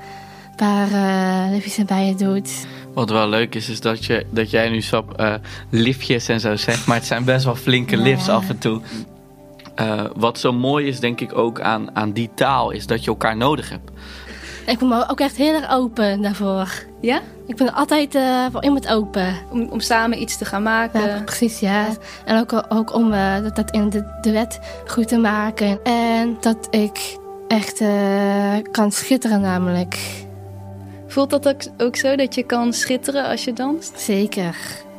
paar 0.57 0.91
uh, 0.91 1.53
liefjes 1.53 1.79
erbij 1.79 2.07
je 2.07 2.15
doet. 2.15 2.67
Wat 2.95 3.11
wel 3.11 3.29
leuk 3.29 3.55
is, 3.55 3.69
is 3.69 3.81
dat, 3.81 4.05
je, 4.05 4.27
dat 4.31 4.50
jij 4.50 4.69
nu 4.69 4.83
zo 4.83 5.05
uh, 5.21 5.35
liftjes 5.71 6.29
en 6.29 6.41
zo 6.41 6.57
zegt. 6.57 6.87
Maar 6.87 6.97
het 6.97 7.07
zijn 7.07 7.25
best 7.25 7.45
wel 7.45 7.57
flinke 7.57 7.97
ja. 7.97 8.03
lifts 8.03 8.29
af 8.29 8.49
en 8.49 8.59
toe. 8.59 8.81
Uh, 9.81 10.05
wat 10.15 10.39
zo 10.39 10.53
mooi 10.53 10.87
is, 10.87 11.00
denk 11.00 11.21
ik 11.21 11.37
ook 11.37 11.61
aan, 11.61 11.97
aan 11.97 12.12
die 12.12 12.31
taal, 12.35 12.71
is 12.71 12.87
dat 12.87 13.05
je 13.05 13.11
elkaar 13.11 13.37
nodig 13.37 13.69
hebt. 13.69 13.91
Ik 14.67 14.79
ben 14.79 14.88
me 14.88 15.09
ook 15.09 15.21
echt 15.21 15.37
heel 15.37 15.55
erg 15.55 15.71
open 15.71 16.23
daarvoor. 16.23 16.85
Ja? 17.00 17.21
Ik 17.47 17.57
ben 17.57 17.75
altijd 17.75 18.14
uh, 18.14 18.47
voor 18.52 18.64
iemand 18.64 18.88
open. 18.88 19.35
Om, 19.50 19.69
om 19.69 19.81
samen 19.81 20.23
iets 20.23 20.37
te 20.37 20.45
gaan 20.45 20.62
maken. 20.62 21.00
Ja, 21.00 21.23
precies, 21.25 21.61
ja. 21.61 21.87
En 22.25 22.40
ook, 22.40 22.64
ook 22.69 22.95
om 22.95 23.12
uh, 23.12 23.43
dat, 23.43 23.57
dat 23.57 23.71
in 23.71 23.90
de, 23.90 24.19
de 24.21 24.31
wet 24.31 24.61
goed 24.87 25.09
te 25.09 25.19
maken. 25.19 25.83
En 25.85 26.37
dat 26.40 26.69
ik 26.71 27.19
echt 27.49 27.81
uh, 27.81 28.55
kan 28.71 28.93
schitteren 28.93 29.40
namelijk. 29.40 29.99
Voelt 31.07 31.31
dat 31.31 31.49
ook, 31.49 31.61
ook 31.79 31.97
zo, 31.97 32.17
dat 32.17 32.35
je 32.35 32.43
kan 32.43 32.73
schitteren 32.73 33.26
als 33.26 33.45
je 33.45 33.52
danst? 33.52 34.00
Zeker. 34.00 34.57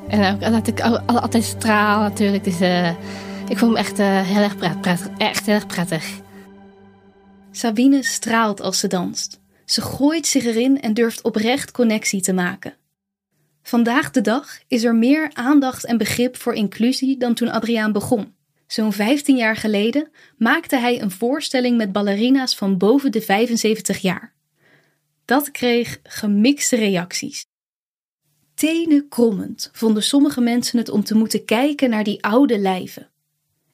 En 0.08 0.34
ook 0.34 0.52
dat 0.52 0.68
ik 0.68 0.82
altijd 1.06 1.44
straal 1.44 2.00
natuurlijk. 2.00 2.44
Dus 2.44 2.60
ik 3.48 3.58
voel 3.58 3.70
me 3.70 3.78
echt 3.78 3.98
heel 3.98 4.42
erg 4.42 4.58
prettig. 4.58 5.08
Echt 5.18 5.46
heel 5.46 5.56
erg 5.56 5.66
prettig. 5.66 6.06
Sabine 7.52 8.04
straalt 8.04 8.62
als 8.62 8.80
ze 8.80 8.88
danst. 8.88 9.41
Ze 9.66 9.82
gooit 9.82 10.28
zich 10.28 10.46
erin 10.46 10.82
en 10.82 10.94
durft 10.94 11.22
oprecht 11.22 11.72
connectie 11.72 12.22
te 12.22 12.34
maken. 12.34 12.76
Vandaag 13.64 14.12
de 14.12 14.22
dag 14.22 14.60
is 14.68 14.84
er 14.84 14.96
meer 14.96 15.30
aandacht 15.34 15.86
en 15.86 15.98
begrip 15.98 16.38
voor 16.38 16.54
inclusie 16.54 17.18
dan 17.18 17.34
toen 17.34 17.50
Adriaan 17.50 17.92
begon. 17.92 18.34
Zo'n 18.68 18.94
15 18.94 19.36
jaar 19.36 19.56
geleden 19.56 20.12
maakte 20.38 20.76
hij 20.78 21.02
een 21.02 21.12
voorstelling 21.12 21.78
met 21.78 21.92
ballerina's 21.92 22.56
van 22.56 22.78
boven 22.78 23.12
de 23.12 23.22
75 23.22 23.98
jaar. 23.98 24.34
Dat 25.26 25.52
kreeg 25.52 26.00
gemixte 26.04 26.76
reacties. 26.76 27.46
Tenen 28.54 29.08
krommend 29.10 29.70
vonden 29.74 30.04
sommige 30.04 30.42
mensen 30.42 30.78
het 30.78 30.90
om 30.90 31.04
te 31.04 31.16
moeten 31.16 31.46
kijken 31.46 31.90
naar 31.90 32.04
die 32.04 32.24
oude 32.24 32.60
lijven. 32.60 33.10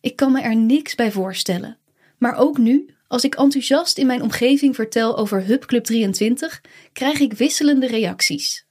Ik 0.02 0.16
kan 0.16 0.32
me 0.32 0.42
er 0.42 0.56
niks 0.56 0.96
bij 0.96 1.12
voorstellen. 1.12 1.78
Maar 2.18 2.36
ook 2.36 2.58
nu, 2.58 2.96
als 3.08 3.24
ik 3.24 3.36
enthousiast 3.36 3.98
in 3.98 4.08
mijn 4.08 4.22
omgeving 4.22 4.76
vertel 4.76 5.18
over 5.18 5.46
Hub 5.46 5.66
Club 5.66 5.84
23, 5.84 6.62
krijg 6.94 7.20
ik 7.20 7.34
wisselende 7.34 7.88
reacties. 7.88 8.66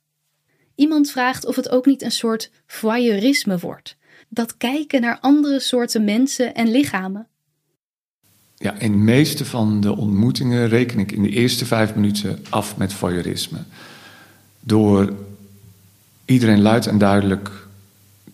Iemand 0.75 1.11
vraagt 1.11 1.47
of 1.47 1.57
het 1.57 1.69
ook 1.69 1.87
niet 1.87 2.03
een 2.03 2.11
soort 2.11 2.51
voyeurisme 2.67 3.59
wordt. 3.59 3.97
Dat 4.29 4.57
kijken 4.57 5.01
naar 5.01 5.19
andere 5.21 5.61
soorten 5.61 6.05
mensen 6.05 6.55
en 6.55 6.71
lichamen. 6.71 7.29
Ja, 8.57 8.79
in 8.79 8.93
de 8.93 8.99
meeste 8.99 9.45
van 9.45 9.81
de 9.81 9.97
ontmoetingen 9.97 10.69
reken 10.69 10.99
ik 10.99 11.13
in 11.13 11.23
de 11.23 11.29
eerste 11.29 11.67
vijf 11.67 11.95
minuten 11.95 12.45
af 12.51 12.77
met 12.77 12.93
voyeurisme. 12.93 13.59
Door 14.61 15.13
iedereen 16.25 16.61
luid 16.61 16.87
en 16.87 16.99
duidelijk 16.99 17.66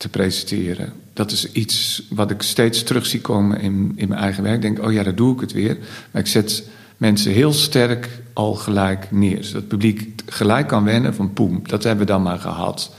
te 0.02 0.08
presenteren 0.08 0.92
dat 1.12 1.30
is 1.30 1.52
iets 1.52 2.02
wat 2.10 2.30
ik 2.30 2.42
steeds 2.42 2.82
terug 2.82 3.06
zie 3.06 3.20
komen 3.20 3.60
in, 3.60 3.92
in 3.96 4.08
mijn 4.08 4.20
eigen 4.20 4.42
werk. 4.42 4.54
Ik 4.54 4.62
denk, 4.62 4.86
oh 4.86 4.92
ja, 4.92 5.02
daar 5.02 5.14
doe 5.14 5.34
ik 5.34 5.40
het 5.40 5.52
weer. 5.52 5.78
Maar 6.10 6.22
ik 6.22 6.28
zet 6.28 6.68
mensen 6.96 7.32
heel 7.32 7.52
sterk 7.52 8.22
al 8.32 8.54
gelijk 8.54 9.10
neer. 9.10 9.44
Zodat 9.44 9.60
het 9.60 9.68
publiek 9.68 10.22
gelijk 10.26 10.66
kan 10.66 10.84
wennen 10.84 11.14
van 11.14 11.32
poem, 11.32 11.60
dat 11.66 11.82
hebben 11.84 12.06
we 12.06 12.12
dan 12.12 12.22
maar 12.22 12.38
gehad. 12.38 12.94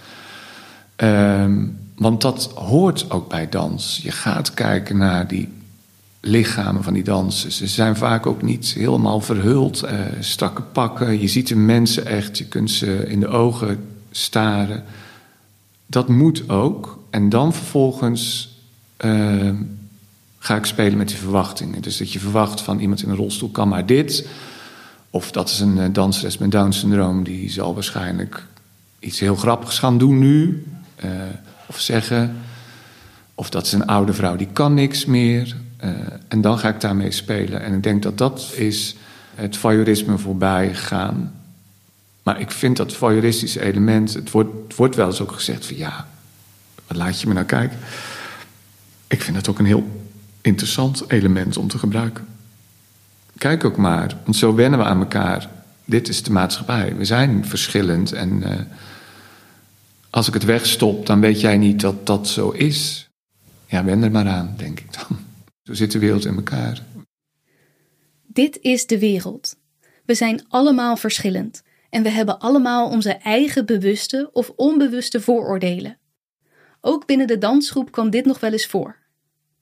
Um, 0.97 1.77
want 1.95 2.21
dat 2.21 2.51
hoort 2.55 3.11
ook 3.11 3.29
bij 3.29 3.49
dans. 3.49 3.99
Je 4.03 4.11
gaat 4.11 4.53
kijken 4.53 4.97
naar 4.97 5.27
die 5.27 5.49
lichamen 6.19 6.83
van 6.83 6.93
die 6.93 7.03
dansers. 7.03 7.57
Ze 7.57 7.67
zijn 7.67 7.95
vaak 7.95 8.25
ook 8.25 8.41
niet 8.41 8.73
helemaal 8.77 9.21
verhuld, 9.21 9.83
uh, 9.83 9.91
strakke 10.19 10.61
pakken. 10.61 11.21
Je 11.21 11.27
ziet 11.27 11.47
de 11.47 11.55
mensen 11.55 12.05
echt, 12.05 12.37
je 12.37 12.45
kunt 12.45 12.71
ze 12.71 13.05
in 13.07 13.19
de 13.19 13.27
ogen 13.27 13.85
staren. 14.11 14.83
Dat 15.85 16.07
moet 16.07 16.49
ook. 16.49 16.99
En 17.09 17.29
dan 17.29 17.53
vervolgens 17.53 18.53
uh, 19.05 19.49
ga 20.37 20.55
ik 20.55 20.65
spelen 20.65 20.97
met 20.97 21.07
die 21.07 21.17
verwachtingen. 21.17 21.81
Dus 21.81 21.97
dat 21.97 22.11
je 22.11 22.19
verwacht 22.19 22.61
van 22.61 22.79
iemand 22.79 23.03
in 23.03 23.09
een 23.09 23.15
rolstoel 23.15 23.49
kan 23.49 23.67
maar 23.67 23.85
dit. 23.85 24.27
Of 25.09 25.31
dat 25.31 25.49
is 25.49 25.59
een 25.59 25.77
uh, 25.77 25.85
danseres 25.91 26.37
met 26.37 26.51
Down 26.51 26.71
syndroom, 26.71 27.23
die 27.23 27.49
zal 27.49 27.73
waarschijnlijk 27.73 28.45
iets 28.99 29.19
heel 29.19 29.35
grappigs 29.35 29.79
gaan 29.79 29.97
doen 29.97 30.19
nu. 30.19 30.65
Uh, 31.05 31.11
of 31.65 31.79
zeggen. 31.79 32.35
Of 33.35 33.49
dat 33.49 33.65
is 33.65 33.73
een 33.73 33.85
oude 33.85 34.13
vrouw 34.13 34.35
die 34.35 34.49
kan 34.53 34.73
niks 34.73 35.05
meer. 35.05 35.55
en 36.27 36.41
dan 36.41 36.59
ga 36.59 36.69
ik 36.69 36.81
daarmee 36.81 37.11
spelen. 37.11 37.61
En 37.61 37.73
ik 37.73 37.83
denk 37.83 38.03
dat 38.03 38.17
dat 38.17 38.53
is 38.55 38.95
het 39.35 39.57
voyeurisme 39.57 40.17
voorbij 40.17 40.75
gaan. 40.75 41.33
Maar 42.23 42.39
ik 42.39 42.51
vind 42.51 42.77
dat 42.77 42.93
voyeuristische 42.93 43.61
element, 43.61 44.13
het 44.13 44.31
wordt, 44.31 44.49
het 44.63 44.75
wordt 44.75 44.95
wel 44.95 45.07
eens 45.07 45.21
ook 45.21 45.31
gezegd 45.31 45.65
van 45.65 45.77
ja, 45.77 46.07
wat 46.87 46.97
laat 46.97 47.21
je 47.21 47.27
me 47.27 47.33
nou 47.33 47.45
kijken? 47.45 47.77
Ik 49.07 49.21
vind 49.21 49.37
het 49.37 49.49
ook 49.49 49.59
een 49.59 49.65
heel 49.65 49.87
interessant 50.41 51.09
element 51.09 51.57
om 51.57 51.67
te 51.67 51.77
gebruiken. 51.77 52.27
Kijk 53.37 53.63
ook 53.63 53.77
maar, 53.77 54.17
want 54.23 54.35
zo 54.35 54.55
wennen 54.55 54.79
we 54.79 54.85
aan 54.85 54.99
elkaar. 54.99 55.49
Dit 55.85 56.07
is 56.07 56.23
de 56.23 56.31
maatschappij. 56.31 56.95
We 56.95 57.05
zijn 57.05 57.45
verschillend 57.45 58.11
en 58.11 58.41
uh, 58.41 58.59
als 60.09 60.27
ik 60.27 60.33
het 60.33 60.43
wegstop, 60.43 61.05
dan 61.05 61.19
weet 61.19 61.41
jij 61.41 61.57
niet 61.57 61.79
dat 61.79 62.05
dat 62.05 62.27
zo 62.27 62.49
is. 62.49 63.09
Ja, 63.65 63.83
wen 63.83 64.03
er 64.03 64.11
maar 64.11 64.27
aan, 64.27 64.53
denk 64.57 64.79
ik 64.79 64.93
dan. 64.93 65.17
Zo 65.63 65.73
zit 65.73 65.91
de 65.91 65.99
wereld 65.99 66.25
in 66.25 66.35
elkaar. 66.35 66.81
Dit 68.27 68.57
is 68.61 68.85
de 68.85 68.99
wereld. 68.99 69.55
We 70.05 70.15
zijn 70.15 70.45
allemaal 70.47 70.97
verschillend 70.97 71.63
en 71.93 72.03
we 72.03 72.09
hebben 72.09 72.39
allemaal 72.39 72.89
onze 72.89 73.11
eigen 73.11 73.65
bewuste 73.65 74.29
of 74.31 74.51
onbewuste 74.55 75.21
vooroordelen. 75.21 75.97
Ook 76.81 77.05
binnen 77.05 77.27
de 77.27 77.37
dansgroep 77.37 77.91
kwam 77.91 78.09
dit 78.09 78.25
nog 78.25 78.39
wel 78.39 78.51
eens 78.51 78.65
voor. 78.65 78.95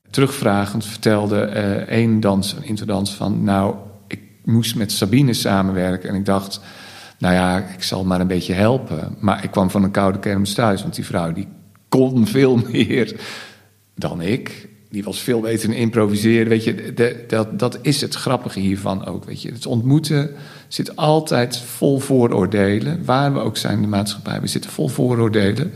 Terugvragend 0.10 0.86
vertelde 0.86 1.52
uh, 1.54 1.72
één 1.72 2.20
dans, 2.20 2.54
een 2.54 2.64
interdans, 2.64 3.14
van 3.14 3.44
nou, 3.44 3.76
ik 4.08 4.22
moest 4.44 4.76
met 4.76 4.92
Sabine 4.92 5.34
samenwerken 5.34 6.10
en 6.10 6.16
ik 6.16 6.26
dacht, 6.26 6.60
nou 7.18 7.34
ja, 7.34 7.58
ik 7.58 7.84
zal 7.84 8.04
maar 8.04 8.20
een 8.20 8.28
beetje 8.28 8.54
helpen. 8.54 9.16
Maar 9.20 9.44
ik 9.44 9.52
kwam 9.52 9.70
van 9.70 9.84
een 9.84 9.92
koude 9.92 10.20
kermis 10.20 10.54
thuis, 10.54 10.82
want 10.82 10.96
die 10.96 11.06
vrouw 11.06 11.34
die 11.34 11.48
kon 11.90 12.28
veel 12.38 12.56
meer 12.56 13.20
dan 13.96 14.22
ik. 14.22 14.70
Die 14.92 15.04
was 15.04 15.20
veel 15.20 15.40
beter 15.40 15.70
in 15.70 15.76
improviseren. 15.76 16.48
Weet 16.48 16.64
je, 16.64 16.94
dat, 17.28 17.60
dat 17.60 17.80
is 17.82 18.02
het 18.02 18.16
grappige 18.16 18.60
hiervan 18.60 19.06
ook. 19.06 19.26
Weet 19.26 19.42
je. 19.42 19.52
Het 19.52 19.66
ontmoeten 19.66 20.32
zit 20.68 20.96
altijd 20.96 21.58
vol 21.58 22.00
vooroordelen. 22.00 23.06
Waar 23.06 23.34
we 23.34 23.40
ook 23.40 23.58
zijn 23.58 23.76
in 23.76 23.82
de 23.82 23.88
maatschappij, 23.88 24.42
we 24.42 24.48
zitten 24.48 24.72
vol 24.72 24.88
vooroordelen. 24.88 25.72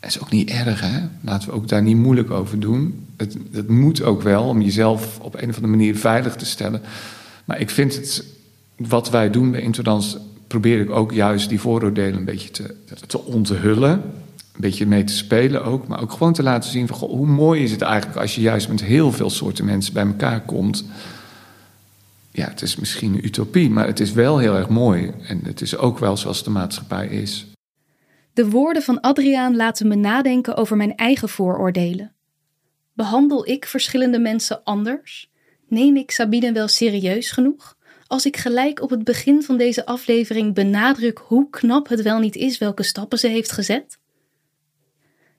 Dat 0.00 0.10
is 0.10 0.20
ook 0.20 0.30
niet 0.30 0.50
erg, 0.50 0.80
hè? 0.80 1.00
Laten 1.20 1.48
we 1.48 1.54
ook 1.54 1.68
daar 1.68 1.82
niet 1.82 1.96
moeilijk 1.96 2.30
over 2.30 2.60
doen. 2.60 3.06
Het, 3.16 3.36
het 3.52 3.68
moet 3.68 4.02
ook 4.02 4.22
wel 4.22 4.44
om 4.44 4.60
jezelf 4.62 5.18
op 5.20 5.34
een 5.34 5.48
of 5.48 5.54
andere 5.54 5.76
manier 5.76 5.96
veilig 5.96 6.36
te 6.36 6.46
stellen. 6.46 6.82
Maar 7.44 7.60
ik 7.60 7.70
vind 7.70 7.94
het, 7.94 8.24
wat 8.76 9.10
wij 9.10 9.30
doen 9.30 9.50
bij 9.50 9.60
Interdans, 9.60 10.16
probeer 10.46 10.80
ik 10.80 10.90
ook 10.90 11.12
juist 11.12 11.48
die 11.48 11.60
vooroordelen 11.60 12.18
een 12.18 12.24
beetje 12.24 12.50
te, 12.50 12.74
te 13.06 13.24
onthullen. 13.24 14.02
Een 14.54 14.60
beetje 14.60 14.86
mee 14.86 15.04
te 15.04 15.12
spelen 15.12 15.64
ook. 15.64 15.88
Maar 15.88 16.00
ook 16.00 16.12
gewoon 16.12 16.32
te 16.32 16.42
laten 16.42 16.70
zien 16.70 16.86
van, 16.86 16.96
goh, 16.96 17.10
hoe 17.10 17.26
mooi 17.26 17.62
is 17.62 17.70
het 17.70 17.82
eigenlijk 17.82 18.20
als 18.20 18.34
je 18.34 18.40
juist 18.40 18.68
met 18.68 18.82
heel 18.82 19.12
veel 19.12 19.30
soorten 19.30 19.64
mensen 19.64 19.92
bij 19.94 20.06
elkaar 20.06 20.40
komt. 20.40 20.84
Ja, 22.30 22.48
het 22.48 22.62
is 22.62 22.76
misschien 22.76 23.14
een 23.14 23.24
utopie, 23.24 23.70
maar 23.70 23.86
het 23.86 24.00
is 24.00 24.12
wel 24.12 24.38
heel 24.38 24.56
erg 24.56 24.68
mooi. 24.68 25.12
En 25.26 25.40
het 25.44 25.60
is 25.60 25.76
ook 25.76 25.98
wel 25.98 26.16
zoals 26.16 26.44
de 26.44 26.50
maatschappij 26.50 27.06
is. 27.06 27.46
De 28.32 28.50
woorden 28.50 28.82
van 28.82 29.00
Adriaan 29.00 29.56
laten 29.56 29.88
me 29.88 29.94
nadenken 29.94 30.56
over 30.56 30.76
mijn 30.76 30.96
eigen 30.96 31.28
vooroordelen. 31.28 32.12
Behandel 32.92 33.48
ik 33.48 33.66
verschillende 33.66 34.18
mensen 34.18 34.64
anders? 34.64 35.30
Neem 35.68 35.96
ik 35.96 36.10
Sabine 36.10 36.52
wel 36.52 36.68
serieus 36.68 37.30
genoeg? 37.30 37.76
Als 38.06 38.26
ik 38.26 38.36
gelijk 38.36 38.82
op 38.82 38.90
het 38.90 39.04
begin 39.04 39.42
van 39.42 39.56
deze 39.56 39.86
aflevering 39.86 40.54
benadruk 40.54 41.18
hoe 41.18 41.50
knap 41.50 41.88
het 41.88 42.02
wel 42.02 42.18
niet 42.18 42.36
is 42.36 42.58
welke 42.58 42.82
stappen 42.82 43.18
ze 43.18 43.28
heeft 43.28 43.52
gezet? 43.52 43.98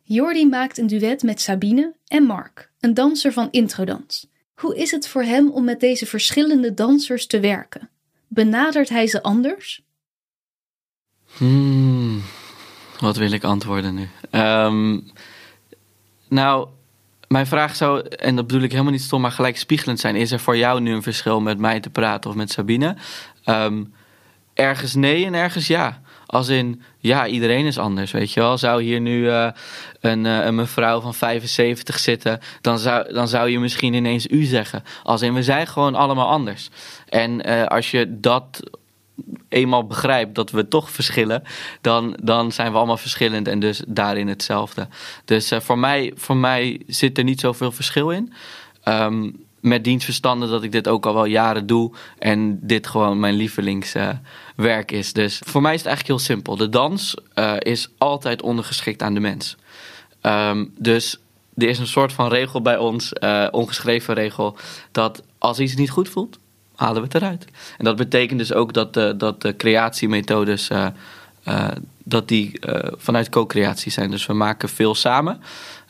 Jordi 0.08 0.48
maakt 0.48 0.78
een 0.78 0.88
duet 0.88 1.24
met 1.24 1.41
Sabine 1.41 1.96
en 2.08 2.24
Mark, 2.24 2.72
een 2.80 2.94
danser 2.94 3.34
van 3.34 3.48
introdans. 3.52 4.28
Hoe 4.56 4.78
is 4.78 4.91
het 4.91 5.08
voor 5.08 5.24
hem 5.24 5.50
om 5.50 5.63
met 5.63 5.80
deze 5.80 6.06
verschillende 6.06 6.74
dansers 6.74 7.28
te 7.28 7.39
werken? 7.39 7.89
Benadert 8.28 8.89
hij 8.89 9.08
ze 9.08 9.24
anders? 9.24 9.82
Hmm, 11.38 12.22
wat 13.00 13.18
wil 13.18 13.32
ik 13.32 13.44
antwoorden 13.44 13.94
nu? 13.94 14.08
Ehm, 14.30 15.00
nou, 16.30 16.68
mijn 17.28 17.48
vraag 17.48 17.76
zou, 17.76 18.08
en 18.08 18.36
dat 18.36 18.48
bedoel 18.48 18.63
ik 18.63 18.72
helemaal 18.72 18.91
niet 18.91 19.02
stom, 19.02 19.22
maar 19.22 19.32
gelijk 19.32 19.58
spiegelend 19.58 20.00
zijn. 20.00 20.15
Is 20.15 20.32
er 20.32 20.39
voor 20.39 20.58
jou 20.58 20.82
nu 20.82 20.94
een 20.94 21.04
verschil 21.04 21.41
met 21.41 21.58
mij 21.58 21.80
te 21.80 21.89
praten 21.89 22.30
of 22.30 22.36
met 22.36 22.52
Sabine? 22.52 22.96
Ehm, 23.44 23.84
ergens 24.54 24.96
nee 24.96 25.26
en 25.26 25.34
ergens 25.34 25.68
ja. 25.68 26.02
Als 26.36 26.48
in, 26.48 26.82
ja, 27.00 27.28
iedereen 27.28 27.65
is 27.65 27.78
anders, 27.78 28.12
weet 28.12 28.32
je 28.32 28.39
wel. 28.39 28.58
Zou 28.58 28.84
hier 28.84 29.00
nu 29.02 29.26
uh, 29.26 29.48
een, 30.00 30.26
uh, 30.26 30.45
een 30.45 30.56
mevrouw 30.56 31.02
van 31.02 31.13
75 31.13 32.00
zitten, 32.00 32.39
dan 32.62 32.80
zou, 32.80 33.13
dan 33.13 33.28
zou 33.28 33.50
je 33.50 33.60
misschien 33.60 33.93
ineens 33.93 34.28
u 34.28 34.43
zeggen. 34.43 34.84
Als 35.04 35.21
in, 35.21 35.34
we 35.34 35.43
zijn 35.43 35.67
gewoon 35.67 35.95
allemaal 35.95 36.28
anders. 36.28 36.69
En 37.10 37.50
uh, 37.50 37.65
als 37.65 37.91
je 37.91 38.19
dat 38.19 38.60
eenmaal 39.50 39.88
begrijpt 39.88 40.36
dat 40.36 40.52
we 40.52 40.67
toch 40.67 40.91
verschillen, 40.91 41.43
dan, 41.82 42.17
dan 42.24 42.52
zijn 42.52 42.71
we 42.71 42.78
allemaal 42.78 42.98
verschillend 42.98 43.48
en 43.48 43.60
dus 43.60 43.82
daarin 43.88 44.28
hetzelfde. 44.28 44.88
Dus 45.26 45.52
voor, 45.58 45.80
mij, 45.80 46.12
voor 46.15 46.38
mij 46.38 46.82
zit 46.88 47.17
er 47.17 47.24
niet 47.24 47.39
zoveel 47.39 47.71
verschil 47.71 48.10
in. 48.10 48.34
Um, 48.86 49.44
met 49.65 49.84
dienstverstanden 49.84 50.49
dat 50.49 50.63
ik 50.63 50.71
dit 50.71 50.88
ook 50.88 51.06
al 51.06 51.13
wel 51.13 51.25
jaren 51.25 51.67
doe 51.67 51.91
en 52.19 52.60
dit 52.62 52.88
gewoon 52.88 53.19
mijn 53.19 53.36
lievelingswerk 53.36 54.91
is. 54.91 55.13
Dus 55.13 55.41
voor 55.45 55.62
mij 55.62 55.73
is 55.73 55.80
het 55.80 55.88
eigenlijk 55.88 56.17
heel 56.17 56.28
simpel. 56.36 56.56
De 56.56 56.69
dans 56.69 57.15
uh, 57.36 57.54
is 57.60 57.89
altijd 57.97 58.41
ondergeschikt 58.41 59.01
aan 59.01 59.13
de 59.13 59.19
mens. 59.19 59.58
Um, 60.21 60.73
dus 60.78 61.19
er 61.56 61.67
is 61.67 61.80
een 61.80 61.88
soort 61.88 62.13
van 62.13 62.30
regel 62.30 62.62
bij 62.62 62.78
ons, 62.78 63.13
uh, 63.19 63.47
ongeschreven 63.51 64.13
regel, 64.13 64.58
dat 64.91 65.23
als 65.38 65.60
iets 65.60 65.75
niet 65.75 65.89
goed 65.89 66.10
voelt, 66.10 66.39
halen 66.75 67.01
we 67.01 67.08
het 67.08 67.15
eruit. 67.15 67.45
En 67.78 67.86
dat 67.86 67.95
betekent 67.95 68.39
dus 68.39 68.54
ook 68.54 68.73
dat 68.73 68.93
de, 68.93 69.13
dat 69.17 69.41
de 69.41 69.56
creatiemethodes 69.56 70.69
uh, 70.69 70.88
dat 72.04 72.28
die 72.28 72.60
vanuit 72.97 73.30
co-creatie 73.30 73.91
zijn. 73.91 74.12
Dus 74.12 74.25
we 74.25 74.34
maken 74.34 74.69
veel 74.69 74.95
samen. 74.95 75.41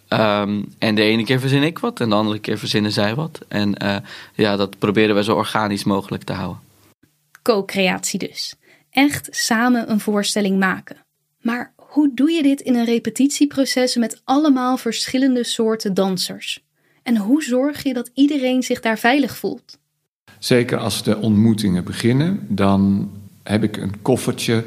Um, 0.10 0.74
en 0.78 0.96
de 0.96 1.02
ene 1.02 1.24
keer 1.24 1.40
verzin 1.40 1.64
ik 1.64 1.80
wat 1.80 2.00
en 2.00 2.10
de 2.10 2.16
andere 2.16 2.40
keer 2.40 2.58
verzinnen 2.58 2.92
zij 2.92 3.16
wat. 3.16 3.40
En 3.48 3.76
ja, 4.34 4.56
dat 4.56 4.80
proberen 4.80 5.16
we 5.16 5.24
zo 5.24 5.36
organisch 5.36 5.84
mogelijk 5.84 6.24
te 6.24 6.34
houden. 6.34 6.62
Co-creatie 7.42 8.20
dus. 8.20 8.56
Echt 8.90 9.28
samen 9.32 9.92
een 9.92 10.00
voorstelling 10.00 10.60
maken. 10.60 10.98
Maar 11.42 11.74
hoe 11.76 12.12
doe 12.14 12.32
je 12.32 12.44
dit 12.44 12.62
in 12.62 12.76
een 12.76 12.86
repetitieproces 12.86 13.96
met 13.96 14.22
allemaal 14.24 14.78
verschillende 14.78 15.44
soorten 15.44 15.94
dansers? 15.94 16.64
En 17.04 17.18
hoe 17.18 17.44
zorg 17.44 17.84
je 17.84 17.94
dat 17.94 18.10
iedereen 18.14 18.64
zich 18.64 18.80
daar 18.80 19.00
veilig 19.00 19.38
voelt? 19.38 19.78
Zeker 20.40 20.78
als 20.78 21.04
de 21.04 21.18
ontmoetingen 21.18 21.84
beginnen, 21.84 22.46
dan 22.50 23.12
heb 23.44 23.64
ik 23.64 23.78
een 23.78 24.02
koffertje, 24.02 24.64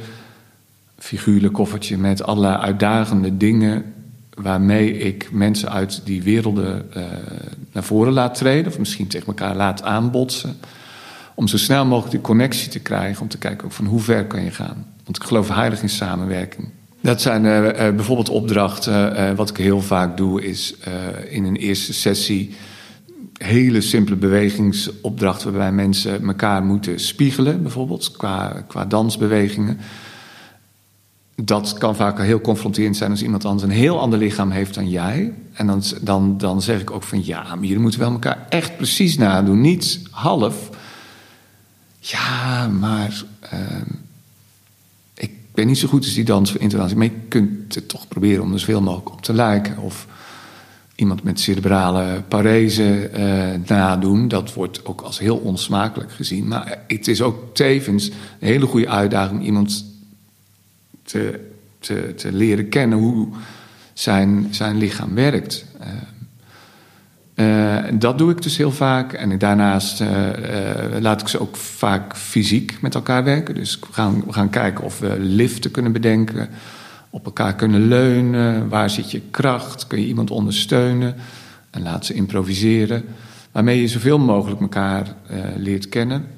figuurlijk 0.98 1.52
koffertje 1.52 1.98
met 1.98 2.22
allerlei 2.22 2.56
uitdagende 2.56 3.36
dingen 3.36 3.94
waarmee 4.42 4.98
ik 4.98 5.28
mensen 5.32 5.70
uit 5.70 6.00
die 6.04 6.22
werelden 6.22 6.86
uh, 6.96 7.02
naar 7.72 7.84
voren 7.84 8.12
laat 8.12 8.34
treden, 8.34 8.72
of 8.72 8.78
misschien 8.78 9.06
tegen 9.06 9.26
elkaar 9.26 9.56
laat 9.56 9.82
aanbotsen, 9.82 10.56
om 11.34 11.48
zo 11.48 11.56
snel 11.56 11.84
mogelijk 11.84 12.10
die 12.10 12.20
connectie 12.20 12.68
te 12.68 12.78
krijgen, 12.78 13.22
om 13.22 13.28
te 13.28 13.38
kijken 13.38 13.70
van 13.70 13.86
hoe 13.86 14.00
ver 14.00 14.26
kan 14.26 14.44
je 14.44 14.50
gaan. 14.50 14.86
Want 15.04 15.16
ik 15.16 15.22
geloof 15.22 15.48
heilig 15.48 15.82
in 15.82 15.88
samenwerking. 15.88 16.68
Dat 17.00 17.20
zijn 17.20 17.44
uh, 17.44 17.64
uh, 17.64 17.72
bijvoorbeeld 17.72 18.28
opdrachten. 18.28 19.36
wat 19.36 19.50
ik 19.50 19.56
heel 19.56 19.80
vaak 19.80 20.16
doe, 20.16 20.42
is 20.42 20.74
in 21.28 21.44
een 21.44 21.56
eerste 21.56 21.92
sessie 21.92 22.56
hele 23.38 23.80
simpele 23.80 24.16
bewegingsopdrachten 24.16 25.50
waarbij 25.52 25.72
mensen 25.72 26.26
elkaar 26.26 26.62
moeten 26.62 27.00
spiegelen, 27.00 27.62
bijvoorbeeld 27.62 28.10
qua, 28.10 28.64
qua 28.66 28.84
dansbewegingen. 28.84 29.78
Dat 31.42 31.72
kan 31.72 31.96
vaak 31.96 32.18
heel 32.18 32.40
confronterend 32.40 32.96
zijn 32.96 33.10
als 33.10 33.22
iemand 33.22 33.44
anders 33.44 33.62
een 33.62 33.78
heel 33.78 34.00
ander 34.00 34.18
lichaam 34.18 34.50
heeft 34.50 34.74
dan 34.74 34.88
jij. 34.88 35.32
En 35.52 35.66
dan, 35.66 35.82
dan, 36.00 36.38
dan 36.38 36.62
zeg 36.62 36.80
ik 36.80 36.90
ook 36.90 37.02
van 37.02 37.24
ja, 37.24 37.42
maar 37.42 37.64
jullie 37.64 37.78
moeten 37.78 38.00
wel 38.00 38.10
elkaar 38.10 38.46
echt 38.48 38.76
precies 38.76 39.16
nadoen, 39.16 39.60
niet 39.60 40.00
half. 40.10 40.70
Ja, 41.98 42.68
maar 42.68 43.24
uh, 43.52 43.60
ik 45.14 45.30
ben 45.54 45.66
niet 45.66 45.78
zo 45.78 45.88
goed 45.88 46.04
als 46.04 46.14
die 46.14 46.24
dans 46.24 46.50
voor 46.50 46.60
internatie. 46.60 46.96
Maar 46.96 47.06
je 47.06 47.20
kunt 47.28 47.74
het 47.74 47.88
toch 47.88 48.08
proberen 48.08 48.42
om 48.42 48.52
er 48.52 48.58
zoveel 48.58 48.82
mogelijk 48.82 49.10
op 49.10 49.22
te 49.22 49.32
lijken. 49.32 49.78
Of 49.78 50.06
iemand 50.94 51.22
met 51.22 51.40
cerebrale 51.40 52.22
parese 52.28 53.10
uh, 53.16 53.68
nadoen. 53.68 54.28
Dat 54.28 54.54
wordt 54.54 54.84
ook 54.84 55.00
als 55.00 55.18
heel 55.18 55.36
onsmakelijk 55.36 56.12
gezien. 56.12 56.48
Maar 56.48 56.78
het 56.86 57.08
is 57.08 57.22
ook 57.22 57.54
tevens 57.54 58.08
een 58.08 58.48
hele 58.48 58.66
goede 58.66 58.88
uitdaging 58.88 59.38
om 59.40 59.46
iemand 59.46 59.84
te, 61.08 61.50
te, 61.78 62.14
te 62.14 62.32
leren 62.32 62.68
kennen 62.68 62.98
hoe 62.98 63.28
zijn, 63.92 64.46
zijn 64.50 64.76
lichaam 64.76 65.14
werkt. 65.14 65.64
Uh, 65.80 65.86
uh, 67.46 67.84
dat 67.92 68.18
doe 68.18 68.30
ik 68.30 68.42
dus 68.42 68.56
heel 68.56 68.72
vaak. 68.72 69.12
En 69.12 69.38
daarnaast 69.38 70.02
laat 71.00 71.20
ik 71.20 71.28
ze 71.28 71.40
ook 71.40 71.56
vaak 71.56 72.16
fysiek 72.16 72.80
met 72.80 72.94
elkaar 72.94 73.24
werken. 73.24 73.54
Dus 73.54 73.78
we 73.78 73.92
gaan, 73.92 74.22
we 74.26 74.32
gaan 74.32 74.50
kijken 74.50 74.84
of 74.84 74.98
we 74.98 75.18
liften 75.18 75.70
kunnen 75.70 75.92
bedenken 75.92 76.48
op 77.10 77.24
elkaar 77.24 77.54
kunnen 77.54 77.88
leunen. 77.88 78.68
Waar 78.68 78.90
zit 78.90 79.10
je 79.10 79.20
kracht? 79.30 79.86
Kun 79.86 80.00
je 80.00 80.06
iemand 80.06 80.30
ondersteunen? 80.30 81.14
En 81.70 81.82
laat 81.82 82.06
ze 82.06 82.14
improviseren. 82.14 83.04
Waarmee 83.52 83.80
je 83.80 83.88
zoveel 83.88 84.18
mogelijk 84.18 84.60
elkaar 84.60 85.14
leert 85.56 85.88
kennen. 85.88 86.28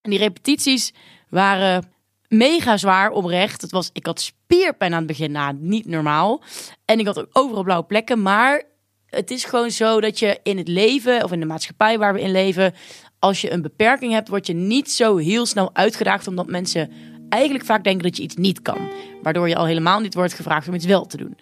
En 0.00 0.10
die 0.10 0.18
repetities 0.18 0.92
waren 1.28 1.84
mega 2.28 2.76
zwaar 2.76 3.10
oprecht. 3.10 3.62
Het 3.62 3.70
was, 3.70 3.90
ik 3.92 4.06
had 4.06 4.20
spierpijn 4.20 4.92
aan 4.92 4.98
het 4.98 5.06
begin, 5.06 5.32
nou, 5.32 5.56
niet 5.60 5.86
normaal. 5.86 6.42
En 6.84 6.98
ik 6.98 7.06
had 7.06 7.18
ook 7.18 7.28
overal 7.32 7.62
blauwe 7.62 7.86
plekken. 7.86 8.22
Maar 8.22 8.62
het 9.06 9.30
is 9.30 9.44
gewoon 9.44 9.70
zo 9.70 10.00
dat 10.00 10.18
je 10.18 10.38
in 10.42 10.58
het 10.58 10.68
leven, 10.68 11.24
of 11.24 11.32
in 11.32 11.40
de 11.40 11.46
maatschappij 11.46 11.98
waar 11.98 12.14
we 12.14 12.20
in 12.20 12.30
leven, 12.30 12.74
als 13.18 13.40
je 13.40 13.52
een 13.52 13.62
beperking 13.62 14.12
hebt, 14.12 14.28
word 14.28 14.46
je 14.46 14.54
niet 14.54 14.90
zo 14.90 15.16
heel 15.16 15.46
snel 15.46 15.70
uitgedaagd 15.72 16.26
omdat 16.26 16.46
mensen 16.46 16.90
eigenlijk 17.28 17.64
vaak 17.64 17.84
denken 17.84 18.02
dat 18.02 18.16
je 18.16 18.22
iets 18.22 18.36
niet 18.36 18.62
kan. 18.62 18.78
Waardoor 19.22 19.48
je 19.48 19.56
al 19.56 19.66
helemaal 19.66 20.00
niet 20.00 20.14
wordt 20.14 20.34
gevraagd 20.34 20.68
om 20.68 20.74
iets 20.74 20.84
wel 20.84 21.06
te 21.06 21.16
doen. 21.16 21.36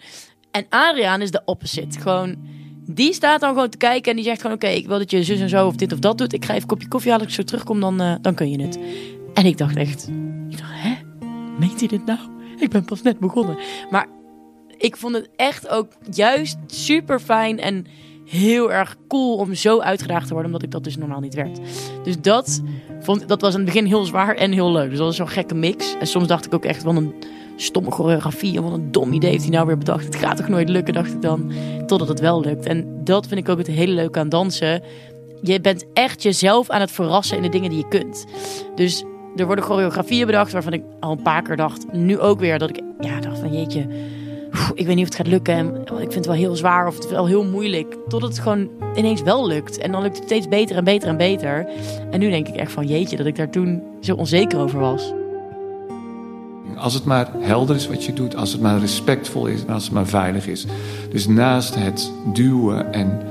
En 0.51 0.65
Adriaan 0.69 1.21
is 1.21 1.31
de 1.31 1.41
opposite. 1.45 1.99
Gewoon, 1.99 2.35
die 2.89 3.13
staat 3.13 3.39
dan 3.41 3.49
gewoon 3.49 3.69
te 3.69 3.77
kijken 3.77 4.09
en 4.09 4.15
die 4.15 4.25
zegt 4.25 4.41
gewoon... 4.41 4.55
oké, 4.55 4.67
ik 4.67 4.87
wil 4.87 4.97
dat 4.97 5.11
je 5.11 5.23
zus 5.23 5.39
en 5.39 5.49
zo 5.49 5.67
of 5.67 5.75
dit 5.75 5.93
of 5.93 5.99
dat 5.99 6.17
doet. 6.17 6.33
Ik 6.33 6.45
ga 6.45 6.49
even 6.49 6.61
een 6.61 6.67
kopje 6.67 6.87
koffie 6.87 7.11
halen, 7.11 7.25
als 7.25 7.35
ik 7.35 7.41
zo 7.41 7.47
terugkom, 7.47 7.79
dan, 7.79 8.01
uh, 8.01 8.15
dan 8.21 8.35
kun 8.35 8.49
je 8.49 8.61
het. 8.61 8.79
En 9.33 9.45
ik 9.45 9.57
dacht 9.57 9.75
echt... 9.75 10.09
Meent 11.59 11.79
hij 11.79 11.87
dit 11.87 12.05
nou? 12.05 12.19
Ik 12.57 12.69
ben 12.69 12.85
pas 12.85 13.01
net 13.01 13.19
begonnen. 13.19 13.57
Maar 13.89 14.07
ik 14.77 14.97
vond 14.97 15.15
het 15.15 15.29
echt 15.35 15.69
ook 15.69 15.87
juist 16.11 16.57
super 16.65 17.19
fijn 17.19 17.59
en 17.59 17.85
heel 18.25 18.71
erg 18.71 18.95
cool 19.07 19.35
om 19.35 19.53
zo 19.53 19.79
uitgedaagd 19.79 20.27
te 20.27 20.33
worden, 20.33 20.51
omdat 20.51 20.63
ik 20.63 20.71
dat 20.71 20.83
dus 20.83 20.97
normaal 20.97 21.19
niet 21.19 21.33
werd. 21.33 21.59
Dus 22.03 22.21
dat, 22.21 22.61
vond, 22.99 23.27
dat 23.27 23.41
was 23.41 23.51
in 23.51 23.59
het 23.59 23.65
begin 23.65 23.85
heel 23.85 24.05
zwaar 24.05 24.35
en 24.35 24.51
heel 24.51 24.71
leuk. 24.71 24.89
Dus 24.89 24.97
dat 24.97 25.07
was 25.07 25.15
zo'n 25.15 25.27
gekke 25.27 25.55
mix. 25.55 25.95
En 25.99 26.07
soms 26.07 26.27
dacht 26.27 26.45
ik 26.45 26.53
ook 26.53 26.65
echt, 26.65 26.83
van 26.83 26.95
een 26.95 27.13
stomme 27.55 27.91
choreografie 27.91 28.57
en 28.57 28.63
wat 28.63 28.73
een 28.73 28.91
dom 28.91 29.13
idee 29.13 29.29
heeft 29.29 29.43
hij 29.43 29.51
nou 29.51 29.67
weer 29.67 29.77
bedacht. 29.77 30.05
Het 30.05 30.15
gaat 30.15 30.37
toch 30.37 30.47
nooit 30.47 30.69
lukken, 30.69 30.93
dacht 30.93 31.13
ik 31.13 31.21
dan. 31.21 31.51
Totdat 31.85 32.07
het 32.07 32.19
wel 32.19 32.41
lukt. 32.41 32.65
En 32.65 33.03
dat 33.03 33.27
vind 33.27 33.39
ik 33.39 33.49
ook 33.49 33.57
het 33.57 33.67
hele 33.67 33.93
leuke 33.93 34.19
aan 34.19 34.29
dansen. 34.29 34.83
Je 35.41 35.61
bent 35.61 35.85
echt 35.93 36.23
jezelf 36.23 36.69
aan 36.69 36.81
het 36.81 36.91
verrassen 36.91 37.37
in 37.37 37.43
de 37.43 37.49
dingen 37.49 37.69
die 37.69 37.79
je 37.79 37.87
kunt. 37.87 38.25
Dus 38.75 39.03
er 39.35 39.45
worden 39.45 39.65
choreografieën 39.65 40.25
bedacht 40.25 40.51
waarvan 40.51 40.73
ik 40.73 40.83
al 40.99 41.11
een 41.11 41.21
paar 41.21 41.41
keer 41.41 41.55
dacht, 41.55 41.85
nu 41.91 42.19
ook 42.19 42.39
weer, 42.39 42.59
dat 42.59 42.69
ik 42.69 42.81
ja, 42.99 43.19
dacht 43.19 43.39
van 43.39 43.53
jeetje 43.53 43.87
ik 44.73 44.85
weet 44.85 44.95
niet 44.95 45.07
of 45.07 45.13
het 45.13 45.15
gaat 45.15 45.27
lukken. 45.27 45.55
En 45.55 45.75
ik 45.79 45.97
vind 45.97 46.13
het 46.13 46.25
wel 46.25 46.35
heel 46.35 46.55
zwaar 46.55 46.87
of 46.87 46.95
het 46.95 47.09
wel 47.09 47.27
heel 47.27 47.45
moeilijk. 47.45 47.97
Totdat 48.07 48.29
het 48.29 48.39
gewoon 48.39 48.69
ineens 48.95 49.21
wel 49.21 49.47
lukt. 49.47 49.77
En 49.77 49.91
dan 49.91 50.01
lukt 50.01 50.15
het 50.15 50.25
steeds 50.25 50.47
beter 50.47 50.75
en 50.75 50.83
beter 50.83 51.09
en 51.09 51.17
beter. 51.17 51.67
En 52.11 52.19
nu 52.19 52.29
denk 52.29 52.47
ik 52.47 52.55
echt 52.55 52.71
van 52.71 52.87
jeetje, 52.87 53.17
dat 53.17 53.25
ik 53.25 53.35
daar 53.35 53.49
toen 53.49 53.83
zo 54.01 54.15
onzeker 54.15 54.59
over 54.59 54.79
was. 54.79 55.13
Als 56.75 56.93
het 56.93 57.05
maar 57.05 57.29
helder 57.39 57.75
is 57.75 57.87
wat 57.87 58.03
je 58.03 58.13
doet, 58.13 58.35
als 58.35 58.51
het 58.51 58.61
maar 58.61 58.79
respectvol 58.79 59.45
is 59.45 59.65
en 59.65 59.73
als 59.73 59.83
het 59.83 59.93
maar 59.93 60.07
veilig 60.07 60.47
is. 60.47 60.65
Dus 61.09 61.27
naast 61.27 61.75
het 61.75 62.11
duwen 62.33 62.93
en 62.93 63.21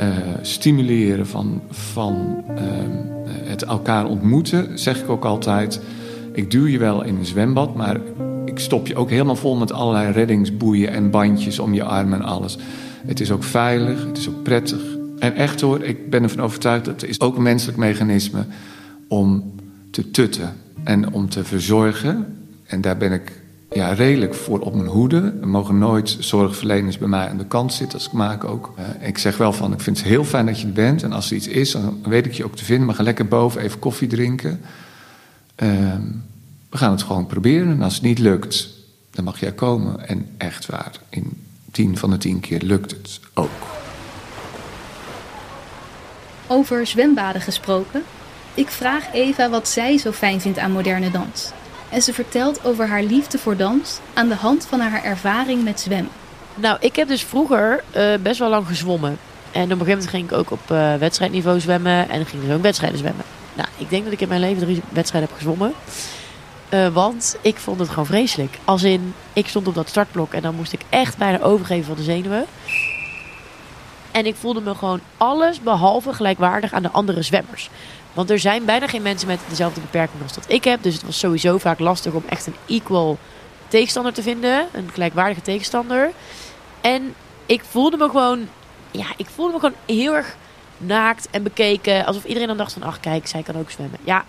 uh, 0.00 0.08
stimuleren 0.40 1.26
van, 1.26 1.62
van 1.70 2.44
uh, 2.50 3.19
het 3.32 3.62
elkaar 3.62 4.06
ontmoeten, 4.06 4.78
zeg 4.78 5.00
ik 5.00 5.08
ook 5.08 5.24
altijd: 5.24 5.80
ik 6.32 6.50
duw 6.50 6.66
je 6.66 6.78
wel 6.78 7.02
in 7.02 7.16
een 7.16 7.26
zwembad, 7.26 7.74
maar 7.74 8.00
ik 8.44 8.58
stop 8.58 8.86
je 8.86 8.96
ook 8.96 9.10
helemaal 9.10 9.36
vol 9.36 9.56
met 9.56 9.72
allerlei 9.72 10.12
reddingsboeien 10.12 10.90
en 10.90 11.10
bandjes 11.10 11.58
om 11.58 11.74
je 11.74 11.82
armen 11.82 12.18
en 12.18 12.24
alles. 12.24 12.58
Het 13.06 13.20
is 13.20 13.30
ook 13.30 13.44
veilig, 13.44 14.06
het 14.06 14.18
is 14.18 14.28
ook 14.28 14.42
prettig. 14.42 14.80
En 15.18 15.34
echt 15.34 15.60
hoor, 15.60 15.82
ik 15.82 16.10
ben 16.10 16.22
ervan 16.22 16.40
overtuigd 16.40 16.84
dat 16.84 17.00
het 17.00 17.10
is 17.10 17.20
ook 17.20 17.36
een 17.36 17.42
menselijk 17.42 17.78
mechanisme 17.78 18.44
om 19.08 19.54
te 19.90 20.10
tutten 20.10 20.52
en 20.84 21.12
om 21.12 21.28
te 21.28 21.44
verzorgen. 21.44 22.36
En 22.66 22.80
daar 22.80 22.96
ben 22.96 23.12
ik 23.12 23.39
ja, 23.70 23.92
redelijk 23.92 24.34
voor 24.34 24.58
op 24.58 24.74
mijn 24.74 24.88
hoede. 24.88 25.34
Er 25.40 25.48
mogen 25.48 25.78
nooit 25.78 26.16
zorgverleners 26.18 26.98
bij 26.98 27.08
mij 27.08 27.28
aan 27.28 27.38
de 27.38 27.46
kant 27.46 27.72
zitten 27.72 27.98
als 27.98 28.06
ik 28.06 28.12
maak 28.12 28.44
ook. 28.44 28.74
Uh, 28.78 29.08
ik 29.08 29.18
zeg 29.18 29.36
wel 29.36 29.52
van, 29.52 29.72
ik 29.72 29.80
vind 29.80 29.98
het 29.98 30.06
heel 30.06 30.24
fijn 30.24 30.46
dat 30.46 30.60
je 30.60 30.66
er 30.66 30.72
bent. 30.72 31.02
En 31.02 31.12
als 31.12 31.30
er 31.30 31.36
iets 31.36 31.48
is, 31.48 31.70
dan 31.70 32.02
weet 32.02 32.26
ik 32.26 32.32
je 32.32 32.44
ook 32.44 32.56
te 32.56 32.64
vinden. 32.64 32.86
Maar 32.86 32.94
ga 32.94 33.02
lekker 33.02 33.28
boven 33.28 33.60
even 33.60 33.78
koffie 33.78 34.08
drinken. 34.08 34.60
Uh, 35.62 35.68
we 36.70 36.76
gaan 36.76 36.90
het 36.90 37.02
gewoon 37.02 37.26
proberen. 37.26 37.68
En 37.68 37.82
als 37.82 37.94
het 37.94 38.02
niet 38.02 38.18
lukt, 38.18 38.68
dan 39.10 39.24
mag 39.24 39.40
jij 39.40 39.52
komen. 39.52 40.08
En 40.08 40.26
echt 40.36 40.66
waar, 40.66 40.92
in 41.08 41.44
tien 41.70 41.98
van 41.98 42.10
de 42.10 42.18
tien 42.18 42.40
keer 42.40 42.60
lukt 42.62 42.90
het 42.90 43.20
ook. 43.34 43.50
Over 46.46 46.86
zwembaden 46.86 47.40
gesproken. 47.40 48.02
Ik 48.54 48.68
vraag 48.68 49.12
Eva 49.12 49.50
wat 49.50 49.68
zij 49.68 49.98
zo 49.98 50.12
fijn 50.12 50.40
vindt 50.40 50.58
aan 50.58 50.72
moderne 50.72 51.10
dans. 51.10 51.52
En 51.90 52.02
ze 52.02 52.12
vertelt 52.12 52.64
over 52.64 52.88
haar 52.88 53.02
liefde 53.02 53.38
voor 53.38 53.56
dans 53.56 53.98
aan 54.14 54.28
de 54.28 54.34
hand 54.34 54.66
van 54.66 54.80
haar 54.80 55.04
ervaring 55.04 55.64
met 55.64 55.80
zwemmen. 55.80 56.12
Nou, 56.54 56.76
ik 56.80 56.96
heb 56.96 57.08
dus 57.08 57.24
vroeger 57.24 57.84
uh, 57.96 58.14
best 58.22 58.38
wel 58.38 58.48
lang 58.48 58.66
gezwommen. 58.66 59.18
En 59.52 59.62
op 59.62 59.70
een 59.70 59.70
gegeven 59.70 59.86
moment 59.86 60.08
ging 60.08 60.30
ik 60.30 60.32
ook 60.32 60.50
op 60.50 60.70
uh, 60.72 60.94
wedstrijdniveau 60.94 61.60
zwemmen. 61.60 62.08
En 62.08 62.26
ging 62.26 62.42
dus 62.42 62.54
ook 62.54 62.62
wedstrijden 62.62 62.98
zwemmen. 62.98 63.24
Nou, 63.54 63.68
ik 63.76 63.90
denk 63.90 64.04
dat 64.04 64.12
ik 64.12 64.20
in 64.20 64.28
mijn 64.28 64.40
leven 64.40 64.62
drie 64.62 64.82
wedstrijden 64.88 65.28
heb 65.30 65.38
gezwommen. 65.38 65.72
Uh, 66.74 66.88
want 66.88 67.36
ik 67.40 67.56
vond 67.56 67.78
het 67.80 67.88
gewoon 67.88 68.06
vreselijk. 68.06 68.58
Als 68.64 68.82
in, 68.82 69.14
ik 69.32 69.48
stond 69.48 69.68
op 69.68 69.74
dat 69.74 69.88
startblok 69.88 70.32
en 70.32 70.42
dan 70.42 70.54
moest 70.54 70.72
ik 70.72 70.80
echt 70.88 71.16
bijna 71.16 71.40
overgeven 71.40 71.84
van 71.84 71.96
de 71.96 72.02
zenuwen. 72.02 72.44
En 74.10 74.26
ik 74.26 74.36
voelde 74.36 74.60
me 74.60 74.74
gewoon 74.74 75.00
alles 75.16 75.60
behalve 75.60 76.12
gelijkwaardig 76.12 76.72
aan 76.72 76.82
de 76.82 76.90
andere 76.90 77.22
zwemmers. 77.22 77.70
Want 78.12 78.30
er 78.30 78.38
zijn 78.38 78.64
bijna 78.64 78.86
geen 78.86 79.02
mensen 79.02 79.28
met 79.28 79.40
dezelfde 79.48 79.80
beperking 79.80 80.22
als 80.22 80.34
dat 80.34 80.44
ik 80.48 80.64
heb. 80.64 80.82
Dus 80.82 80.94
het 80.94 81.02
was 81.02 81.18
sowieso 81.18 81.58
vaak 81.58 81.78
lastig 81.78 82.12
om 82.12 82.22
echt 82.28 82.46
een 82.46 82.56
equal 82.66 83.18
tegenstander 83.68 84.12
te 84.12 84.22
vinden. 84.22 84.66
Een 84.72 84.90
gelijkwaardige 84.92 85.42
tegenstander. 85.42 86.10
En 86.80 87.14
ik 87.46 87.64
voelde 87.64 87.96
me 87.96 88.08
gewoon... 88.08 88.48
Ja, 88.90 89.06
ik 89.16 89.26
voelde 89.26 89.52
me 89.52 89.58
gewoon 89.58 89.76
heel 89.86 90.14
erg 90.14 90.36
naakt 90.76 91.28
en 91.30 91.42
bekeken. 91.42 92.06
Alsof 92.06 92.24
iedereen 92.24 92.48
dan 92.48 92.56
dacht 92.56 92.72
van... 92.72 92.82
Ach, 92.82 93.00
kijk, 93.00 93.26
zij 93.26 93.42
kan 93.42 93.56
ook 93.56 93.70
zwemmen. 93.70 93.98
Ja, 94.04 94.24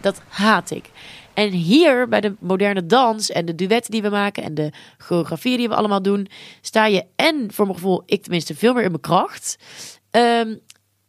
dat 0.00 0.20
haat 0.28 0.70
ik. 0.70 0.90
En 1.34 1.50
hier 1.50 2.08
bij 2.08 2.20
de 2.20 2.34
moderne 2.38 2.86
dans 2.86 3.30
en 3.30 3.44
de 3.44 3.54
duetten 3.54 3.90
die 3.90 4.02
we 4.02 4.08
maken 4.08 4.42
en 4.42 4.54
de 4.54 4.72
choreografie 4.98 5.56
die 5.56 5.68
we 5.68 5.74
allemaal 5.74 6.02
doen, 6.02 6.28
sta 6.60 6.86
je 6.86 7.04
en 7.16 7.48
voor 7.52 7.64
mijn 7.64 7.76
gevoel, 7.76 8.02
ik 8.06 8.22
tenminste, 8.22 8.54
veel 8.54 8.72
meer 8.72 8.82
in 8.82 8.90
mijn 8.90 9.02
kracht. 9.02 9.58
Um, 10.10 10.60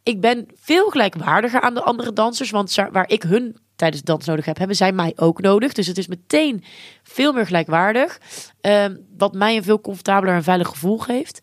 ik 0.02 0.20
ben 0.20 0.46
veel 0.54 0.88
gelijkwaardiger 0.88 1.60
aan 1.60 1.74
de 1.74 1.82
andere 1.82 2.12
dansers, 2.12 2.50
want 2.50 2.74
waar 2.74 3.08
ik 3.08 3.22
hun 3.22 3.56
tijdens 3.76 4.02
dans 4.02 4.26
nodig 4.26 4.44
heb, 4.44 4.58
hebben 4.58 4.76
zij 4.76 4.92
mij 4.92 5.12
ook 5.16 5.40
nodig. 5.40 5.72
Dus 5.72 5.86
het 5.86 5.98
is 5.98 6.06
meteen 6.06 6.64
veel 7.02 7.32
meer 7.32 7.46
gelijkwaardig, 7.46 8.20
um, 8.60 9.06
wat 9.16 9.34
mij 9.34 9.56
een 9.56 9.62
veel 9.62 9.80
comfortabeler 9.80 10.34
en 10.34 10.42
veilig 10.42 10.68
gevoel 10.68 10.98
geeft. 10.98 11.40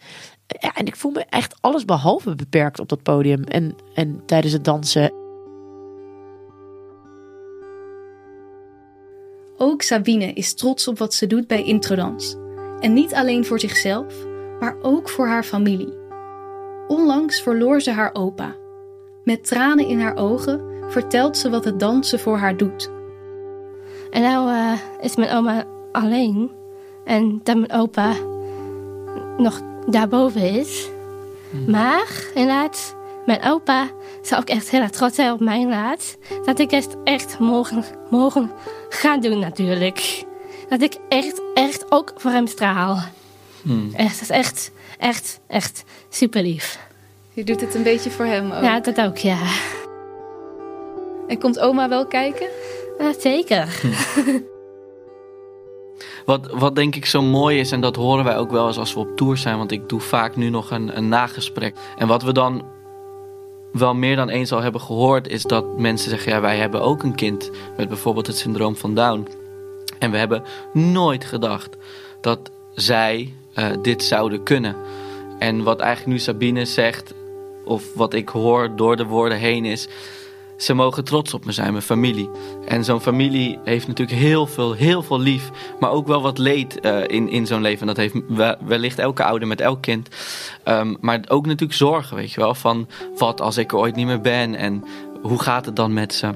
Ja, 0.48 0.76
en 0.76 0.86
ik 0.86 0.96
voel 0.96 1.12
me 1.12 1.26
echt 1.30 1.56
alles 1.62 1.86
behalve 1.86 2.36
beperkt 2.36 2.80
op 2.80 2.90
dat 2.90 3.04
podium 3.04 3.44
en, 3.44 3.76
en 3.94 4.26
tijdens 4.26 4.54
het 4.54 4.64
dansen. 4.64 5.14
Ook 9.58 9.82
Sabine 9.82 10.34
is 10.34 10.54
trots 10.54 10.88
op 10.88 10.98
wat 10.98 11.14
ze 11.14 11.28
doet 11.28 11.48
bij 11.48 11.64
Introdans. 11.64 12.36
En 12.80 12.94
niet 12.94 13.14
alleen 13.14 13.46
voor 13.46 13.60
zichzelf, 13.60 14.14
maar 14.60 14.76
ook 14.82 15.10
voor 15.10 15.28
haar 15.28 15.44
familie. 15.44 15.99
Onlangs 16.90 17.42
verloor 17.42 17.82
ze 17.82 17.92
haar 17.92 18.10
opa. 18.14 18.56
Met 19.24 19.48
tranen 19.48 19.88
in 19.88 20.00
haar 20.00 20.18
ogen 20.18 20.62
vertelt 20.88 21.38
ze 21.38 21.50
wat 21.50 21.66
het 21.66 21.80
dansen 21.80 22.20
voor 22.20 22.38
haar 22.38 22.58
doet. 22.58 22.90
En 24.12 24.22
nou 24.22 24.50
uh, 24.50 24.72
is 25.02 25.16
mijn 25.16 25.32
oma 25.32 25.64
alleen. 25.92 26.52
En 27.06 27.40
dat 27.44 27.56
mijn 27.56 27.72
opa 27.72 28.14
nog 29.38 29.62
daarboven 29.86 30.42
is. 30.42 30.90
Hmm. 31.50 31.72
Maar 31.72 32.24
inderdaad, 32.34 32.96
mijn 33.26 33.44
opa 33.44 33.88
zou 34.22 34.42
ook 34.42 34.50
echt 34.50 34.70
heel 34.70 34.82
erg 34.82 34.90
trots 34.90 35.16
zijn 35.16 35.32
op 35.32 35.40
mij 35.40 35.68
laat. 35.68 36.18
Dat 36.46 36.60
ik 36.60 36.72
het 36.72 36.98
echt 37.04 37.40
mogen, 37.40 37.84
mogen 38.10 38.52
gaan 38.90 39.20
doen 39.20 39.40
natuurlijk. 39.40 40.24
Dat 40.70 40.82
ik 40.82 40.98
echt, 41.10 41.42
echt 41.54 41.92
ook 41.92 42.14
voor 42.16 42.32
hem 42.32 42.48
straal. 42.48 42.98
Hmm. 43.62 43.90
Echt, 43.94 44.20
dat 44.20 44.22
is 44.22 44.30
echt, 44.30 44.72
echt, 44.98 45.40
echt 45.48 45.84
super 46.10 46.42
lief. 46.42 46.80
Je 47.34 47.44
doet 47.44 47.62
het 47.62 47.76
een 47.76 47.84
beetje 47.84 48.12
voor 48.12 48.26
hem 48.26 48.52
ook? 48.52 48.64
Ja, 48.64 48.80
dat 48.80 49.02
ook, 49.02 49.18
ja. 49.18 49.38
En 51.28 51.40
komt 51.40 51.60
oma 51.60 51.90
wel 51.90 52.06
kijken? 52.06 52.48
Ja, 53.00 53.14
zeker. 53.20 53.80
Hm. 53.82 54.38
Wat, 56.26 56.52
wat 56.52 56.76
denk 56.76 56.96
ik 56.96 57.06
zo 57.06 57.22
mooi 57.22 57.60
is, 57.60 57.72
en 57.72 57.82
dat 57.82 57.96
horen 57.96 58.24
wij 58.24 58.38
ook 58.38 58.52
wel 58.52 58.68
eens 58.68 58.78
als 58.78 58.94
we 58.94 59.00
op 59.00 59.16
tour 59.16 59.38
zijn, 59.38 59.58
want 59.58 59.72
ik 59.72 59.90
doe 59.90 60.00
vaak 60.00 60.36
nu 60.36 60.50
nog 60.50 60.72
een, 60.72 60.98
een 60.98 61.08
nagesprek. 61.08 61.76
En 61.98 62.08
wat 62.08 62.24
we 62.24 62.34
dan 62.34 62.66
wel 63.72 63.96
meer 63.96 64.16
dan 64.16 64.30
eens 64.30 64.52
al 64.52 64.62
hebben 64.62 64.82
gehoord, 64.82 65.28
is 65.28 65.44
dat 65.44 65.78
mensen 65.78 66.10
zeggen: 66.10 66.32
ja, 66.32 66.42
wij 66.42 66.58
hebben 66.58 66.82
ook 66.82 67.04
een 67.04 67.16
kind 67.16 67.52
met 67.78 67.88
bijvoorbeeld 67.88 68.28
het 68.28 68.38
syndroom 68.38 68.76
van 68.76 68.96
Down. 68.96 69.28
En 70.00 70.12
we 70.12 70.18
hebben 70.18 70.44
nooit 70.74 71.26
gedacht 71.26 71.78
dat 72.22 72.52
zij 72.74 73.34
uh, 73.56 73.66
dit 73.82 74.04
zouden 74.04 74.44
kunnen. 74.44 74.76
En 75.40 75.64
wat 75.64 75.80
eigenlijk 75.80 76.12
nu 76.12 76.20
Sabine 76.20 76.66
zegt, 76.66 77.14
of 77.66 77.94
wat 77.94 78.14
ik 78.14 78.30
hoor 78.30 78.76
door 78.76 78.96
de 78.96 79.06
woorden 79.06 79.38
heen 79.38 79.66
is. 79.66 79.88
Ze 80.58 80.74
mogen 80.74 81.04
trots 81.04 81.34
op 81.34 81.46
me 81.46 81.52
zijn, 81.52 81.72
mijn 81.72 81.84
familie. 81.84 82.30
En 82.68 82.84
zo'n 82.84 83.02
familie 83.02 83.60
heeft 83.64 83.88
natuurlijk 83.88 84.20
heel 84.20 84.48
veel, 84.48 84.74
heel 84.74 85.04
veel 85.04 85.20
lief. 85.20 85.50
Maar 85.80 85.92
ook 85.92 86.08
wel 86.08 86.22
wat 86.22 86.38
leed 86.38 86.80
uh, 86.82 87.02
in, 87.08 87.30
in 87.30 87.48
zo'n 87.48 87.62
leven. 87.62 87.82
En 87.82 87.88
dat 87.88 87.98
heeft 87.98 88.16
wellicht 88.66 89.00
elke 89.00 89.24
ouder 89.24 89.48
met 89.48 89.62
elk 89.62 89.82
kind. 89.82 90.08
Um, 90.66 90.98
maar 91.02 91.20
ook 91.28 91.46
natuurlijk 91.46 91.78
zorgen, 91.78 92.16
weet 92.16 92.32
je 92.32 92.40
wel. 92.40 92.56
Van 92.56 92.88
wat 93.18 93.42
als 93.42 93.58
ik 93.58 93.72
er 93.72 93.78
ooit 93.78 93.96
niet 93.96 94.06
meer 94.06 94.22
ben. 94.22 94.56
En 94.56 94.84
hoe 95.22 95.40
gaat 95.40 95.66
het 95.66 95.76
dan 95.76 95.94
met 95.94 96.14
ze? 96.14 96.30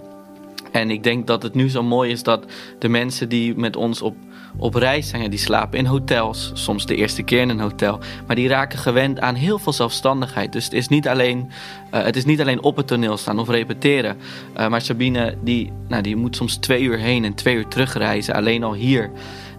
En 0.71 0.91
ik 0.91 1.03
denk 1.03 1.27
dat 1.27 1.43
het 1.43 1.53
nu 1.53 1.69
zo 1.69 1.83
mooi 1.83 2.11
is 2.11 2.23
dat 2.23 2.45
de 2.79 2.89
mensen 2.89 3.29
die 3.29 3.55
met 3.55 3.75
ons 3.75 4.01
op 4.01 4.15
op 4.57 4.75
reis 4.75 5.09
zijn. 5.09 5.29
die 5.29 5.39
slapen 5.39 5.79
in 5.79 5.85
hotels, 5.85 6.51
soms 6.53 6.85
de 6.85 6.95
eerste 6.95 7.23
keer 7.23 7.41
in 7.41 7.49
een 7.49 7.59
hotel. 7.59 7.99
Maar 8.27 8.35
die 8.35 8.47
raken 8.47 8.79
gewend 8.79 9.19
aan 9.19 9.35
heel 9.35 9.59
veel 9.59 9.73
zelfstandigheid. 9.73 10.51
Dus 10.51 10.63
het 10.63 10.73
is 10.73 10.87
niet 10.87 11.07
alleen, 11.07 11.51
uh, 11.93 12.03
het 12.03 12.15
is 12.15 12.25
niet 12.25 12.41
alleen 12.41 12.63
op 12.63 12.75
het 12.75 12.87
toneel 12.87 13.17
staan 13.17 13.39
of 13.39 13.49
repeteren. 13.49 14.17
Uh, 14.57 14.67
maar 14.67 14.81
Sabine, 14.81 15.37
die, 15.41 15.71
nou, 15.87 16.01
die 16.01 16.15
moet 16.15 16.35
soms 16.35 16.55
twee 16.55 16.81
uur 16.81 16.97
heen 16.97 17.25
en 17.25 17.33
twee 17.33 17.55
uur 17.55 17.67
terugreizen. 17.67 18.33
Alleen 18.33 18.63
al 18.63 18.73
hier. 18.73 19.11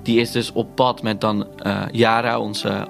Die 0.02 0.20
is 0.20 0.30
dus 0.30 0.52
op 0.52 0.74
pad 0.74 1.02
met 1.02 1.20
dan 1.20 1.46
uh, 1.66 1.82
Yara, 1.90 2.38
onze 2.38 2.88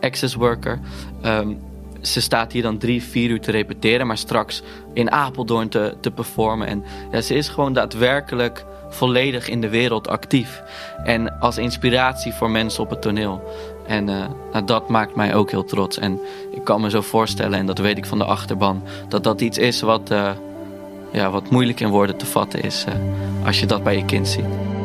access 0.00 0.34
worker. 0.34 0.80
Um, 1.24 1.58
ze 2.06 2.20
staat 2.20 2.52
hier 2.52 2.62
dan 2.62 2.78
drie, 2.78 3.02
vier 3.02 3.30
uur 3.30 3.40
te 3.40 3.50
repeteren, 3.50 4.06
maar 4.06 4.18
straks 4.18 4.62
in 4.92 5.10
Apeldoorn 5.10 5.68
te, 5.68 5.94
te 6.00 6.10
performen. 6.10 6.66
En 6.66 6.84
ja, 7.10 7.20
ze 7.20 7.34
is 7.34 7.48
gewoon 7.48 7.72
daadwerkelijk 7.72 8.64
volledig 8.88 9.48
in 9.48 9.60
de 9.60 9.68
wereld 9.68 10.08
actief. 10.08 10.62
En 11.04 11.38
als 11.40 11.58
inspiratie 11.58 12.32
voor 12.32 12.50
mensen 12.50 12.82
op 12.82 12.90
het 12.90 13.02
toneel. 13.02 13.42
En 13.86 14.08
uh, 14.08 14.24
nou, 14.52 14.64
dat 14.64 14.88
maakt 14.88 15.14
mij 15.14 15.34
ook 15.34 15.50
heel 15.50 15.64
trots. 15.64 15.98
En 15.98 16.20
ik 16.50 16.64
kan 16.64 16.80
me 16.80 16.90
zo 16.90 17.00
voorstellen, 17.00 17.58
en 17.58 17.66
dat 17.66 17.78
weet 17.78 17.98
ik 17.98 18.06
van 18.06 18.18
de 18.18 18.24
achterban, 18.24 18.82
dat 19.08 19.24
dat 19.24 19.40
iets 19.40 19.58
is 19.58 19.80
wat, 19.80 20.10
uh, 20.10 20.30
ja, 21.12 21.30
wat 21.30 21.50
moeilijk 21.50 21.80
in 21.80 21.88
woorden 21.88 22.16
te 22.16 22.26
vatten 22.26 22.62
is 22.62 22.84
uh, 22.88 22.94
als 23.46 23.60
je 23.60 23.66
dat 23.66 23.82
bij 23.82 23.96
je 23.96 24.04
kind 24.04 24.28
ziet. 24.28 24.83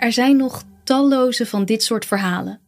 Er 0.00 0.12
zijn 0.12 0.36
nog 0.36 0.62
talloze 0.84 1.46
van 1.46 1.64
dit 1.64 1.82
soort 1.82 2.06
verhalen 2.06 2.60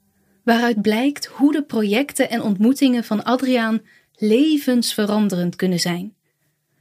waaruit 0.45 0.83
blijkt 0.83 1.27
hoe 1.27 1.53
de 1.53 1.63
projecten 1.63 2.31
en 2.31 2.43
ontmoetingen 2.43 3.05
van 3.05 3.25
Adriaan 3.25 3.81
levensveranderend 4.17 5.57
kunnen 5.57 5.81
zijn. 5.81 6.15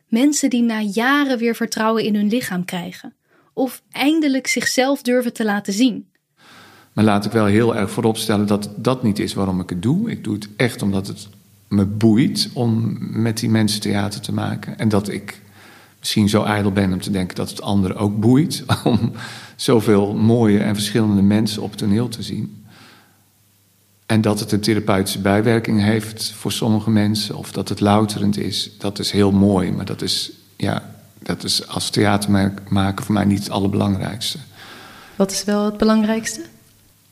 Mensen 0.08 0.50
die 0.50 0.62
na 0.62 0.82
jaren 0.82 1.38
weer 1.38 1.56
vertrouwen 1.56 2.04
in 2.04 2.16
hun 2.16 2.28
lichaam 2.28 2.66
krijgen, 2.66 3.14
of 3.54 3.82
eindelijk 3.92 4.48
zichzelf 4.48 5.02
durven 5.02 5.34
te 5.34 5.46
laten 5.46 5.74
zien. 5.74 6.10
Maar 6.94 7.04
laat 7.04 7.26
ik 7.26 7.32
wel 7.32 7.46
heel 7.46 7.76
erg 7.76 7.92
vooropstellen 7.92 8.48
dat 8.48 8.70
dat 8.76 9.04
niet 9.04 9.20
is 9.20 9.34
waarom 9.34 9.60
ik 9.60 9.70
het 9.70 9.82
doe. 9.82 10.12
Ik 10.12 10.24
doe 10.24 10.34
het 10.34 10.48
echt 10.56 10.82
omdat 10.82 11.08
het 11.08 11.28
me 11.68 11.86
boeit 11.86 12.50
om 12.54 12.98
met 13.22 13.38
die 13.38 13.50
mensen 13.50 13.82
theater 13.82 14.22
te 14.22 14.34
maken. 14.34 14.80
En 14.80 14.90
dat 14.90 15.10
ik 15.10 15.42
misschien 16.00 16.30
zo 16.30 16.44
ijdel 16.44 16.72
ben 16.72 16.94
om 16.94 17.02
te 17.02 17.12
denken 17.12 17.36
dat 17.36 17.50
het 17.50 17.62
anderen 17.62 17.98
ook 17.98 18.20
boeit. 18.20 18.64
Om 18.84 19.12
zoveel 19.62 20.14
mooie 20.14 20.60
en 20.60 20.76
verschillende 20.76 21.22
mensen 21.22 21.62
op 21.62 21.76
toneel 21.76 22.08
te 22.08 22.24
zien. 22.24 22.66
En 24.06 24.22
dat 24.22 24.40
het 24.40 24.52
een 24.52 24.60
therapeutische 24.60 25.20
bijwerking 25.20 25.82
heeft 25.82 26.32
voor 26.32 26.52
sommige 26.52 26.90
mensen. 26.90 27.36
Of 27.36 27.52
dat 27.52 27.70
het 27.70 27.80
louterend 27.80 28.38
is. 28.38 28.72
Dat 28.78 29.00
is 29.00 29.12
heel 29.12 29.32
mooi. 29.32 29.72
Maar 29.72 29.86
dat 29.86 30.02
is, 30.02 30.32
ja, 30.58 30.96
dat 31.20 31.44
is 31.44 31.68
als 31.68 31.90
theatermaker 31.90 33.06
voor 33.06 33.14
mij 33.14 33.26
niet 33.26 33.40
het 33.40 33.50
allerbelangrijkste. 33.50 34.38
Wat 35.16 35.32
is 35.32 35.44
wel 35.44 35.66
het 35.66 35.78
belangrijkste? 35.78 36.42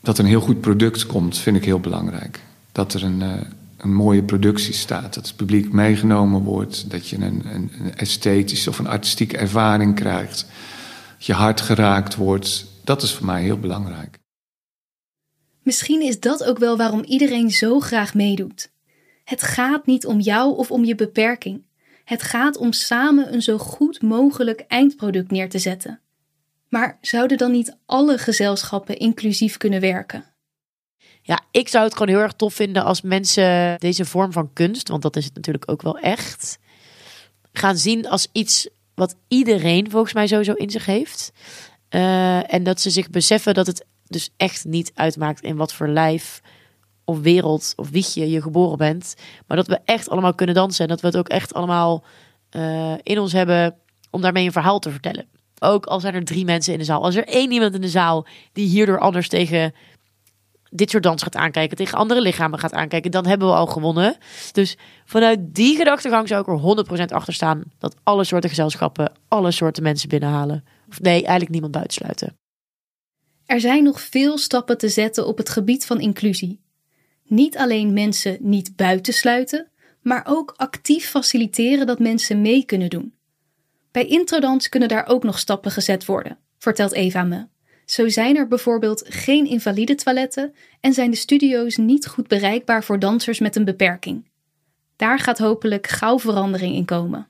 Dat 0.02 0.18
er 0.18 0.24
een 0.24 0.30
heel 0.30 0.42
goed 0.42 0.62
product 0.62 1.06
komt, 1.06 1.38
vind 1.38 1.58
ik 1.58 1.66
heel 1.66 1.80
belangrijk. 1.80 2.40
Dat 2.72 2.94
er 2.94 3.04
een, 3.04 3.22
uh, 3.22 3.34
een 3.78 3.94
mooie 3.94 4.24
productie 4.24 4.74
staat. 4.74 5.14
Dat 5.14 5.28
het 5.28 5.36
publiek 5.36 5.72
meegenomen 5.72 6.42
wordt. 6.42 6.90
Dat 6.90 7.08
je 7.08 7.16
een, 7.16 7.42
een, 7.54 7.72
een 7.80 7.96
esthetische 7.96 8.70
of 8.70 8.80
een 8.80 8.88
artistieke 8.88 9.38
ervaring 9.38 9.96
krijgt. 9.96 10.46
Dat 11.20 11.28
je 11.28 11.34
hart 11.34 11.62
geraakt 11.62 12.16
wordt. 12.16 12.66
Dat 12.84 13.02
is 13.02 13.14
voor 13.14 13.26
mij 13.26 13.42
heel 13.42 13.60
belangrijk. 13.60 14.20
Misschien 15.64 16.02
is 16.02 16.20
dat 16.20 16.44
ook 16.44 16.58
wel 16.58 16.78
waarom 16.78 17.04
iedereen 17.04 17.52
zo 17.52 17.80
graag 17.80 18.14
meedoet. 18.14 18.72
Het 19.24 19.44
gaat 19.44 19.86
niet 19.86 20.06
om 20.06 20.20
jou 20.20 20.58
of 20.58 20.72
om 20.72 20.86
je 20.86 20.96
beperking. 20.96 21.66
Het 22.04 22.22
gaat 22.22 22.58
om 22.58 22.74
samen 22.74 23.34
een 23.34 23.42
zo 23.42 23.58
goed 23.58 24.02
mogelijk 24.02 24.60
eindproduct 24.68 25.32
neer 25.32 25.50
te 25.50 25.60
zetten. 25.60 26.00
Maar 26.70 26.98
zouden 27.02 27.38
dan 27.38 27.52
niet 27.52 27.78
alle 27.86 28.18
gezelschappen 28.18 28.98
inclusief 28.98 29.58
kunnen 29.58 29.82
werken? 29.82 30.26
Ja, 31.22 31.42
ik 31.52 31.68
zou 31.68 31.84
het 31.84 31.94
gewoon 31.94 32.08
heel 32.08 32.24
erg 32.24 32.34
tof 32.34 32.54
vinden 32.54 32.84
als 32.84 33.02
mensen 33.02 33.80
deze 33.80 34.06
vorm 34.06 34.32
van 34.32 34.54
kunst, 34.54 34.88
want 34.88 35.02
dat 35.02 35.16
is 35.16 35.26
het 35.26 35.36
natuurlijk 35.36 35.72
ook 35.72 35.82
wel 35.82 35.98
echt, 35.98 36.60
gaan 37.52 37.78
zien 37.78 38.08
als 38.08 38.28
iets 38.32 38.70
wat 39.00 39.16
iedereen 39.28 39.90
volgens 39.90 40.14
mij 40.14 40.28
sowieso 40.28 40.54
in 40.54 40.70
zich 40.70 40.86
heeft. 40.86 41.32
Uh, 41.90 42.54
en 42.54 42.64
dat 42.64 42.82
ze 42.82 42.90
zich 42.90 43.10
beseffen 43.10 43.54
dat 43.54 43.68
het 43.68 43.86
dus 44.08 44.30
echt 44.38 44.66
niet 44.66 44.92
uitmaakt 44.96 45.42
in 45.42 45.56
wat 45.56 45.74
voor 45.74 45.88
lijf 45.88 46.42
of 47.06 47.20
wereld 47.20 47.74
of 47.76 47.90
wiegje 47.90 48.30
je 48.30 48.42
geboren 48.42 48.78
bent. 48.78 49.16
Maar 49.48 49.58
dat 49.58 49.68
we 49.68 49.80
echt 49.86 50.10
allemaal 50.10 50.34
kunnen 50.34 50.56
dansen. 50.56 50.84
En 50.84 50.90
dat 50.90 51.02
we 51.02 51.08
het 51.08 51.18
ook 51.18 51.30
echt 51.30 51.54
allemaal 51.54 52.04
uh, 52.52 52.94
in 53.04 53.20
ons 53.20 53.32
hebben 53.32 53.76
om 54.10 54.22
daarmee 54.22 54.46
een 54.46 54.52
verhaal 54.52 54.80
te 54.80 54.92
vertellen. 54.92 55.28
Ook 55.60 55.86
al 55.86 56.00
zijn 56.00 56.14
er 56.14 56.26
drie 56.26 56.46
mensen 56.46 56.74
in 56.74 56.80
de 56.80 56.86
zaal. 56.86 57.04
Als 57.04 57.16
er 57.16 57.28
één 57.28 57.52
iemand 57.52 57.74
in 57.74 57.82
de 57.82 57.90
zaal 57.90 58.26
die 58.54 58.68
hierdoor 58.68 59.00
anders 59.00 59.28
tegen 59.28 59.74
dit 60.70 60.90
soort 60.90 61.04
dans 61.04 61.24
gaat 61.24 61.36
aankijken, 61.36 61.78
tegen 61.78 61.98
andere 61.98 62.22
lichamen 62.22 62.60
gaat 62.60 62.74
aankijken, 62.74 63.12
dan 63.12 63.26
hebben 63.26 63.48
we 63.48 63.54
al 63.54 63.66
gewonnen. 63.66 64.18
Dus 64.52 64.78
vanuit 65.06 65.40
die 65.56 65.76
gedachtegang 65.76 66.28
zou 66.28 66.42
ik 66.42 66.48
er 66.48 67.06
100% 67.10 67.14
achter 67.14 67.34
staan 67.34 67.64
dat 67.78 67.96
alle 68.04 68.24
soorten 68.24 68.50
gezelschappen, 68.50 69.12
alle 69.28 69.52
soorten 69.52 69.84
mensen 69.84 70.10
binnenhalen. 70.10 70.64
Of 70.90 71.02
nee, 71.02 71.20
eigenlijk 71.20 71.50
niemand 71.50 71.72
buitensluiten. 71.72 72.38
Er 73.46 73.60
zijn 73.60 73.84
nog 73.84 74.02
veel 74.02 74.38
stappen 74.38 74.78
te 74.78 74.90
zetten 74.90 75.28
op 75.28 75.38
het 75.38 75.50
gebied 75.50 75.86
van 75.86 76.00
inclusie. 76.00 76.62
Niet 77.24 77.58
alleen 77.58 77.94
mensen 77.94 78.38
niet 78.40 78.76
buitensluiten, 78.76 79.72
maar 80.02 80.26
ook 80.28 80.54
actief 80.58 81.10
faciliteren 81.10 81.88
dat 81.88 82.00
mensen 82.00 82.42
mee 82.42 82.66
kunnen 82.66 82.90
doen. 82.90 83.14
Bij 83.92 84.06
Introdans 84.06 84.70
kunnen 84.70 84.90
daar 84.90 85.08
ook 85.08 85.24
nog 85.24 85.40
stappen 85.40 85.72
gezet 85.72 86.06
worden, 86.06 86.38
vertelt 86.58 86.94
Eva 86.94 87.24
me. 87.24 87.48
Zo 87.90 88.10
zijn 88.10 88.36
er 88.36 88.48
bijvoorbeeld 88.48 89.06
geen 89.08 89.46
invalide 89.48 89.96
toiletten 89.96 90.54
en 90.80 90.94
zijn 90.94 91.12
de 91.12 91.18
studio's 91.18 91.76
niet 91.78 92.08
goed 92.08 92.28
bereikbaar 92.28 92.84
voor 92.84 93.00
dansers 93.00 93.40
met 93.40 93.56
een 93.56 93.66
beperking. 93.66 94.30
Daar 94.96 95.20
gaat 95.20 95.38
hopelijk 95.38 95.88
gauw 95.88 96.20
verandering 96.20 96.76
in 96.76 96.86
komen. 96.86 97.28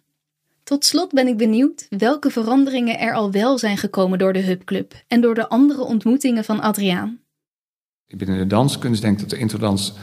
Tot 0.64 0.86
slot 0.86 1.12
ben 1.14 1.28
ik 1.28 1.38
benieuwd 1.38 1.86
welke 1.90 2.30
veranderingen 2.30 3.00
er 3.00 3.14
al 3.14 3.32
wel 3.32 3.58
zijn 3.58 3.78
gekomen 3.78 4.20
door 4.20 4.34
de 4.34 4.40
Hubclub 4.40 4.94
en 5.08 5.22
door 5.22 5.36
de 5.36 5.50
andere 5.50 5.82
ontmoetingen 5.82 6.44
van 6.44 6.62
Adriaan. 6.62 7.20
Binnen 8.08 8.38
de 8.38 8.48
danskunst 8.48 9.02
denk 9.02 9.14
ik 9.14 9.20
dat 9.20 9.30
de 9.30 9.38
introdans 9.38 9.94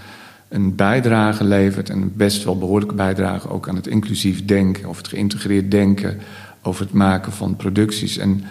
een 0.48 0.74
bijdrage 0.74 1.44
levert, 1.44 1.90
en 1.90 2.16
best 2.16 2.44
wel 2.44 2.58
behoorlijke 2.58 2.94
bijdrage 2.94 3.48
ook 3.48 3.68
aan 3.68 3.76
het 3.76 3.86
inclusief 3.86 4.44
denken 4.44 4.88
of 4.88 4.96
het 4.96 5.08
geïntegreerd 5.08 5.70
denken 5.70 6.20
over 6.62 6.84
het 6.84 6.94
maken 6.94 7.32
van 7.32 7.56
producties. 7.56 8.16
En 8.16 8.44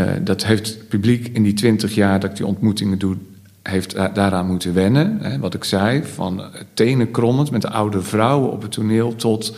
uh, 0.00 0.06
dat 0.22 0.44
heeft 0.44 0.66
het 0.66 0.88
publiek 0.88 1.28
in 1.32 1.42
die 1.42 1.54
twintig 1.54 1.94
jaar 1.94 2.20
dat 2.20 2.30
ik 2.30 2.36
die 2.36 2.46
ontmoetingen 2.46 2.98
doe, 2.98 3.16
heeft 3.62 3.94
daaraan 3.94 4.46
moeten 4.46 4.74
wennen. 4.74 5.18
Hè, 5.20 5.38
wat 5.38 5.54
ik 5.54 5.64
zei, 5.64 6.04
van 6.04 6.42
tenen 6.74 7.10
krommend 7.10 7.50
met 7.50 7.62
de 7.62 7.70
oude 7.70 8.02
vrouwen 8.02 8.50
op 8.50 8.62
het 8.62 8.72
toneel 8.72 9.16
tot 9.16 9.56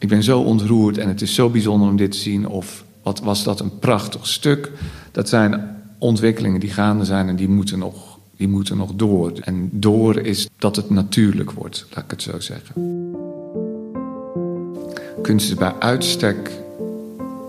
ik 0.00 0.08
ben 0.08 0.22
zo 0.22 0.40
ontroerd 0.40 0.98
en 0.98 1.08
het 1.08 1.22
is 1.22 1.34
zo 1.34 1.50
bijzonder 1.50 1.88
om 1.88 1.96
dit 1.96 2.10
te 2.10 2.18
zien. 2.18 2.48
Of 2.48 2.84
wat 3.02 3.20
was 3.20 3.44
dat 3.44 3.60
een 3.60 3.78
prachtig 3.78 4.26
stuk. 4.26 4.72
Dat 5.12 5.28
zijn 5.28 5.76
ontwikkelingen 5.98 6.60
die 6.60 6.70
gaande 6.70 7.04
zijn 7.04 7.28
en 7.28 7.36
die 7.36 7.48
moeten 7.48 7.78
nog, 7.78 8.18
die 8.36 8.48
moeten 8.48 8.76
nog 8.76 8.92
door. 8.94 9.32
En 9.40 9.68
door 9.72 10.18
is 10.18 10.48
dat 10.58 10.76
het 10.76 10.90
natuurlijk 10.90 11.50
wordt, 11.50 11.86
laat 11.94 12.04
ik 12.04 12.10
het 12.10 12.22
zo 12.22 12.40
zeggen. 12.40 12.74
Kunst 15.22 15.50
is 15.50 15.56
bij 15.56 15.74
uitstek 15.78 16.50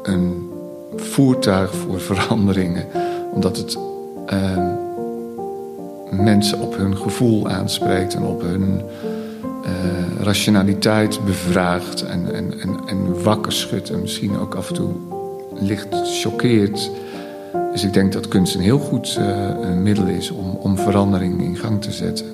een 0.03 0.50
voertuig 0.95 1.75
voor 1.75 1.99
veranderingen, 1.99 2.85
omdat 3.33 3.57
het 3.57 3.77
uh, 4.33 4.67
mensen 6.11 6.59
op 6.59 6.77
hun 6.77 6.97
gevoel 6.97 7.47
aanspreekt 7.47 8.13
en 8.15 8.23
op 8.23 8.41
hun 8.41 8.81
uh, 9.63 10.23
rationaliteit 10.23 11.25
bevraagt 11.25 12.05
en, 12.05 12.33
en, 12.33 12.59
en, 12.59 12.79
en 12.85 13.23
wakker 13.23 13.51
schudt 13.51 13.89
en 13.89 14.01
misschien 14.01 14.37
ook 14.37 14.55
af 14.55 14.67
en 14.67 14.73
toe 14.73 14.91
licht 15.53 15.87
choqueert. 16.03 16.91
Dus 17.71 17.83
ik 17.83 17.93
denk 17.93 18.13
dat 18.13 18.27
kunst 18.27 18.55
een 18.55 18.61
heel 18.61 18.79
goed 18.79 19.17
een 19.61 19.83
middel 19.83 20.05
is 20.05 20.31
om, 20.31 20.49
om 20.49 20.77
verandering 20.77 21.41
in 21.41 21.55
gang 21.55 21.81
te 21.81 21.91
zetten. 21.91 22.25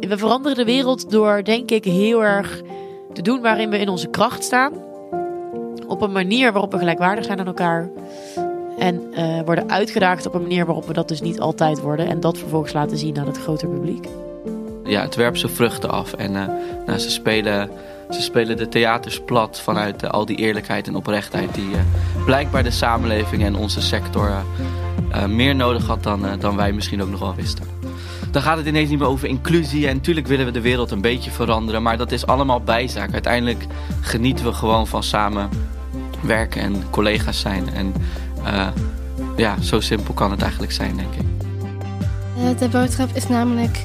We 0.00 0.18
veranderen 0.18 0.56
de 0.56 0.64
wereld 0.64 1.10
door, 1.10 1.44
denk 1.44 1.70
ik, 1.70 1.84
heel 1.84 2.24
erg 2.24 2.62
te 3.12 3.22
doen 3.22 3.40
waarin 3.40 3.70
we 3.70 3.78
in 3.78 3.88
onze 3.88 4.08
kracht 4.08 4.44
staan. 4.44 4.72
Op 5.86 6.02
een 6.02 6.12
manier 6.12 6.52
waarop 6.52 6.72
we 6.72 6.78
gelijkwaardig 6.78 7.24
zijn 7.24 7.40
aan 7.40 7.46
elkaar. 7.46 7.88
En 8.78 9.02
uh, 9.12 9.40
worden 9.44 9.70
uitgedaagd 9.70 10.26
op 10.26 10.34
een 10.34 10.42
manier 10.42 10.66
waarop 10.66 10.86
we 10.86 10.92
dat 10.92 11.08
dus 11.08 11.20
niet 11.20 11.40
altijd 11.40 11.80
worden. 11.80 12.08
En 12.08 12.20
dat 12.20 12.38
vervolgens 12.38 12.72
laten 12.72 12.98
zien 12.98 13.18
aan 13.18 13.26
het 13.26 13.38
grotere 13.38 13.72
publiek. 13.72 14.06
Ja, 14.84 15.02
het 15.02 15.14
werpt 15.14 15.38
zijn 15.38 15.52
vruchten 15.52 15.90
af. 15.90 16.12
En 16.12 16.32
uh, 16.34 16.46
nou, 16.86 16.98
ze, 16.98 17.10
spelen, 17.10 17.70
ze 18.10 18.22
spelen 18.22 18.56
de 18.56 18.68
theaters 18.68 19.20
plat 19.20 19.60
vanuit 19.60 20.02
uh, 20.02 20.10
al 20.10 20.26
die 20.26 20.36
eerlijkheid 20.36 20.86
en 20.86 20.96
oprechtheid... 20.96 21.54
die 21.54 21.70
blijkbaar 22.24 22.62
de 22.62 22.70
samenleving 22.70 23.44
en 23.44 23.56
onze 23.56 23.80
sector 23.80 24.30
meer 25.28 25.54
nodig 25.54 25.86
had 25.86 26.02
dan, 26.02 26.26
dan 26.38 26.56
wij 26.56 26.72
misschien 26.72 27.02
ook 27.02 27.10
nog 27.10 27.20
wel 27.20 27.34
wisten. 27.34 27.81
Dan 28.32 28.42
gaat 28.42 28.56
het 28.56 28.66
ineens 28.66 28.90
niet 28.90 28.98
meer 28.98 29.08
over 29.08 29.28
inclusie. 29.28 29.88
En 29.88 29.96
natuurlijk 29.96 30.26
willen 30.26 30.46
we 30.46 30.52
de 30.52 30.60
wereld 30.60 30.90
een 30.90 31.00
beetje 31.00 31.30
veranderen. 31.30 31.82
Maar 31.82 31.96
dat 31.96 32.12
is 32.12 32.26
allemaal 32.26 32.60
bijzaak. 32.60 33.12
Uiteindelijk 33.12 33.66
genieten 34.00 34.44
we 34.44 34.52
gewoon 34.52 34.86
van 34.86 35.02
samen 35.02 35.48
werken 36.20 36.62
en 36.62 36.82
collega's 36.90 37.40
zijn. 37.40 37.68
En 37.74 37.94
uh, 38.44 38.66
ja, 39.36 39.60
zo 39.60 39.80
simpel 39.80 40.14
kan 40.14 40.30
het 40.30 40.42
eigenlijk 40.42 40.72
zijn, 40.72 40.96
denk 40.96 41.14
ik. 41.14 41.26
Uh, 42.38 42.58
de 42.58 42.68
boodschap 42.68 43.08
is 43.12 43.28
namelijk: 43.28 43.78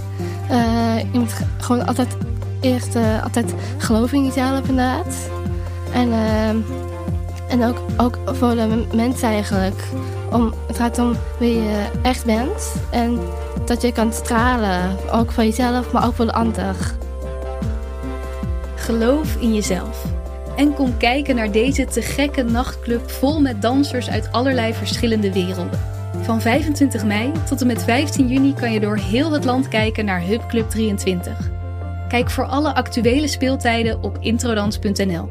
uh, 0.51 0.99
je 1.11 1.19
moet 1.19 1.33
gewoon 1.57 1.87
altijd 1.87 2.17
eerst 2.61 2.95
altijd 3.23 3.53
geloven 3.77 4.17
in 4.17 4.25
jezelf, 4.25 4.67
inderdaad. 4.67 5.29
En, 5.93 6.11
en 7.49 7.63
ook, 7.63 7.81
ook 7.97 8.17
voor 8.25 8.55
de 8.55 8.85
mensen 8.93 9.29
eigenlijk. 9.29 9.83
Om, 10.31 10.53
het 10.67 10.77
gaat 10.77 10.99
om 10.99 11.15
wie 11.39 11.53
je 11.53 11.85
echt 12.01 12.25
bent 12.25 12.75
en 12.91 13.19
dat 13.67 13.81
je 13.81 13.91
kan 13.91 14.13
stralen, 14.13 14.97
ook 15.11 15.31
voor 15.31 15.43
jezelf, 15.43 15.91
maar 15.91 16.05
ook 16.05 16.15
voor 16.15 16.25
de 16.25 16.33
ander. 16.33 16.75
Geloof 18.75 19.35
in 19.35 19.53
jezelf. 19.53 20.05
En 20.55 20.73
kom 20.73 20.97
kijken 20.97 21.35
naar 21.35 21.51
deze 21.51 21.85
te 21.85 22.01
gekke 22.01 22.43
nachtclub 22.43 23.09
vol 23.09 23.41
met 23.41 23.61
dansers 23.61 24.09
uit 24.09 24.31
allerlei 24.31 24.73
verschillende 24.73 25.33
werelden. 25.33 25.79
Van 26.21 26.41
25 26.41 27.05
mei 27.05 27.31
tot 27.49 27.61
en 27.61 27.67
met 27.67 27.83
15 27.83 28.27
juni 28.27 28.53
kan 28.53 28.71
je 28.71 28.79
door 28.79 28.97
heel 28.97 29.31
het 29.31 29.45
land 29.45 29.67
kijken 29.67 30.05
naar 30.05 30.21
Hub 30.21 30.47
Club 30.47 30.69
23. 30.69 31.49
Kijk 32.07 32.29
voor 32.29 32.45
alle 32.45 32.75
actuele 32.75 33.27
speeltijden 33.27 34.03
op 34.03 34.17
introdans.nl. 34.19 35.29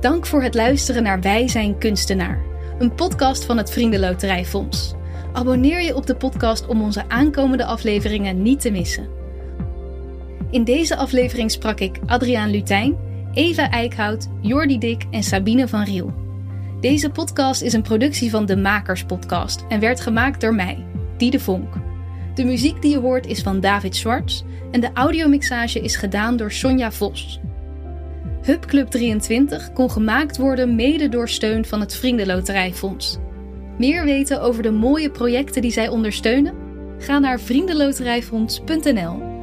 Dank 0.00 0.26
voor 0.26 0.42
het 0.42 0.54
luisteren 0.54 1.02
naar 1.02 1.20
Wij 1.20 1.48
zijn 1.48 1.78
kunstenaar, 1.78 2.38
een 2.78 2.94
podcast 2.94 3.44
van 3.44 3.56
het 3.56 3.70
Vriendenloterijfonds. 3.70 4.95
Abonneer 5.36 5.82
je 5.82 5.94
op 5.94 6.06
de 6.06 6.14
podcast 6.14 6.66
om 6.66 6.82
onze 6.82 7.08
aankomende 7.08 7.64
afleveringen 7.64 8.42
niet 8.42 8.60
te 8.60 8.70
missen. 8.70 9.08
In 10.50 10.64
deze 10.64 10.96
aflevering 10.96 11.50
sprak 11.50 11.80
ik 11.80 11.98
Adriaan 12.06 12.50
Lutijn, 12.50 12.96
Eva 13.32 13.70
Eikhoud, 13.70 14.28
Jordi 14.40 14.78
Dik 14.78 15.04
en 15.10 15.22
Sabine 15.22 15.68
van 15.68 15.82
Riel. 15.82 16.14
Deze 16.80 17.10
podcast 17.10 17.62
is 17.62 17.72
een 17.72 17.82
productie 17.82 18.30
van 18.30 18.46
de 18.46 18.56
Makers 18.56 19.04
Podcast 19.04 19.64
en 19.68 19.80
werd 19.80 20.00
gemaakt 20.00 20.40
door 20.40 20.54
mij, 20.54 20.84
Die 21.16 21.30
de 21.30 21.40
Vonk. 21.40 21.74
De 22.34 22.44
muziek 22.44 22.82
die 22.82 22.90
je 22.90 22.98
hoort 22.98 23.26
is 23.26 23.42
van 23.42 23.60
David 23.60 23.96
Schwartz 23.96 24.42
en 24.70 24.80
de 24.80 24.90
audiomixage 24.94 25.80
is 25.80 25.96
gedaan 25.96 26.36
door 26.36 26.52
Sonja 26.52 26.92
Vos. 26.92 27.40
Hub 28.42 28.64
Club 28.66 28.88
23 28.88 29.72
kon 29.72 29.90
gemaakt 29.90 30.36
worden 30.36 30.74
mede 30.74 31.08
door 31.08 31.28
steun 31.28 31.64
van 31.64 31.80
het 31.80 31.94
Vriendenloterijfonds. 31.94 33.18
Meer 33.78 34.04
weten 34.04 34.40
over 34.40 34.62
de 34.62 34.70
mooie 34.70 35.10
projecten 35.10 35.62
die 35.62 35.70
zij 35.70 35.88
ondersteunen? 35.88 36.54
Ga 36.98 37.18
naar 37.18 37.40
vriendenloterijfonds.nl. 37.40 39.35